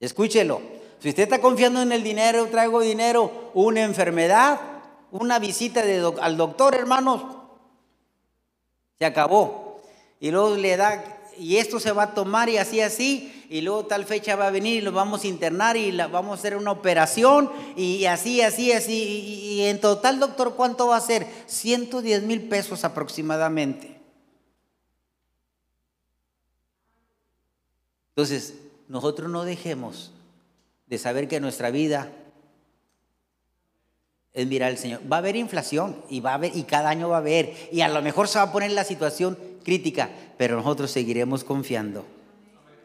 Escúchelo. 0.00 0.75
Si 1.06 1.10
usted 1.10 1.22
está 1.22 1.40
confiando 1.40 1.80
en 1.82 1.92
el 1.92 2.02
dinero, 2.02 2.48
traigo 2.48 2.80
dinero, 2.80 3.52
una 3.54 3.84
enfermedad, 3.84 4.60
una 5.12 5.38
visita 5.38 5.84
al 6.20 6.36
doctor, 6.36 6.74
hermanos, 6.74 7.22
se 8.98 9.04
acabó. 9.04 9.80
Y 10.18 10.32
luego 10.32 10.56
le 10.56 10.76
da 10.76 11.04
y 11.38 11.58
esto 11.58 11.78
se 11.78 11.92
va 11.92 12.02
a 12.02 12.14
tomar 12.14 12.48
y 12.48 12.58
así, 12.58 12.80
así, 12.80 13.46
y 13.48 13.60
luego 13.60 13.86
tal 13.86 14.04
fecha 14.04 14.34
va 14.34 14.48
a 14.48 14.50
venir 14.50 14.78
y 14.78 14.80
lo 14.80 14.90
vamos 14.90 15.22
a 15.22 15.28
internar 15.28 15.76
y 15.76 15.92
la, 15.92 16.08
vamos 16.08 16.32
a 16.32 16.40
hacer 16.40 16.56
una 16.56 16.72
operación 16.72 17.52
y 17.76 18.04
así, 18.06 18.40
así, 18.40 18.72
así. 18.72 18.92
Y, 18.92 19.62
en 19.62 19.80
total, 19.80 20.18
doctor, 20.18 20.56
¿cuánto 20.56 20.88
va 20.88 20.96
a 20.96 21.00
ser? 21.00 21.24
110 21.46 22.24
mil 22.24 22.48
pesos 22.48 22.82
aproximadamente. 22.82 24.00
Entonces, 28.08 28.54
nosotros 28.88 29.30
no 29.30 29.44
dejemos 29.44 30.10
de 30.86 30.98
saber 30.98 31.28
que 31.28 31.40
nuestra 31.40 31.70
vida 31.70 32.10
es 34.32 34.46
mirar 34.46 34.70
al 34.70 34.78
Señor. 34.78 35.00
Va 35.10 35.16
a 35.16 35.18
haber 35.20 35.36
inflación 35.36 35.96
y 36.08 36.20
va 36.20 36.32
a 36.32 36.34
haber, 36.34 36.56
y 36.56 36.64
cada 36.64 36.90
año 36.90 37.08
va 37.08 37.16
a 37.16 37.20
haber, 37.20 37.54
y 37.72 37.80
a 37.80 37.88
lo 37.88 38.02
mejor 38.02 38.28
se 38.28 38.38
va 38.38 38.44
a 38.44 38.52
poner 38.52 38.70
la 38.70 38.84
situación 38.84 39.38
crítica, 39.64 40.10
pero 40.36 40.56
nosotros 40.56 40.90
seguiremos 40.90 41.42
confiando 41.42 42.04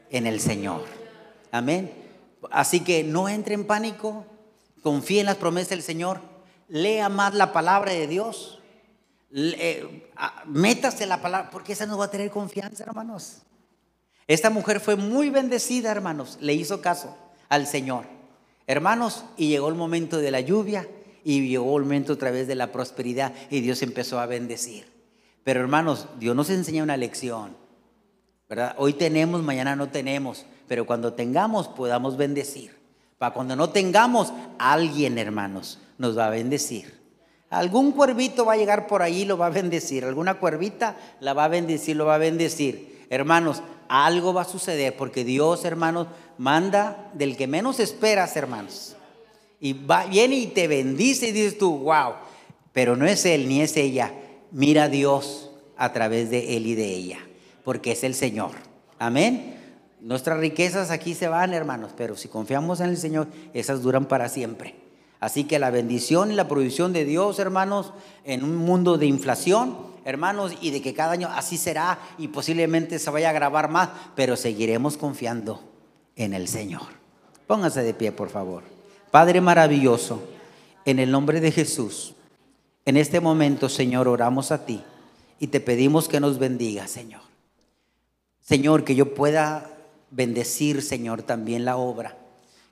en 0.10 0.26
el 0.26 0.40
Señor. 0.40 0.84
Amén. 1.52 1.92
Así 2.50 2.80
que 2.80 3.04
no 3.04 3.30
entre 3.30 3.54
en 3.54 3.68
pánico, 3.68 4.26
confíe 4.82 5.20
en 5.20 5.28
las 5.28 5.36
promesas 5.36 5.70
del 5.70 5.84
Señor, 5.84 6.22
lea 6.68 7.10
más 7.10 7.36
la 7.36 7.54
palabra 7.54 7.92
de 7.92 8.08
Dios, 8.08 8.60
métase 10.46 11.06
la 11.06 11.22
palabra, 11.22 11.52
porque 11.52 11.74
esa 11.74 11.86
nos 11.86 12.00
va 12.00 12.06
a 12.06 12.12
tener 12.12 12.32
confianza, 12.32 12.84
hermanos. 12.84 13.44
Esta 14.26 14.50
mujer 14.50 14.80
fue 14.80 14.96
muy 14.96 15.30
bendecida, 15.30 15.92
hermanos, 15.92 16.38
le 16.42 16.54
hizo 16.54 16.82
caso 16.82 17.16
al 17.52 17.68
Señor. 17.68 18.06
Hermanos, 18.66 19.26
y 19.36 19.50
llegó 19.50 19.68
el 19.68 19.76
momento 19.76 20.20
de 20.20 20.32
la 20.32 20.40
lluvia 20.40 20.88
y 21.26 21.50
llegó 21.50 21.78
el 21.78 21.84
momento 21.84 22.14
a 22.14 22.18
través 22.18 22.48
de 22.48 22.56
la 22.56 22.72
prosperidad 22.72 23.34
y 23.50 23.60
Dios 23.60 23.82
empezó 23.82 24.22
a 24.22 24.26
bendecir. 24.26 24.86
Pero 25.44 25.60
hermanos, 25.60 26.08
Dios 26.18 26.34
nos 26.34 26.50
enseña 26.50 26.82
una 26.82 26.96
lección, 26.96 27.58
¿verdad? 28.48 28.74
Hoy 28.78 28.94
tenemos, 28.94 29.44
mañana 29.44 29.76
no 29.76 29.90
tenemos, 29.90 30.46
pero 30.70 30.86
cuando 30.86 31.14
tengamos 31.14 31.68
podamos 31.68 32.16
bendecir. 32.16 32.80
Para 33.18 33.34
cuando 33.34 33.58
no 33.58 33.70
tengamos, 33.70 34.32
alguien, 34.58 35.18
hermanos, 35.18 35.80
nos 35.98 36.18
va 36.18 36.28
a 36.28 36.30
bendecir. 36.30 37.02
Algún 37.50 37.92
cuervito 37.92 38.46
va 38.46 38.54
a 38.54 38.58
llegar 38.58 38.88
por 38.88 39.02
ahí 39.02 39.26
lo 39.26 39.38
va 39.38 39.48
a 39.48 39.50
bendecir. 39.50 40.06
Alguna 40.06 40.36
cuervita 40.36 40.96
la 41.20 41.34
va 41.34 41.44
a 41.44 41.50
bendecir, 41.50 41.98
lo 41.98 42.06
va 42.06 42.16
a 42.16 42.18
bendecir. 42.18 43.06
Hermanos, 43.10 43.62
algo 43.90 44.34
va 44.34 44.44
a 44.44 44.46
suceder 44.46 44.96
porque 44.96 45.26
Dios, 45.26 45.66
hermanos, 45.66 46.08
manda 46.38 47.12
del 47.14 47.38
que 47.38 47.48
menos 47.48 47.80
esperas, 47.80 48.36
hermanos. 48.36 48.96
Y 49.60 49.74
va, 49.74 50.06
viene 50.06 50.36
y 50.36 50.48
te 50.48 50.68
bendice 50.68 51.28
y 51.28 51.32
dices 51.32 51.58
tú, 51.58 51.78
wow, 51.80 52.14
pero 52.74 52.96
no 52.96 53.06
es 53.06 53.26
Él 53.26 53.48
ni 53.48 53.62
es 53.62 53.78
ella, 53.78 54.12
mira 54.52 54.84
a 54.84 54.90
Dios 54.90 55.52
a 55.78 55.94
través 55.94 56.30
de 56.30 56.56
él 56.56 56.68
y 56.68 56.76
de 56.76 56.86
ella, 56.86 57.18
porque 57.64 57.94
es 57.94 58.04
el 58.04 58.14
Señor. 58.14 58.52
Amén. 59.00 59.58
Nuestras 60.00 60.40
riquezas 60.40 60.92
aquí 60.92 61.16
se 61.16 61.28
van, 61.28 61.54
hermanos, 61.54 61.92
pero 61.98 62.16
si 62.16 62.28
confiamos 62.28 62.82
en 62.82 62.90
el 62.90 62.98
Señor, 62.98 63.28
esas 63.54 63.82
duran 63.82 64.06
para 64.06 64.30
siempre. 64.30 64.76
Así 65.20 65.44
que 65.46 65.58
la 65.58 65.72
bendición 65.72 66.32
y 66.32 66.36
la 66.36 66.48
provisión 66.48 66.94
de 66.94 67.06
Dios, 67.06 67.40
hermanos, 67.40 67.94
en 68.26 68.44
un 68.44 68.58
mundo 68.58 69.00
de 69.00 69.08
inflación, 69.08 69.78
hermanos, 70.06 70.54
y 70.62 70.70
de 70.70 70.84
que 70.84 70.94
cada 70.94 71.14
año 71.14 71.30
así 71.34 71.58
será 71.58 72.00
y 72.20 72.28
posiblemente 72.28 73.00
se 73.00 73.10
vaya 73.10 73.28
a 73.28 73.32
agravar 73.32 73.70
más, 73.70 73.90
pero 74.16 74.36
seguiremos 74.36 74.98
confiando 74.98 75.71
en 76.16 76.34
el 76.34 76.48
Señor. 76.48 76.88
Póngase 77.48 77.84
de 77.84 77.94
pie, 77.94 78.12
por 78.12 78.30
favor. 78.30 78.64
Padre 79.12 79.42
maravilloso, 79.42 80.22
en 80.86 81.00
el 81.00 81.12
nombre 81.12 81.42
de 81.42 81.52
Jesús. 81.52 82.14
En 82.86 82.98
este 82.98 83.20
momento, 83.20 83.70
Señor, 83.70 84.08
oramos 84.08 84.52
a 84.52 84.66
ti 84.66 84.82
y 85.40 85.48
te 85.48 85.60
pedimos 85.60 86.08
que 86.08 86.20
nos 86.20 86.40
bendiga, 86.40 86.88
Señor. 86.88 87.22
Señor, 88.40 88.84
que 88.84 88.96
yo 88.96 89.14
pueda 89.14 89.78
bendecir, 90.10 90.82
Señor, 90.82 91.24
también 91.24 91.66
la 91.66 91.78
obra. 91.78 92.18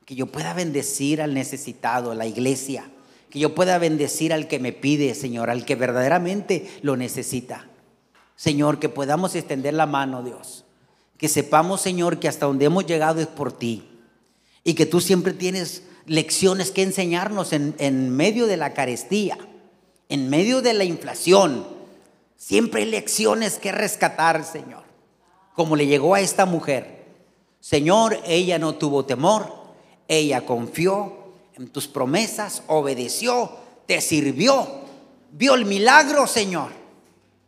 Que 0.06 0.16
yo 0.16 0.28
pueda 0.28 0.54
bendecir 0.54 1.22
al 1.22 1.34
necesitado, 1.34 2.12
a 2.12 2.16
la 2.16 2.26
iglesia. 2.26 2.90
Que 3.30 3.40
yo 3.40 3.54
pueda 3.54 3.78
bendecir 3.78 4.34
al 4.34 4.48
que 4.48 4.60
me 4.60 4.74
pide, 4.74 5.14
Señor, 5.14 5.50
al 5.50 5.66
que 5.66 5.76
verdaderamente 5.76 6.68
lo 6.82 6.98
necesita. 6.98 7.68
Señor, 8.36 8.80
que 8.80 8.90
podamos 8.90 9.36
extender 9.36 9.74
la 9.74 9.86
mano, 9.86 10.24
Dios. 10.24 10.66
Que 11.20 11.30
sepamos, 11.30 11.82
Señor, 11.82 12.20
que 12.20 12.28
hasta 12.28 12.48
donde 12.48 12.66
hemos 12.66 12.88
llegado 12.88 13.22
es 13.22 13.28
por 13.28 13.52
ti. 13.52 13.88
Y 14.64 14.74
que 14.74 14.88
tú 14.88 15.02
siempre 15.02 15.34
tienes 15.34 15.84
lecciones 16.08 16.72
que 16.72 16.82
enseñarnos 16.82 17.54
en, 17.54 18.10
medio 18.10 18.48
de 18.48 18.58
la 18.58 18.74
carestía 18.74 19.38
en 20.08 20.28
medio 20.28 20.64
de 20.64 20.74
la 20.74 20.86
inflación, 20.86 21.68
siempre 22.36 22.82
hay 22.82 22.90
lecciones 22.90 23.60
que 23.60 23.72
rescatar, 23.72 24.44
Señor. 24.44 24.82
Como 25.54 25.76
le 25.76 25.86
llegó 25.86 26.16
a 26.16 26.22
esta 26.22 26.48
mujer. 26.48 27.06
Señor, 27.60 28.20
ella 28.26 28.58
no 28.58 28.74
tuvo 28.74 29.06
temor, 29.06 29.54
ella 30.08 30.48
confió 30.48 31.14
en 31.54 31.68
tus 31.68 31.88
promesas, 31.88 32.64
obedeció, 32.66 33.52
te 33.86 34.02
sirvió 34.02 34.80
vio 35.32 35.56
el 35.56 35.66
milagro, 35.66 36.28
Señor, 36.28 36.72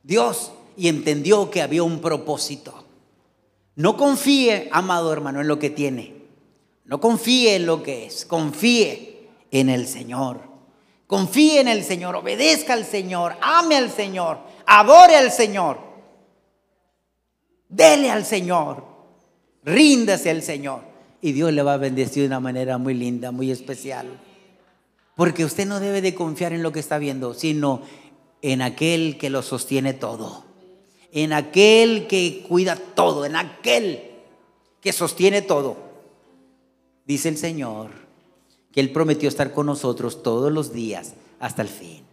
Dios, 0.03 0.51
y 0.77 0.87
entendió 0.87 1.49
que 1.49 1.61
había 1.61 1.83
un 1.83 1.99
propósito. 1.99 2.85
No 3.81 3.97
confíe, 3.97 4.69
amado 4.71 5.11
hermano, 5.11 5.41
en 5.41 5.47
lo 5.47 5.57
que 5.57 5.71
tiene. 5.71 6.13
No 6.85 7.01
confíe 7.01 7.55
en 7.55 7.65
lo 7.65 7.81
que 7.81 8.05
es. 8.05 8.25
Confíe 8.25 9.27
en 9.49 9.69
el 9.69 9.87
Señor. 9.87 10.39
Confíe 11.07 11.61
en 11.61 11.67
el 11.67 11.83
Señor. 11.83 12.15
Obedezca 12.15 12.73
al 12.73 12.85
Señor. 12.85 13.37
Ame 13.41 13.77
al 13.77 13.89
Señor. 13.89 14.37
Adore 14.67 15.15
al 15.15 15.31
Señor. 15.31 15.79
Dele 17.69 18.11
al 18.11 18.23
Señor. 18.23 18.85
Ríndase 19.63 20.29
al 20.29 20.43
Señor. 20.43 20.81
Y 21.19 21.31
Dios 21.31 21.51
le 21.51 21.63
va 21.63 21.73
a 21.73 21.77
bendecir 21.77 22.21
de 22.21 22.27
una 22.27 22.39
manera 22.39 22.77
muy 22.77 22.93
linda, 22.93 23.31
muy 23.31 23.49
especial. 23.49 24.05
Porque 25.15 25.43
usted 25.43 25.65
no 25.65 25.79
debe 25.79 26.03
de 26.03 26.13
confiar 26.13 26.53
en 26.53 26.61
lo 26.61 26.71
que 26.71 26.81
está 26.81 26.99
viendo, 26.99 27.33
sino 27.33 27.81
en 28.43 28.61
aquel 28.61 29.17
que 29.17 29.31
lo 29.31 29.41
sostiene 29.41 29.95
todo. 29.95 30.50
En 31.11 31.33
aquel 31.33 32.07
que 32.07 32.45
cuida 32.47 32.75
todo, 32.75 33.25
en 33.25 33.35
aquel 33.35 34.11
que 34.81 34.93
sostiene 34.93 35.41
todo. 35.41 35.77
Dice 37.05 37.29
el 37.29 37.37
Señor 37.37 37.91
que 38.71 38.79
Él 38.79 38.91
prometió 38.91 39.27
estar 39.27 39.53
con 39.53 39.65
nosotros 39.65 40.23
todos 40.23 40.51
los 40.51 40.73
días 40.73 41.13
hasta 41.39 41.61
el 41.61 41.67
fin. 41.67 42.03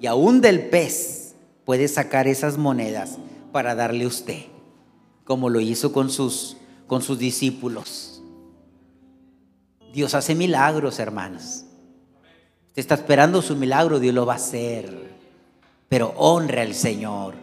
Y 0.00 0.06
aún 0.06 0.40
del 0.40 0.68
pez 0.68 1.34
puede 1.64 1.86
sacar 1.86 2.26
esas 2.26 2.58
monedas 2.58 3.18
para 3.52 3.74
darle 3.74 4.04
a 4.04 4.08
usted, 4.08 4.42
como 5.24 5.48
lo 5.48 5.60
hizo 5.60 5.92
con 5.92 6.10
sus, 6.10 6.56
con 6.88 7.02
sus 7.02 7.18
discípulos. 7.18 8.20
Dios 9.92 10.14
hace 10.14 10.34
milagros, 10.34 10.98
hermanos. 10.98 11.64
Usted 12.68 12.80
está 12.80 12.94
esperando 12.96 13.42
su 13.42 13.54
milagro, 13.54 14.00
Dios 14.00 14.14
lo 14.14 14.26
va 14.26 14.32
a 14.32 14.36
hacer. 14.36 15.12
Pero 15.92 16.14
honre 16.16 16.62
al 16.62 16.72
Señor. 16.72 17.34